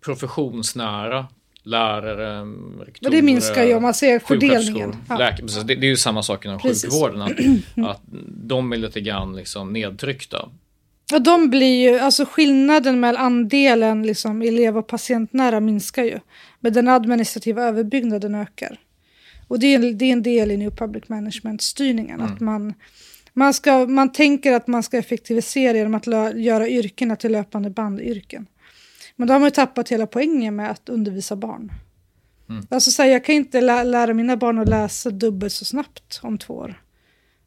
professionsnära 0.05 1.27
lärare, 1.65 2.39
rektorer, 2.85 3.09
Och 3.09 3.11
det 3.11 3.21
minskar 3.21 3.63
ju 3.63 3.73
om 3.73 3.83
man 3.83 3.93
ser 3.93 4.19
fördelningen. 4.19 4.95
Ja. 5.09 5.17
läkare, 5.17 5.63
det, 5.63 5.75
det 5.75 5.85
är 5.87 5.89
ju 5.89 5.97
samma 5.97 6.23
sak 6.23 6.45
inom 6.45 6.59
Precis. 6.59 6.83
sjukvården, 6.83 7.21
att, 7.21 7.31
att 7.89 8.01
de 8.27 8.73
är 8.73 8.77
lite 8.77 9.01
grann 9.01 9.35
liksom 9.35 9.73
nedtryckta. 9.73 10.49
Och 11.13 11.21
de 11.21 11.49
blir 11.49 11.89
ju, 11.89 11.99
alltså 11.99 12.25
skillnaden 12.25 12.99
mellan 12.99 13.25
andelen 13.25 14.03
liksom 14.03 14.41
elev 14.41 14.77
och 14.77 14.87
patientnära 14.87 15.59
minskar 15.59 16.03
ju. 16.03 16.19
Men 16.59 16.73
den 16.73 16.87
administrativa 16.87 17.63
överbyggnaden 17.63 18.35
ökar. 18.35 18.79
Och 19.47 19.59
det 19.59 19.75
är, 19.75 19.93
det 19.93 20.05
är 20.05 20.13
en 20.13 20.23
del 20.23 20.51
i 20.51 20.57
New 20.57 20.71
Public 20.71 21.03
Management-styrningen. 21.09 22.21
Att 22.21 22.39
man, 22.39 22.73
man, 23.33 23.53
ska, 23.53 23.85
man 23.85 24.11
tänker 24.11 24.53
att 24.53 24.67
man 24.67 24.83
ska 24.83 24.97
effektivisera 24.97 25.77
genom 25.77 25.95
att 25.95 26.07
lö, 26.07 26.37
göra 26.37 26.67
yrkena 26.69 27.15
till 27.15 27.31
löpande 27.31 27.69
bandyrken. 27.69 28.47
Men 29.15 29.27
då 29.27 29.33
har 29.33 29.39
man 29.39 29.47
ju 29.47 29.51
tappat 29.51 29.89
hela 29.89 30.07
poängen 30.07 30.55
med 30.55 30.71
att 30.71 30.89
undervisa 30.89 31.35
barn. 31.35 31.71
Alltså 32.69 32.91
så 32.91 33.01
här, 33.01 33.09
jag 33.09 33.25
kan 33.25 33.35
inte 33.35 33.61
lä 33.61 33.83
lära 33.83 34.13
mina 34.13 34.37
barn 34.37 34.59
att 34.59 34.69
läsa 34.69 35.09
dubbelt 35.09 35.53
så 35.53 35.65
snabbt 35.65 36.19
om 36.23 36.37
två 36.37 36.53
år. 36.53 36.81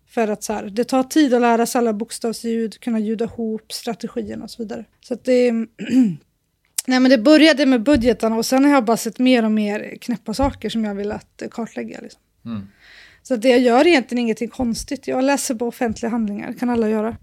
För 0.08 0.28
att 0.28 0.42
så 0.42 0.52
här, 0.52 0.66
det 0.66 0.84
tar 0.84 1.02
tid 1.02 1.34
att 1.34 1.40
lära 1.40 1.66
sig 1.66 1.78
alla 1.78 1.92
bokstavsljud, 1.92 2.80
kunna 2.80 2.98
ljuda 2.98 3.24
ihop 3.24 3.72
strategierna 3.72 4.44
och 4.44 4.50
så 4.50 4.62
vidare. 4.62 4.84
Så 5.00 5.14
att 5.14 5.24
det... 5.24 5.52
Nej 6.86 7.00
men 7.00 7.10
det 7.10 7.18
började 7.18 7.66
med 7.66 7.82
budgetarna 7.82 8.36
och 8.36 8.46
sen 8.46 8.64
har 8.64 8.70
jag 8.70 8.84
bara 8.84 8.96
sett 8.96 9.18
mer 9.18 9.44
och 9.44 9.50
mer 9.52 9.96
knäppa 10.00 10.34
saker 10.34 10.70
som 10.70 10.84
jag 10.84 10.94
vill 10.94 11.12
att 11.12 11.42
eh, 11.42 11.48
kartlägga. 11.48 12.00
Liksom. 12.00 12.20
Så 13.28 13.36
det 13.36 13.48
jag 13.48 13.60
gör 13.60 13.80
är 13.80 13.86
egentligen 13.86 14.22
ingenting 14.22 14.48
konstigt. 14.48 15.08
Jag 15.08 15.24
läser 15.24 15.54
på 15.54 15.66
offentliga 15.66 16.10
handlingar, 16.10 16.52
kan 16.52 16.70
alla 16.70 16.88
göra. 16.88 17.16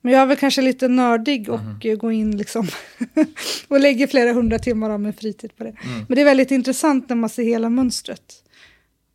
Men 0.00 0.12
jag 0.12 0.22
är 0.22 0.26
väl 0.26 0.36
kanske 0.36 0.62
lite 0.62 0.88
nördig 0.88 1.48
och 1.48 1.86
eh, 1.86 1.96
går 1.96 2.12
in 2.12 2.36
liksom 2.36 2.68
och 3.68 3.80
lägger 3.80 4.06
flera 4.06 4.32
hundra 4.32 4.58
timmar 4.58 4.90
av 4.90 5.00
min 5.00 5.12
fritid 5.12 5.56
på 5.56 5.64
det. 5.64 5.74
Men 6.08 6.14
det 6.16 6.20
är 6.20 6.24
väldigt 6.24 6.50
intressant 6.50 7.08
när 7.08 7.16
man 7.16 7.30
ser 7.30 7.42
hela 7.42 7.68
mönstret. 7.68 8.34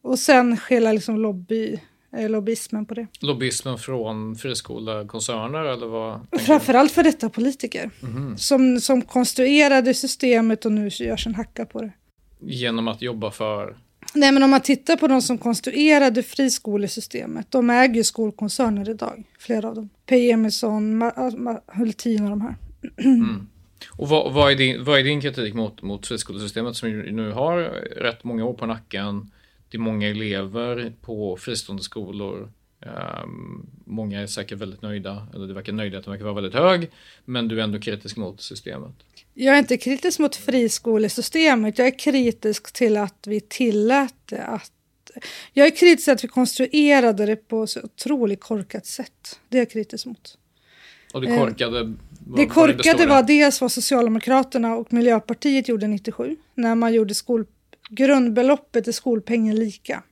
Och 0.02 0.20
sen 0.20 0.58
hela 0.70 0.92
liksom 0.92 1.20
lobby, 1.20 1.80
eh, 2.18 2.30
lobbyismen 2.30 2.86
på 2.86 2.94
det. 2.94 3.08
Lobbyismen 3.20 3.78
från 3.78 4.36
friskolekoncerner 4.36 5.64
eller 5.64 5.88
vad? 5.88 6.28
Framförallt 6.40 6.92
för 6.92 7.04
detta 7.04 7.30
politiker. 7.30 7.92
Som, 8.38 8.80
som 8.80 9.02
konstruerade 9.02 9.94
systemet 9.94 10.66
och 10.66 10.72
nu 10.72 10.88
görs 10.88 11.28
en 11.28 11.36
hacka 11.36 11.66
på 11.66 11.82
det. 11.82 11.92
Genom 12.40 12.88
att 12.88 13.02
jobba 13.02 13.32
för... 13.32 13.76
Nej 14.14 14.32
men 14.32 14.44
om 14.44 14.50
man 14.50 14.62
tittar 14.62 14.96
på 14.96 15.08
de 15.08 15.22
som 15.22 15.38
konstruerade 15.38 16.24
friskolesystemet. 16.24 17.52
De 17.52 17.70
äger 17.70 17.96
ju 17.96 18.04
skolkoncerner 18.04 18.90
idag. 18.90 19.24
Flera 19.40 19.68
av 19.68 19.76
dem. 19.76 19.90
P. 20.06 20.32
Emilsson, 20.32 21.04
Ma- 21.04 21.36
Ma- 21.38 21.78
Hultin 21.78 22.24
och 22.24 22.30
de 22.30 22.42
här. 22.42 22.56
Mm. 22.98 23.48
Och 23.90 24.10
vad, 24.10 24.34
vad, 24.34 24.52
är 24.52 24.56
din, 24.56 24.84
vad 24.84 25.00
är 25.00 25.04
din 25.04 25.22
kritik 25.22 25.54
mot, 25.54 25.82
mot 25.82 26.08
friskolesystemet 26.08 26.76
som 26.76 27.00
nu 27.00 27.32
har 27.32 27.58
rätt 28.02 28.24
många 28.24 28.46
år 28.46 28.54
på 28.54 28.66
nacken? 28.66 29.32
Det 29.70 29.78
är 29.78 29.82
många 29.82 30.08
elever 30.08 30.94
på 31.02 31.38
fristående 31.38 31.84
skolor. 31.84 32.52
Um, 33.24 33.70
många 33.86 34.22
är 34.22 34.28
säkert 34.28 34.58
väldigt 34.58 34.82
nöjda, 34.82 35.28
eller 35.34 35.48
det 35.48 35.54
verkar 35.54 35.74
nöjdheten 35.74 36.12
verkar 36.12 36.24
vara 36.24 36.36
väldigt 36.36 36.54
hög, 36.54 36.90
men 37.26 37.48
du 37.48 37.60
är 37.60 37.64
ändå 37.64 37.80
kritisk 37.80 38.18
mot 38.18 38.42
systemet. 38.42 38.92
Jag 39.38 39.56
är 39.56 39.60
inte 39.60 39.78
kritisk 39.78 40.20
mot 40.20 40.36
friskolesystemet. 40.36 41.78
Jag 41.78 41.88
är 41.88 42.00
kritisk 42.00 42.72
till 42.74 42.98
att 42.98 43.28
vi 43.28 43.40
tillät 43.42 44.14
det 44.26 44.44
att... 44.44 44.72
Jag 45.54 45.68
är 45.68 45.72
kritisk 45.72 46.04
till 46.06 46.14
att 46.14 46.24
vi 46.24 46.28
konstruerade 46.28 47.26
det 47.26 47.36
på 47.36 47.68
så 47.68 47.80
otroligt 47.84 48.42
korkat 48.42 48.86
sätt. 48.86 49.40
Det 49.50 49.58
är 49.58 49.62
jag 49.62 49.70
kritisk 49.70 50.06
mot. 50.06 50.38
Och 51.14 51.22
det 51.22 51.28
Eh, 51.28 51.40
korkade... 51.40 51.72
vad- 51.72 51.96
Det 52.38 52.46
vad 52.46 52.50
korkade 52.52 53.06
var 53.06 53.24
dels 53.24 53.62
vad 53.62 53.72
Socialdemokraterna 53.72 54.76
och 54.76 54.94
Miljöpartiet 54.94 55.68
gjorde 55.68 55.88
97. 55.88 56.36
När 56.56 56.76
man 56.76 56.94
gjorde 56.94 57.14
skol... 57.16 57.46
grundbeloppet 57.90 58.88
i 58.88 58.94
skolpengen 58.94 59.56
lika. 59.56 60.04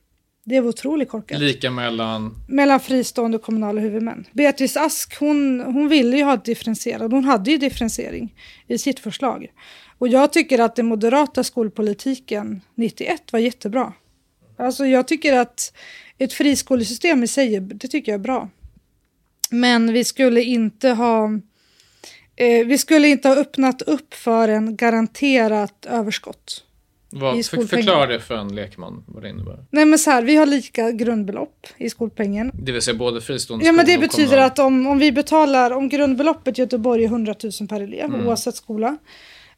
Det 0.44 0.60
var 0.60 0.68
otroligt 0.68 1.08
korkat. 1.08 1.40
Lika 1.40 1.70
mellan... 1.70 2.34
mellan 2.48 2.80
fristående 2.80 3.36
och 3.36 3.42
kommunala 3.42 3.80
huvudmän. 3.80 4.26
Beatrice 4.32 4.76
Ask 4.76 5.20
hon, 5.20 5.60
hon 5.60 5.88
ville 5.88 6.16
ju 6.16 6.22
ha 6.22 6.34
ett 6.34 6.44
differentierat, 6.44 7.12
hon 7.12 7.24
hade 7.24 7.50
ju 7.50 7.58
differentiering 7.58 8.34
i 8.66 8.78
sitt 8.78 9.00
förslag. 9.00 9.46
Och 9.98 10.08
jag 10.08 10.32
tycker 10.32 10.58
att 10.58 10.76
den 10.76 10.86
moderata 10.86 11.44
skolpolitiken 11.44 12.60
91 12.74 13.32
var 13.32 13.40
jättebra. 13.40 13.92
Alltså 14.56 14.86
jag 14.86 15.08
tycker 15.08 15.32
att 15.32 15.72
ett 16.18 16.32
friskolesystem 16.32 17.22
i 17.22 17.26
sig, 17.26 17.60
det 17.60 17.88
tycker 17.88 18.12
jag 18.12 18.18
är 18.18 18.22
bra. 18.22 18.48
Men 19.50 19.92
vi 19.92 20.04
skulle 20.04 20.42
inte 20.42 20.88
ha 20.88 21.30
eh, 22.36 22.66
vi 22.66 22.78
skulle 22.78 23.08
inte 23.08 23.28
ha 23.28 23.36
öppnat 23.36 23.82
upp 23.82 24.14
för 24.14 24.48
en 24.48 24.76
garanterat 24.76 25.86
överskott. 25.86 26.64
Vad, 27.20 27.44
förklara 27.46 28.06
det 28.06 28.20
för 28.20 28.34
en 28.34 28.54
lekman 28.54 29.04
vad 29.06 29.22
det 29.22 29.28
innebär. 29.28 29.64
Nej 29.70 29.84
men 29.84 29.98
så 29.98 30.10
här, 30.10 30.22
vi 30.22 30.36
har 30.36 30.46
lika 30.46 30.90
grundbelopp 30.92 31.66
i 31.76 31.90
skolpengen. 31.90 32.50
Det 32.54 32.72
vill 32.72 32.82
säga 32.82 32.94
både 32.96 33.20
fristående 33.20 33.66
Ja 33.66 33.72
men 33.72 33.86
det 33.86 33.98
betyder 33.98 34.24
kommunala. 34.28 34.46
att 34.46 34.58
om, 34.58 34.86
om 34.86 34.98
vi 34.98 35.12
betalar, 35.12 35.70
om 35.70 35.88
grundbeloppet 35.88 36.58
i 36.58 36.60
Göteborg 36.60 37.04
är 37.04 37.08
100 37.08 37.34
000 37.60 37.68
per 37.68 37.80
elev 37.80 38.04
Mm. 38.14 38.26
oavsett 38.26 38.54
skola. 38.54 38.96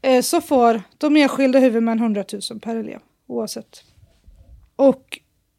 Eh, 0.03 0.23
så 0.23 0.41
får 0.41 0.83
de 0.99 1.17
enskilda 1.17 1.59
huvudmän 1.59 1.99
100 1.99 2.25
000 2.51 2.61
per 2.61 2.77
elev 2.77 2.99
oavsett. 3.27 3.83
Och 4.77 5.19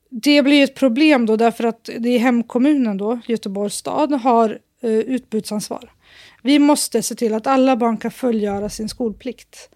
det 0.09 0.41
blir 0.43 0.63
ett 0.63 0.75
problem 0.75 1.25
då 1.25 1.35
därför 1.35 1.63
att 1.63 1.89
det 1.99 2.09
är 2.09 2.19
hemkommunen 2.19 2.97
då, 2.97 3.19
Göteborgs 3.27 3.73
stad, 3.75 4.11
har 4.13 4.59
eh, 4.81 4.89
utbudsansvar. 4.91 5.91
Vi 6.43 6.59
måste 6.59 7.01
se 7.01 7.15
till 7.15 7.33
att 7.33 7.47
alla 7.47 7.75
barn 7.75 7.97
kan 7.97 8.11
fullgöra 8.11 8.69
sin 8.69 8.89
skolplikt. 8.89 9.69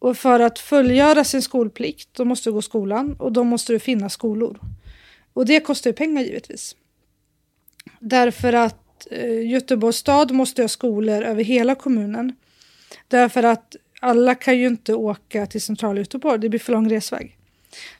Och 0.00 0.16
för 0.16 0.40
att 0.40 0.58
fullgöra 0.58 1.24
sin 1.24 1.42
skolplikt, 1.42 2.08
då 2.12 2.24
måste 2.24 2.50
du 2.50 2.54
gå 2.54 2.62
skolan 2.62 3.16
och 3.18 3.32
då 3.32 3.44
måste 3.44 3.72
det 3.72 3.78
finnas 3.78 4.12
skolor. 4.12 4.60
Och 5.32 5.46
det 5.46 5.60
kostar 5.60 5.90
ju 5.90 5.94
pengar 5.94 6.22
givetvis. 6.22 6.76
Därför 7.98 8.52
att 8.52 9.06
eh, 9.10 9.48
Göteborgs 9.48 9.96
stad 9.96 10.30
måste 10.30 10.62
ha 10.62 10.68
skolor 10.68 11.22
över 11.22 11.44
hela 11.44 11.74
kommunen. 11.74 12.36
Därför 13.08 13.42
att 13.42 13.76
alla 14.00 14.34
kan 14.34 14.58
ju 14.58 14.66
inte 14.66 14.94
åka 14.94 15.46
till 15.46 15.62
centrala 15.62 15.98
Göteborg, 15.98 16.40
det 16.40 16.48
blir 16.48 16.60
för 16.60 16.72
lång 16.72 16.90
resväg. 16.90 17.36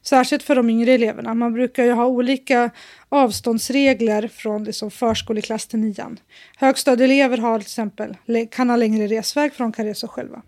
Särskilt 0.03 0.43
för 0.43 0.55
de 0.55 0.71
yngre 0.71 0.93
eleverna. 0.93 1.35
Man 1.35 1.53
brukar 1.53 1.85
ju 1.85 1.93
ha 1.93 2.07
olika 2.07 2.71
avståndsregler 3.09 4.29
från 4.29 4.65
liksom 4.65 4.91
förskoleklass 4.91 5.67
till 5.67 5.79
nian. 5.79 6.19
Högstadieelever 6.57 7.39
har 7.39 7.59
till 7.59 7.67
exempel, 7.67 8.17
kan 8.51 8.71
ha 8.71 8.77
längre 8.77 9.07
resväg 9.07 9.55
för 9.55 9.65
de 9.65 9.73
kan 9.73 9.87
resa 9.87 10.09
själva. 10.09 10.43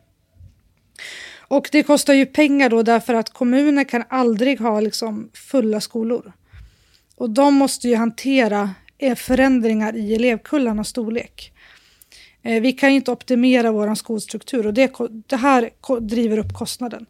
Och 1.53 1.69
det 1.73 1.83
kostar 1.83 2.15
ju 2.15 2.27
pengar 2.27 2.69
då 2.69 2.83
därför 2.83 3.15
att 3.15 3.33
kommuner 3.33 3.85
kan 3.85 4.05
aldrig 4.09 4.61
ha 4.61 4.81
liksom 4.81 5.31
fulla 5.35 5.81
skolor. 5.81 6.33
Och 7.17 7.31
de 7.31 7.55
måste 7.55 7.89
ju 7.89 7.97
hantera 7.97 8.71
eh, 8.99 9.15
förändringar 9.15 9.97
i 9.97 10.15
elevkullarnas 10.15 10.89
storlek. 10.89 11.53
Eh, 12.43 12.63
vi 12.63 12.73
kan 12.73 12.91
ju 12.91 12.97
inte 12.97 13.11
optimera 13.11 13.73
vår 13.73 13.95
skolstruktur 13.95 14.67
och 14.67 14.75
det, 14.75 14.93
det 15.27 15.37
här 15.37 15.71
driver 16.01 16.39
upp 16.39 16.55
kostnaden. 16.55 17.07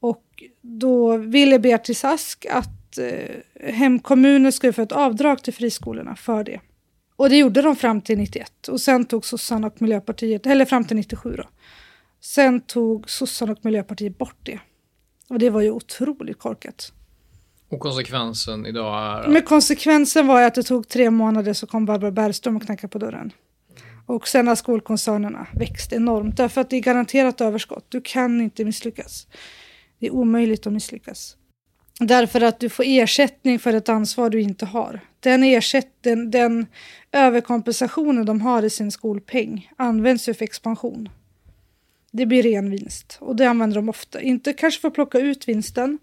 Och 0.00 0.24
då 0.60 1.16
ville 1.16 1.58
Beatrice 1.58 2.04
Ask 2.04 2.46
att 2.50 2.98
eh, 2.98 3.72
hemkommuner 3.72 4.50
skulle 4.50 4.72
få 4.72 4.82
ett 4.82 4.92
avdrag 4.92 5.42
till 5.42 5.54
friskolorna 5.54 6.16
för 6.16 6.44
det. 6.44 6.60
Och 7.16 7.30
det 7.30 7.36
gjorde 7.36 7.62
de 7.62 7.76
fram 7.76 8.00
till 8.00 8.18
91 8.18 8.68
och 8.68 8.80
sen 8.80 9.04
tog 9.04 9.24
sossarna 9.24 9.66
och 9.66 9.82
Miljöpartiet, 9.82 10.46
eller 10.46 10.64
fram 10.64 10.84
till 10.84 10.96
97 10.96 11.34
då. 11.36 11.44
Sen 12.34 12.60
tog 12.60 13.10
sossarna 13.10 13.52
och 13.52 13.64
Miljöpartiet 13.64 14.18
bort 14.18 14.36
det. 14.42 14.60
Och 15.28 15.38
det 15.38 15.50
var 15.50 15.60
ju 15.60 15.70
otroligt 15.70 16.38
korkat. 16.38 16.92
Och 17.68 17.80
konsekvensen 17.80 18.66
idag 18.66 19.02
är... 19.02 19.20
att- 19.20 19.30
Men 19.32 19.42
konsekvensen 19.42 20.26
var 20.26 20.42
att 20.42 20.54
det 20.54 20.62
tog 20.62 20.88
tre 20.88 21.10
månader 21.10 21.52
så 21.52 21.66
kom 21.66 21.84
Barbara 21.86 22.10
Bergström 22.10 22.56
och 22.56 22.62
knackade 22.62 22.88
på 22.88 22.98
dörren. 22.98 23.32
Och 24.06 24.28
sen 24.28 24.48
har 24.48 24.54
skolkoncernerna 24.54 25.46
växt 25.54 25.92
enormt 25.92 26.36
därför 26.36 26.60
att 26.60 26.70
det 26.70 26.76
är 26.76 26.80
garanterat 26.80 27.40
överskott. 27.40 27.86
Du 27.88 28.00
kan 28.04 28.40
inte 28.40 28.64
misslyckas. 28.64 29.26
Det 29.98 30.06
är 30.06 30.10
omöjligt 30.10 30.66
att 30.66 30.72
misslyckas. 30.72 31.36
Därför 32.00 32.40
att 32.40 32.60
du 32.60 32.68
får 32.68 32.84
ersättning 32.86 33.58
för 33.58 33.72
ett 33.72 33.88
ansvar 33.88 34.30
du 34.30 34.40
inte 34.40 34.66
har. 34.66 35.00
Den, 35.20 35.42
ersätt, 35.42 35.88
den, 36.00 36.30
den 36.30 36.66
överkompensationen 37.12 38.26
de 38.26 38.40
har 38.40 38.62
i 38.62 38.70
sin 38.70 38.90
skolpeng 38.90 39.70
används 39.76 40.28
ju 40.28 40.34
för 40.34 40.44
expansion. 40.44 41.08
Det 42.10 42.26
blir 42.26 42.42
ren 42.42 42.70
vinst 42.70 43.18
och 43.20 43.36
det 43.36 43.44
använder 43.44 43.76
de 43.76 43.88
ofta. 43.88 44.20
Inte 44.20 44.52
kanske 44.52 44.80
för 44.80 44.88
att 44.88 44.94
plocka 44.94 45.18
ut 45.18 45.48
vinsten, 45.48 45.98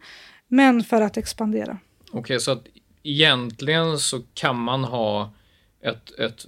men 0.47 0.84
för 0.84 1.01
att 1.01 1.18
expandera. 1.18 1.78
Okej, 2.12 2.39
så 2.39 2.51
att 2.51 2.64
egentligen 3.03 3.97
så 3.97 4.22
kan 4.34 4.60
man 4.60 4.84
ha 4.84 5.34
ett, 5.82 6.20
ett, 6.20 6.45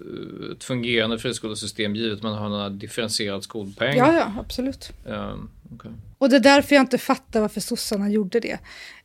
ett 0.51 0.63
fungerande 0.63 1.19
friskolesystem 1.19 1.95
givet 1.95 2.23
man 2.23 2.33
har 2.33 2.65
en 2.65 2.79
differentierad 2.79 3.43
skolpeng. 3.43 3.97
Ja, 3.97 4.13
ja, 4.13 4.33
absolut. 4.39 4.91
Ehm, 5.07 5.49
okej. 5.75 5.91
Och 6.17 6.29
det 6.29 6.35
är 6.35 6.39
därför 6.39 6.75
jag 6.75 6.81
inte 6.81 6.97
fattar 6.97 7.41
varför 7.41 7.61
sossarna 7.61 8.09
gjorde 8.09 8.39
det. 8.39 8.59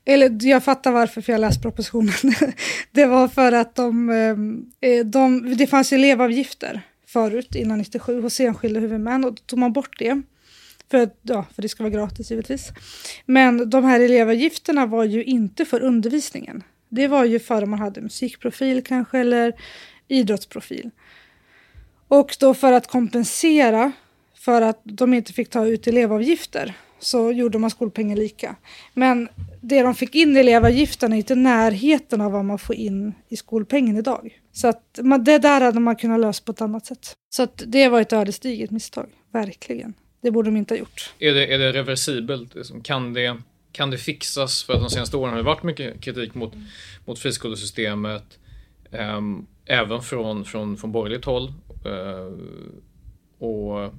Eller 0.05 0.47
jag 0.49 0.65
fattar 0.65 0.93
varför, 0.93 1.21
för 1.21 1.33
jag 1.33 1.39
har 1.39 1.41
läst 1.41 1.63
propositionen. 1.63 2.15
det 2.91 3.07
var 3.07 3.29
för 3.29 3.53
att 3.53 3.75
de, 3.75 4.11
eh, 4.81 5.05
de... 5.05 5.55
Det 5.57 5.67
fanns 5.67 5.93
elevavgifter 5.93 6.83
förut, 7.07 7.55
innan 7.55 7.79
97, 7.79 8.23
hos 8.23 8.41
enskilda 8.41 8.81
huvudmän. 8.81 9.25
Och 9.25 9.35
då 9.35 9.43
tog 9.47 9.59
man 9.59 9.73
bort 9.73 9.99
det. 9.99 10.23
För, 10.93 11.11
ja, 11.23 11.47
för 11.55 11.63
det 11.63 11.69
ska 11.69 11.83
vara 11.83 11.95
gratis 11.95 12.31
givetvis. 12.31 12.73
Men 13.27 13.71
de 13.71 13.85
här 13.85 14.01
elevavgifterna 14.01 14.87
var 14.87 15.05
ju 15.05 15.25
inte 15.25 15.65
för 15.65 15.81
undervisningen. 15.81 16.63
Det 16.89 17.09
var 17.09 17.25
ju 17.25 17.39
för 17.39 17.63
om 17.63 17.71
man 17.71 17.79
hade 17.79 18.01
musikprofil 18.01 18.85
kanske, 18.85 19.19
eller 19.19 19.53
idrottsprofil. 20.09 20.91
Och 22.09 22.37
då 22.41 22.55
för 22.55 22.73
att 22.73 22.87
kompensera 22.87 23.93
för 24.35 24.63
att 24.63 24.81
de 24.85 25.15
inte 25.15 25.33
fick 25.33 25.51
ta 25.51 25.67
ut 25.67 25.87
elevavgifter 25.87 26.77
så 26.99 27.33
gjorde 27.33 27.59
man 27.59 27.71
skolpengen 27.71 28.19
lika. 28.19 28.57
Men 28.95 29.29
det 29.61 29.83
de 29.83 29.95
fick 29.95 30.15
in 30.15 30.37
i 30.37 30.41
elevavgifterna 30.41 31.17
är 31.17 31.19
inte 31.19 31.35
närheten 31.35 32.21
av 32.21 32.33
vad 32.33 32.45
man 32.45 32.59
får 32.59 32.77
in 32.77 33.15
i 33.29 33.37
skolpengen 33.37 33.97
idag. 33.97 34.39
Så 34.53 34.69
att 34.69 34.99
man, 35.03 35.25
det 35.25 35.39
där 35.39 35.61
hade 35.61 35.81
man 35.81 35.97
kunnat 35.97 36.21
lösa 36.21 36.43
på 36.45 36.53
ett 36.53 36.61
annat 36.61 36.87
sätt. 36.87 37.15
Så 37.35 37.43
att 37.43 37.63
det 37.67 37.89
var 37.89 38.01
ett 38.01 38.13
ödesdigert 38.13 38.71
misstag, 38.71 39.07
verkligen. 39.33 39.95
Det 40.23 40.31
borde 40.31 40.49
de 40.51 40.57
inte 40.57 40.75
ha 40.75 40.79
gjort. 40.79 41.15
Är, 41.19 41.35
det, 41.35 41.55
är 41.55 41.59
det 41.59 41.73
reversibelt? 41.73 42.55
Liksom, 42.55 42.83
kan 42.83 43.13
det, 43.13 43.37
kan 43.73 43.91
det 43.91 43.99
fixas? 43.99 44.65
För 44.65 44.73
att 44.73 44.81
de 44.81 44.91
senaste 44.91 45.17
åren 45.17 45.31
har 45.31 45.39
det 45.39 45.45
varit 45.45 45.63
mycket 45.63 46.01
kritik 46.01 46.35
mot, 46.35 46.53
mot 47.05 47.19
friskolesystemet. 47.19 48.39
Um, 48.91 49.47
även 49.67 50.03
från, 50.03 50.45
från, 50.45 50.77
från 50.77 50.93
borgerligt 50.93 51.25
håll. 51.25 51.53
Uh, 51.87 52.39
och 53.39 53.95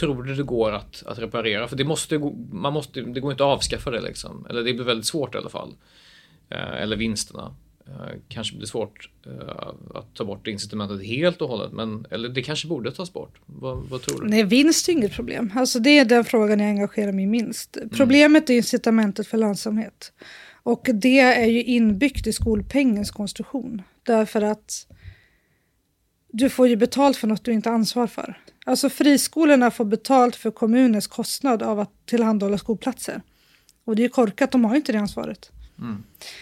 tror 0.00 0.22
du 0.22 0.34
det 0.34 0.42
går 0.42 0.72
att, 0.72 1.02
att 1.06 1.18
reparera? 1.18 1.68
För 1.68 1.76
det 1.76 1.84
måste 1.84 2.18
man 2.52 2.72
måste, 2.72 3.00
det 3.00 3.20
går 3.20 3.32
inte 3.32 3.44
att 3.44 3.50
avskaffa 3.50 3.90
det 3.90 4.00
liksom. 4.00 4.46
Eller 4.50 4.62
det 4.62 4.72
blir 4.74 4.84
väldigt 4.84 5.06
svårt 5.06 5.34
i 5.34 5.38
alla 5.38 5.50
fall. 5.50 5.74
Uh, 6.52 6.82
eller 6.82 6.96
vinsterna. 6.96 7.54
Eh, 7.88 8.18
kanske 8.28 8.56
blir 8.56 8.66
svårt 8.66 9.10
eh, 9.26 9.58
att 9.94 10.14
ta 10.14 10.24
bort 10.24 10.46
incitamentet 10.46 11.06
helt 11.06 11.42
och 11.42 11.48
hållet. 11.48 11.72
Men, 11.72 12.06
eller 12.10 12.28
det 12.28 12.42
kanske 12.42 12.68
borde 12.68 12.92
tas 12.92 13.12
bort. 13.12 13.38
Vad, 13.46 13.76
vad 13.76 14.02
tror 14.02 14.20
du? 14.20 14.28
Nej, 14.28 14.44
vinst 14.44 14.88
är 14.88 14.92
inget 14.92 15.12
problem. 15.12 15.52
Alltså 15.54 15.78
det 15.78 15.98
är 15.98 16.04
den 16.04 16.24
frågan 16.24 16.60
jag 16.60 16.68
engagerar 16.68 17.12
mig 17.12 17.26
minst. 17.26 17.76
Problemet 17.92 18.50
är 18.50 18.54
incitamentet 18.54 19.26
för 19.26 19.38
lönsamhet. 19.38 20.12
Och 20.62 20.88
det 20.94 21.20
är 21.20 21.46
ju 21.46 21.62
inbyggt 21.62 22.26
i 22.26 22.32
skolpengens 22.32 23.10
konstruktion. 23.10 23.82
Därför 24.02 24.42
att 24.42 24.86
du 26.32 26.50
får 26.50 26.68
ju 26.68 26.76
betalt 26.76 27.16
för 27.16 27.28
något 27.28 27.44
du 27.44 27.52
inte 27.52 27.68
har 27.68 27.74
ansvar 27.74 28.06
för. 28.06 28.38
Alltså 28.64 28.88
friskolorna 28.90 29.70
får 29.70 29.84
betalt 29.84 30.36
för 30.36 30.50
kommunens 30.50 31.06
kostnad 31.06 31.62
av 31.62 31.80
att 31.80 32.06
tillhandahålla 32.06 32.58
skolplatser. 32.58 33.22
Och 33.84 33.96
det 33.96 34.02
är 34.02 34.04
ju 34.04 34.08
korkat, 34.08 34.52
de 34.52 34.64
har 34.64 34.72
ju 34.72 34.76
inte 34.76 34.92
det 34.92 34.98
ansvaret. 34.98 35.50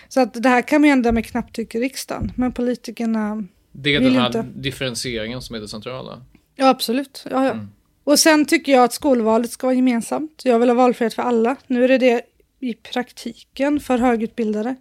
Så 0.08 0.20
att 0.20 0.42
det 0.42 0.48
här 0.48 0.62
kan 0.62 0.80
man 0.80 0.90
ändra 0.90 1.12
med 1.12 1.26
knapptryck 1.26 1.74
i 1.74 1.80
riksdagen. 1.80 2.32
Men 2.36 2.52
politikerna 2.52 3.44
Det 3.72 3.94
är 3.94 4.00
den 4.00 4.12
här 4.16 4.26
inte. 4.26 4.46
differentieringen 4.54 5.42
som 5.42 5.56
är 5.56 5.60
det 5.60 5.68
centrala. 5.68 6.22
Ja, 6.56 6.68
absolut. 6.68 7.26
Ja, 7.30 7.46
ja. 7.46 7.66
Och 8.04 8.18
sen 8.18 8.44
tycker 8.44 8.72
jag 8.72 8.84
att 8.84 8.92
skolvalet 8.92 9.50
ska 9.50 9.66
vara 9.66 9.74
gemensamt. 9.74 10.42
Jag 10.44 10.58
vill 10.58 10.68
ha 10.68 10.74
valfrihet 10.74 11.14
för 11.14 11.22
alla. 11.22 11.56
Nu 11.66 11.84
är 11.84 11.88
det 11.88 11.98
det 11.98 12.22
i 12.60 12.74
praktiken 12.74 13.80
för 13.80 13.98
högutbildade. 13.98 14.76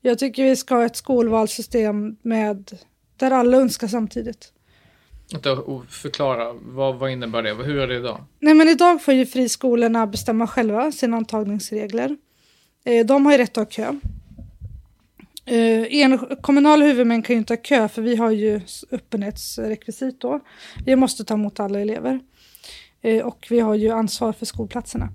Jag 0.00 0.18
tycker 0.18 0.44
vi 0.44 0.56
ska 0.56 0.74
ha 0.74 0.84
ett 0.84 0.96
skolvalssystem 0.96 2.16
med, 2.22 2.78
där 3.16 3.30
alla 3.30 3.56
önskar 3.56 3.88
samtidigt. 3.88 4.52
Förklara, 5.88 6.52
vad, 6.52 6.96
vad 6.98 7.10
innebär 7.10 7.42
det? 7.42 7.54
Hur 7.54 7.78
är 7.78 7.88
det 7.88 7.96
idag? 7.96 8.24
Nej, 8.40 8.54
men 8.54 8.68
idag 8.68 9.02
får 9.02 9.14
ju 9.14 9.26
friskolorna 9.26 10.06
bestämma 10.06 10.46
själva 10.46 10.92
sina 10.92 11.16
antagningsregler. 11.16 12.16
Eh, 12.88 13.06
de 13.06 13.26
har 13.26 13.32
ju 13.32 13.38
rätt 13.38 13.50
att 13.50 13.56
ha 13.56 13.64
kö. 13.64 13.94
Eh, 15.44 16.00
En, 16.00 16.18
kommunala 16.40 16.84
huvudmän 16.84 17.22
kan 17.22 17.34
ju 17.34 17.38
inte 17.38 17.52
ha 17.52 17.62
kö 17.62 17.88
för 17.88 18.02
vi 18.02 18.16
har 18.16 18.30
ju 18.30 18.60
öppenhetsrekvisit 18.90 20.20
då. 20.20 20.40
Vi 20.86 20.96
måste 20.96 21.24
ta 21.24 21.34
emot 21.34 21.60
alla 21.60 21.80
elever. 21.80 22.20
Eh, 23.02 23.26
och 23.26 23.46
vi 23.50 23.60
har 23.60 23.74
ju 23.74 23.90
ansvar 23.90 24.32
för 24.32 24.46
skolplatserna. 24.46 25.08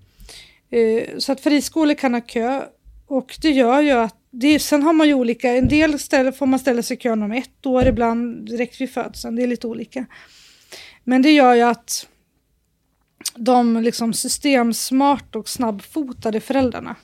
Eh, 0.69 1.17
så 1.17 1.31
att 1.31 1.41
friskolor 1.41 1.93
kan 1.93 2.13
ha 2.13 2.21
kö 2.21 2.61
och 3.07 3.37
det 3.41 3.49
gör 3.49 3.81
ju 3.81 3.91
att 3.91 4.15
det, 4.31 4.59
sen 4.59 4.83
har 4.83 4.93
man 4.93 5.07
ju 5.07 5.13
olika, 5.13 5.51
en 5.51 5.67
del 5.67 5.99
ställen 5.99 6.33
får 6.33 6.45
man 6.45 6.59
ställa 6.59 6.81
sig 6.81 6.97
i 6.97 6.99
kön 6.99 7.23
om 7.23 7.31
ett 7.31 7.65
år, 7.65 7.87
ibland 7.87 8.45
direkt 8.45 8.81
vid 8.81 8.89
födseln, 8.89 9.35
det 9.35 9.43
är 9.43 9.47
lite 9.47 9.67
olika. 9.67 10.05
Men 11.03 11.21
det 11.21 11.31
gör 11.31 11.53
ju 11.53 11.61
att 11.61 12.07
de 13.35 13.81
liksom 13.83 14.13
systemsmart 14.13 15.35
och 15.35 15.49
snabbfotade 15.49 16.39
föräldrarna 16.39 16.95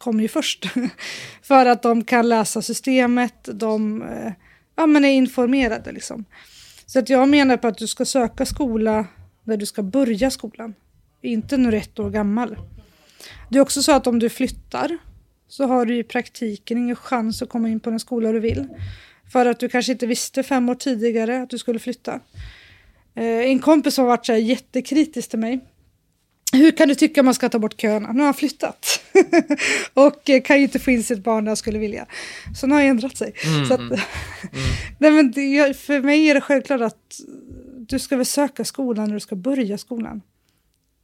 kommer 0.00 0.22
ju 0.22 0.28
först. 0.28 0.66
För 1.42 1.66
att 1.66 1.82
de 1.82 2.04
kan 2.04 2.28
läsa 2.28 2.62
systemet, 2.62 3.48
de 3.52 4.02
eh, 4.02 4.32
ja, 4.76 4.86
men 4.86 5.04
är 5.04 5.12
informerade. 5.12 5.92
Liksom. 5.92 6.24
Så 6.86 6.98
att 6.98 7.08
jag 7.08 7.28
menar 7.28 7.56
på 7.56 7.68
att 7.68 7.78
du 7.78 7.86
ska 7.86 8.04
söka 8.04 8.46
skola 8.46 9.06
när 9.44 9.56
du 9.56 9.66
ska 9.66 9.82
börja 9.82 10.30
skolan. 10.30 10.74
Inte 11.22 11.56
när 11.56 11.70
du 11.70 11.76
är 11.76 11.80
ett 11.80 11.98
år 11.98 12.10
gammal. 12.10 12.56
Det 13.50 13.58
är 13.58 13.62
också 13.62 13.82
så 13.82 13.92
att 13.92 14.06
om 14.06 14.18
du 14.18 14.28
flyttar 14.28 14.98
så 15.48 15.66
har 15.66 15.86
du 15.86 15.98
i 15.98 16.04
praktiken 16.04 16.78
ingen 16.78 16.96
chans 16.96 17.42
att 17.42 17.48
komma 17.48 17.68
in 17.68 17.80
på 17.80 17.90
den 17.90 18.00
skola 18.00 18.32
du 18.32 18.40
vill. 18.40 18.68
För 19.32 19.46
att 19.46 19.60
du 19.60 19.68
kanske 19.68 19.92
inte 19.92 20.06
visste 20.06 20.42
fem 20.42 20.68
år 20.68 20.74
tidigare 20.74 21.42
att 21.42 21.50
du 21.50 21.58
skulle 21.58 21.78
flytta. 21.78 22.20
Eh, 23.14 23.24
en 23.24 23.58
kompis 23.58 23.96
har 23.96 24.04
varit 24.04 24.26
så 24.26 24.32
här 24.32 24.38
jättekritisk 24.38 25.30
till 25.30 25.38
mig. 25.38 25.60
Hur 26.52 26.70
kan 26.70 26.88
du 26.88 26.94
tycka 26.94 27.22
man 27.22 27.34
ska 27.34 27.48
ta 27.48 27.58
bort 27.58 27.80
köerna? 27.80 28.12
Nu 28.12 28.18
har 28.18 28.24
han 28.24 28.34
flyttat. 28.34 29.00
och 29.94 30.30
eh, 30.30 30.42
kan 30.42 30.56
ju 30.56 30.62
inte 30.62 30.78
få 30.78 30.90
in 30.90 31.04
sitt 31.04 31.24
barn 31.24 31.44
när 31.44 31.50
jag 31.50 31.58
skulle 31.58 31.78
vilja. 31.78 32.06
Så 32.56 32.66
nu 32.66 32.74
har 32.74 32.80
jag 32.80 32.90
ändrat 32.90 33.16
sig. 33.16 33.34
Mm, 33.44 33.62
att, 33.62 33.80
mm. 33.80 33.98
nej, 34.98 35.10
men 35.10 35.30
det, 35.30 35.76
för 35.76 36.00
mig 36.00 36.30
är 36.30 36.34
det 36.34 36.40
självklart 36.40 36.80
att 36.80 37.20
du 37.88 37.98
ska 37.98 38.16
väl 38.16 38.26
söka 38.26 38.64
skolan 38.64 39.06
när 39.08 39.14
du 39.14 39.20
ska 39.20 39.36
börja 39.36 39.78
skolan. 39.78 40.22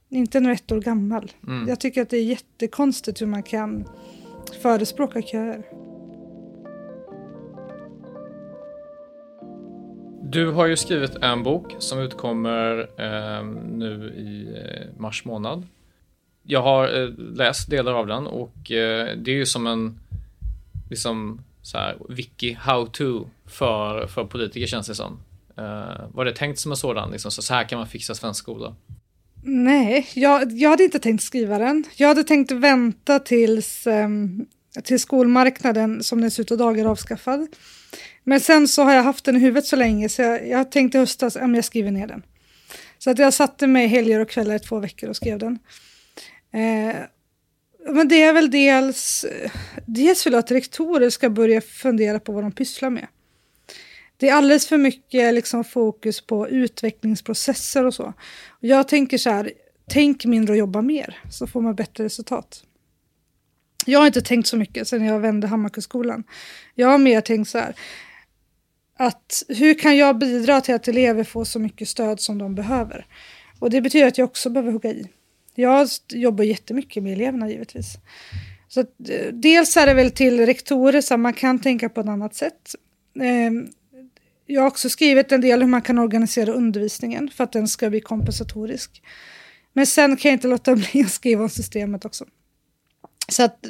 Inte 0.09 0.39
när 0.39 0.49
du 0.49 0.53
är 0.53 0.55
ett 0.55 0.71
år 0.71 0.81
gammal. 0.81 1.31
Mm. 1.47 1.67
Jag 1.67 1.79
tycker 1.79 2.01
att 2.01 2.09
det 2.09 2.17
är 2.17 2.23
jättekonstigt 2.23 3.21
hur 3.21 3.27
man 3.27 3.43
kan 3.43 3.87
förespråka 4.61 5.21
köer. 5.21 5.63
Du 10.29 10.51
har 10.51 10.65
ju 10.65 10.77
skrivit 10.77 11.15
en 11.15 11.43
bok 11.43 11.75
som 11.79 11.99
utkommer 11.99 12.89
eh, 12.97 13.45
nu 13.71 14.13
i 14.17 14.57
eh, 14.57 15.01
mars 15.01 15.25
månad. 15.25 15.67
Jag 16.43 16.61
har 16.61 17.01
eh, 17.01 17.09
läst 17.17 17.69
delar 17.69 17.93
av 17.93 18.07
den 18.07 18.27
och 18.27 18.71
eh, 18.71 19.17
det 19.17 19.31
är 19.31 19.35
ju 19.35 19.45
som 19.45 19.67
en 19.67 19.99
liksom 20.89 21.41
så 21.61 21.77
här, 21.77 21.97
wiki 22.09 22.53
how 22.53 22.85
to 22.85 23.25
för, 23.45 24.07
för 24.07 24.23
politiker 24.23 24.67
känns 24.67 24.87
det 24.87 24.95
som. 24.95 25.19
Eh, 25.57 26.07
var 26.13 26.25
det 26.25 26.35
tänkt 26.35 26.59
som 26.59 26.71
en 26.71 26.77
sådan, 26.77 27.11
liksom, 27.11 27.31
så, 27.31 27.41
så 27.41 27.53
här 27.53 27.63
kan 27.63 27.79
man 27.79 27.87
fixa 27.87 28.15
svensk 28.15 28.43
skola? 28.43 28.75
Nej, 29.43 30.07
jag, 30.13 30.51
jag 30.51 30.69
hade 30.69 30.83
inte 30.83 30.99
tänkt 30.99 31.23
skriva 31.23 31.59
den. 31.59 31.83
Jag 31.95 32.07
hade 32.07 32.23
tänkt 32.23 32.51
vänta 32.51 33.19
tills, 33.19 33.87
eh, 33.87 34.09
till 34.83 34.99
skolmarknaden 34.99 36.03
som 36.03 36.21
den 36.21 36.31
ser 36.31 36.43
ut 36.43 36.51
idag 36.51 36.79
är 36.79 36.85
avskaffad. 36.85 37.47
Men 38.29 38.39
sen 38.39 38.67
så 38.67 38.83
har 38.83 38.93
jag 38.93 39.03
haft 39.03 39.25
den 39.25 39.35
i 39.35 39.39
huvudet 39.39 39.65
så 39.65 39.75
länge 39.75 40.09
så 40.09 40.21
jag, 40.21 40.47
jag 40.47 40.71
tänkte 40.71 40.99
höstas, 40.99 41.35
ja, 41.35 41.47
jag 41.47 41.65
skriver 41.65 41.91
ner 41.91 42.07
den. 42.07 42.23
Så 42.97 43.09
att 43.09 43.19
jag 43.19 43.33
satte 43.33 43.67
mig 43.67 43.87
helger 43.87 44.19
och 44.19 44.29
kvällar 44.29 44.55
i 44.55 44.59
två 44.59 44.79
veckor 44.79 45.09
och 45.09 45.15
skrev 45.15 45.39
den. 45.39 45.59
Eh, 46.51 46.95
men 47.93 48.07
det 48.07 48.23
är 48.23 48.33
väl 48.33 48.51
dels, 48.51 49.25
dels 49.85 50.25
vill 50.25 50.33
jag 50.33 50.39
att 50.39 50.51
rektorer 50.51 51.09
ska 51.09 51.29
börja 51.29 51.61
fundera 51.61 52.19
på 52.19 52.31
vad 52.31 52.43
de 52.43 52.51
pysslar 52.51 52.89
med. 52.89 53.07
Det 54.17 54.29
är 54.29 54.33
alldeles 54.33 54.67
för 54.67 54.77
mycket 54.77 55.33
liksom, 55.33 55.63
fokus 55.63 56.21
på 56.21 56.49
utvecklingsprocesser 56.49 57.85
och 57.85 57.93
så. 57.93 58.13
Jag 58.59 58.87
tänker 58.87 59.17
så 59.17 59.29
här, 59.29 59.51
tänk 59.89 60.25
mindre 60.25 60.53
och 60.53 60.59
jobba 60.59 60.81
mer 60.81 61.19
så 61.31 61.47
får 61.47 61.61
man 61.61 61.75
bättre 61.75 62.03
resultat. 62.03 62.63
Jag 63.85 63.99
har 63.99 64.07
inte 64.07 64.21
tänkt 64.21 64.47
så 64.47 64.57
mycket 64.57 64.87
sen 64.87 65.05
jag 65.05 65.19
vände 65.19 65.47
Hammarkullsskolan. 65.47 66.23
Jag 66.75 66.87
har 66.87 66.97
mer 66.97 67.21
tänkt 67.21 67.49
så 67.49 67.57
här, 67.57 67.75
att 68.97 69.43
hur 69.47 69.73
kan 69.73 69.97
jag 69.97 70.17
bidra 70.17 70.61
till 70.61 70.75
att 70.75 70.87
elever 70.87 71.23
får 71.23 71.43
så 71.43 71.59
mycket 71.59 71.89
stöd 71.89 72.19
som 72.19 72.37
de 72.37 72.55
behöver? 72.55 73.05
Och 73.59 73.69
det 73.69 73.81
betyder 73.81 74.07
att 74.07 74.17
jag 74.17 74.25
också 74.25 74.49
behöver 74.49 74.71
hugga 74.71 74.89
i. 74.89 75.07
Jag 75.55 75.87
jobbar 76.09 76.43
jättemycket 76.43 77.03
med 77.03 77.13
eleverna 77.13 77.49
givetvis. 77.49 77.97
Så 78.67 78.79
att, 78.79 79.09
eh, 79.09 79.33
dels 79.33 79.77
är 79.77 79.85
det 79.85 79.93
väl 79.93 80.11
till 80.11 80.45
rektorer 80.45 81.01
så 81.01 81.17
man 81.17 81.33
kan 81.33 81.59
tänka 81.59 81.89
på 81.89 82.01
ett 82.01 82.07
annat 82.07 82.35
sätt. 82.35 82.75
Ehm, 83.21 83.67
jag 84.45 84.61
har 84.61 84.67
också 84.67 84.89
skrivit 84.89 85.31
en 85.31 85.41
del 85.41 85.61
hur 85.61 85.67
man 85.67 85.81
kan 85.81 85.97
organisera 85.97 86.51
undervisningen 86.51 87.29
för 87.29 87.43
att 87.43 87.51
den 87.51 87.67
ska 87.67 87.89
bli 87.89 88.01
kompensatorisk. 88.01 89.01
Men 89.73 89.85
sen 89.85 90.17
kan 90.17 90.29
jag 90.29 90.35
inte 90.35 90.47
låta 90.47 90.75
bli 90.91 91.03
att 91.05 91.11
skriva 91.11 91.43
om 91.43 91.49
systemet 91.49 92.05
också. 92.05 92.25
Så 93.29 93.43
att 93.43 93.65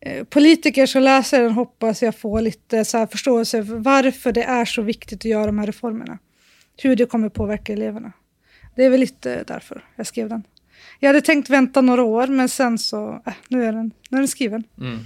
Eh, 0.00 0.24
politiker 0.24 0.86
som 0.86 1.02
läser 1.02 1.42
den 1.42 1.52
hoppas 1.52 2.02
jag 2.02 2.16
får 2.16 2.40
lite 2.40 2.84
så 2.84 3.06
förståelse 3.06 3.64
för 3.64 3.76
varför 3.76 4.32
det 4.32 4.42
är 4.42 4.64
så 4.64 4.82
viktigt 4.82 5.18
att 5.18 5.24
göra 5.24 5.46
de 5.46 5.58
här 5.58 5.66
reformerna. 5.66 6.18
Hur 6.76 6.96
det 6.96 7.06
kommer 7.06 7.28
påverka 7.28 7.72
eleverna. 7.72 8.12
Det 8.76 8.84
är 8.84 8.90
väl 8.90 9.00
lite 9.00 9.44
därför 9.46 9.84
jag 9.96 10.06
skrev 10.06 10.28
den. 10.28 10.42
Jag 10.98 11.08
hade 11.08 11.20
tänkt 11.20 11.50
vänta 11.50 11.80
några 11.80 12.02
år, 12.02 12.26
men 12.26 12.48
sen 12.48 12.78
så, 12.78 13.22
äh, 13.26 13.32
nu, 13.48 13.64
är 13.64 13.72
den, 13.72 13.90
nu 14.10 14.16
är 14.16 14.20
den 14.20 14.28
skriven. 14.28 14.64
Mm. 14.80 14.98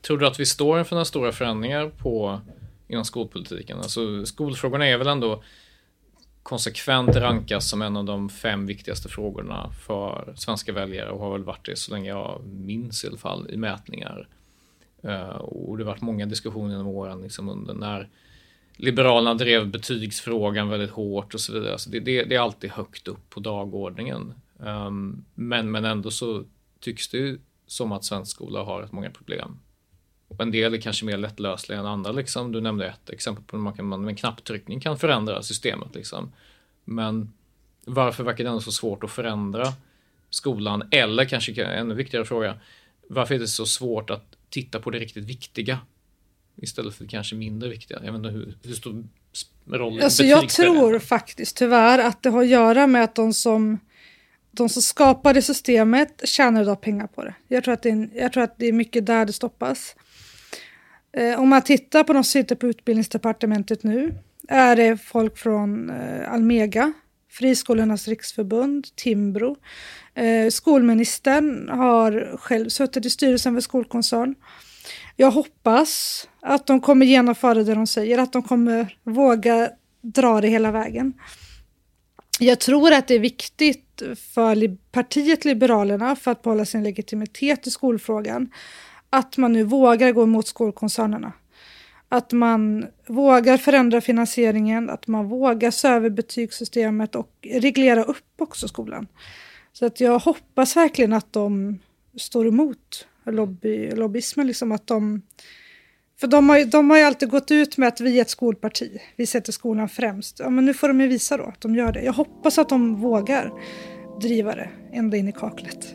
Tror 0.00 0.18
du 0.18 0.26
att 0.26 0.40
vi 0.40 0.46
står 0.46 0.78
inför 0.78 0.94
några 0.94 1.04
stora 1.04 1.32
förändringar 1.32 1.88
på, 1.88 2.40
inom 2.88 3.04
skolpolitiken? 3.04 3.78
Alltså, 3.78 4.26
skolfrågorna 4.26 4.86
är 4.86 4.98
väl 4.98 5.06
ändå 5.06 5.42
konsekvent 6.42 7.16
rankas 7.16 7.70
som 7.70 7.82
en 7.82 7.96
av 7.96 8.04
de 8.04 8.28
fem 8.28 8.66
viktigaste 8.66 9.08
frågorna 9.08 9.70
för 9.86 10.34
svenska 10.36 10.72
väljare 10.72 11.10
och 11.10 11.20
har 11.20 11.32
väl 11.32 11.44
varit 11.44 11.66
det 11.66 11.76
så 11.76 11.92
länge 11.92 12.08
jag 12.08 12.42
minns 12.46 13.04
i 13.04 13.08
alla 13.08 13.18
fall 13.18 13.50
i 13.50 13.56
mätningar. 13.56 14.28
Eh, 15.02 15.36
och 15.36 15.78
det 15.78 15.84
har 15.84 15.90
varit 15.90 16.02
många 16.02 16.26
diskussioner 16.26 16.70
genom 16.70 16.86
åren 16.86 17.22
liksom 17.22 17.48
under 17.48 17.74
när 17.74 18.08
Liberalerna 18.76 19.34
drev 19.34 19.70
betygsfrågan 19.70 20.68
väldigt 20.68 20.90
hårt 20.90 21.34
och 21.34 21.40
så 21.40 21.52
vidare. 21.52 21.78
Så 21.78 21.90
det, 21.90 22.00
det, 22.00 22.24
det 22.24 22.34
är 22.34 22.40
alltid 22.40 22.70
högt 22.70 23.08
upp 23.08 23.30
på 23.30 23.40
dagordningen. 23.40 24.34
Ehm, 24.64 25.24
men, 25.34 25.70
men 25.70 25.84
ändå 25.84 26.10
så 26.10 26.44
tycks 26.80 27.08
det 27.08 27.18
ju 27.18 27.38
som 27.66 27.92
att 27.92 28.04
svensk 28.04 28.30
skola 28.30 28.62
har 28.62 28.82
rätt 28.82 28.92
många 28.92 29.10
problem. 29.10 29.58
Och 30.36 30.40
en 30.40 30.50
del 30.50 30.74
är 30.74 30.80
kanske 30.80 31.04
mer 31.04 31.16
lättlösliga 31.16 31.78
än 31.78 31.86
andra. 31.86 32.12
Liksom. 32.12 32.52
Du 32.52 32.60
nämnde 32.60 32.86
ett 32.86 33.10
exempel 33.10 33.44
på 33.44 33.56
hur 33.56 33.62
man, 33.62 33.72
kan, 33.72 33.84
man 33.84 34.00
med 34.00 34.08
en 34.08 34.16
knapptryckning 34.16 34.80
kan 34.80 34.98
förändra 34.98 35.42
systemet. 35.42 35.94
Liksom. 35.94 36.32
Men 36.84 37.32
varför 37.84 38.24
verkar 38.24 38.44
det 38.44 38.50
ändå 38.50 38.60
så 38.60 38.72
svårt 38.72 39.04
att 39.04 39.10
förändra 39.10 39.72
skolan? 40.30 40.88
Eller 40.90 41.24
kanske 41.24 41.64
en 41.64 41.78
ännu 41.78 41.94
viktigare 41.94 42.24
fråga, 42.24 42.56
varför 43.08 43.34
är 43.34 43.38
det 43.38 43.48
så 43.48 43.66
svårt 43.66 44.10
att 44.10 44.36
titta 44.50 44.80
på 44.80 44.90
det 44.90 44.98
riktigt 44.98 45.24
viktiga 45.24 45.78
istället 46.56 46.94
för 46.94 47.04
det 47.04 47.10
kanske 47.10 47.34
mindre 47.34 47.68
viktiga? 47.68 48.00
Jag 48.04 48.12
vet 48.12 48.32
hur, 48.32 48.56
hur 48.62 48.74
stor 48.74 49.04
roll 49.70 50.02
alltså 50.02 50.24
Jag 50.24 50.48
tror 50.48 50.98
faktiskt 50.98 51.56
tyvärr 51.56 51.98
att 51.98 52.22
det 52.22 52.30
har 52.30 52.42
att 52.42 52.48
göra 52.48 52.86
med 52.86 53.04
att 53.04 53.14
de 53.14 53.32
som 53.32 53.78
de 54.52 54.68
som 54.68 54.82
skapade 54.82 55.42
systemet 55.42 56.28
tjänar 56.28 56.62
idag 56.62 56.80
pengar 56.80 57.06
på 57.06 57.24
det. 57.24 57.34
Jag 57.48 57.64
tror 57.64 57.74
att 57.74 57.82
det 57.82 57.90
är, 57.90 58.08
jag 58.14 58.32
tror 58.32 58.42
att 58.42 58.58
det 58.58 58.66
är 58.66 58.72
mycket 58.72 59.06
där 59.06 59.26
det 59.26 59.32
stoppas. 59.32 59.96
Eh, 61.16 61.40
om 61.40 61.48
man 61.48 61.62
tittar 61.62 62.04
på 62.04 62.12
de 62.12 62.24
som 62.24 62.30
sitter 62.30 62.56
på 62.56 62.66
utbildningsdepartementet 62.66 63.82
nu 63.82 64.14
är 64.48 64.76
det 64.76 64.96
folk 64.96 65.38
från 65.38 65.90
eh, 65.90 66.32
Almega, 66.32 66.92
Friskolornas 67.30 68.08
riksförbund, 68.08 68.86
Timbro. 68.96 69.56
Eh, 70.14 70.50
skolministern 70.50 71.68
har 71.68 72.36
själv 72.36 72.68
suttit 72.68 73.06
i 73.06 73.10
styrelsen 73.10 73.54
för 73.54 73.60
skolkoncern. 73.60 74.34
Jag 75.16 75.30
hoppas 75.30 76.28
att 76.40 76.66
de 76.66 76.80
kommer 76.80 77.06
genomföra 77.06 77.54
det 77.54 77.74
de 77.74 77.86
säger, 77.86 78.18
att 78.18 78.32
de 78.32 78.42
kommer 78.42 78.96
våga 79.02 79.70
dra 80.00 80.40
det 80.40 80.48
hela 80.48 80.70
vägen. 80.70 81.12
Jag 82.38 82.60
tror 82.60 82.92
att 82.92 83.08
det 83.08 83.14
är 83.14 83.18
viktigt 83.18 84.02
för 84.34 84.76
partiet 84.92 85.44
Liberalerna, 85.44 86.16
för 86.16 86.30
att 86.30 86.42
behålla 86.42 86.64
sin 86.64 86.82
legitimitet 86.82 87.66
i 87.66 87.70
skolfrågan, 87.70 88.50
att 89.12 89.36
man 89.36 89.52
nu 89.52 89.64
vågar 89.64 90.12
gå 90.12 90.22
emot 90.22 90.46
skolkoncernerna. 90.46 91.32
Att 92.08 92.32
man 92.32 92.86
vågar 93.06 93.56
förändra 93.56 94.00
finansieringen, 94.00 94.90
att 94.90 95.06
man 95.06 95.28
vågar 95.28 95.70
se 95.70 95.88
över 95.88 96.10
betygssystemet 96.10 97.14
och 97.14 97.30
reglera 97.42 98.04
upp 98.04 98.34
också 98.38 98.68
skolan. 98.68 99.06
Så 99.72 99.86
att 99.86 100.00
jag 100.00 100.18
hoppas 100.18 100.76
verkligen 100.76 101.12
att 101.12 101.32
de 101.32 101.78
står 102.16 102.46
emot 102.46 103.06
lobby, 103.26 103.90
lobbyismen, 103.90 104.46
liksom 104.46 104.72
att 104.72 104.86
de 104.86 105.22
för 106.20 106.26
de 106.26 106.48
har, 106.48 106.64
de 106.64 106.90
har 106.90 106.98
ju 106.98 107.04
alltid 107.04 107.30
gått 107.30 107.50
ut 107.50 107.76
med 107.78 107.88
att 107.88 108.00
vi 108.00 108.18
är 108.18 108.22
ett 108.22 108.30
skolparti. 108.30 108.98
Vi 109.16 109.26
sätter 109.26 109.52
skolan 109.52 109.88
främst. 109.88 110.40
Ja, 110.40 110.50
men 110.50 110.64
nu 110.64 110.74
får 110.74 110.88
de 110.88 111.00
ju 111.00 111.06
visa 111.06 111.36
då 111.36 111.44
att 111.44 111.60
de 111.60 111.74
gör 111.74 111.92
det. 111.92 112.02
Jag 112.02 112.12
hoppas 112.12 112.58
att 112.58 112.68
de 112.68 113.00
vågar 113.00 113.52
driva 114.20 114.54
det 114.54 114.70
ända 114.92 115.16
in 115.16 115.28
i 115.28 115.32
kaklet. 115.32 115.94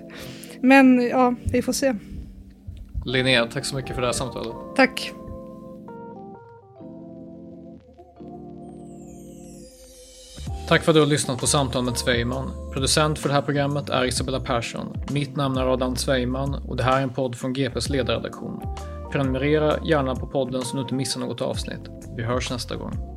Men 0.62 1.08
ja, 1.08 1.36
vi 1.52 1.62
får 1.62 1.74
se. 1.74 1.96
Linnea, 3.08 3.46
tack 3.46 3.66
så 3.66 3.76
mycket 3.76 3.96
för 3.96 4.02
det 4.02 4.08
här 4.08 4.14
samtalet. 4.14 4.54
Tack. 4.76 5.12
Tack 10.68 10.84
för 10.84 10.92
att 10.92 10.96
du 10.96 11.00
har 11.00 11.08
lyssnat 11.08 11.40
på 11.40 11.48
Samtal 11.48 11.84
med 11.84 11.98
Zweiman. 11.98 12.52
Producent 12.74 13.20
för 13.20 13.30
det 13.30 13.36
här 13.36 13.42
programmet 13.42 13.90
är 13.90 14.06
Isabella 14.06 14.40
Persson. 14.40 14.98
Mitt 15.12 15.36
namn 15.36 15.58
är 15.58 15.74
Adam 15.74 15.96
Zweiman 15.96 16.56
och 16.56 16.76
det 16.78 16.84
här 16.84 16.98
är 16.98 17.04
en 17.04 17.14
podd 17.14 17.36
från 17.36 17.54
GPs 17.54 17.90
ledarredaktion. 17.90 18.62
Prenumerera 19.12 19.76
gärna 19.86 20.16
på 20.16 20.28
podden 20.28 20.62
så 20.62 20.76
du 20.76 20.82
inte 20.82 20.96
missar 20.96 21.20
något 21.20 21.42
avsnitt. 21.42 21.90
Vi 22.18 22.24
hörs 22.24 22.52
nästa 22.52 22.76
gång. 22.76 23.17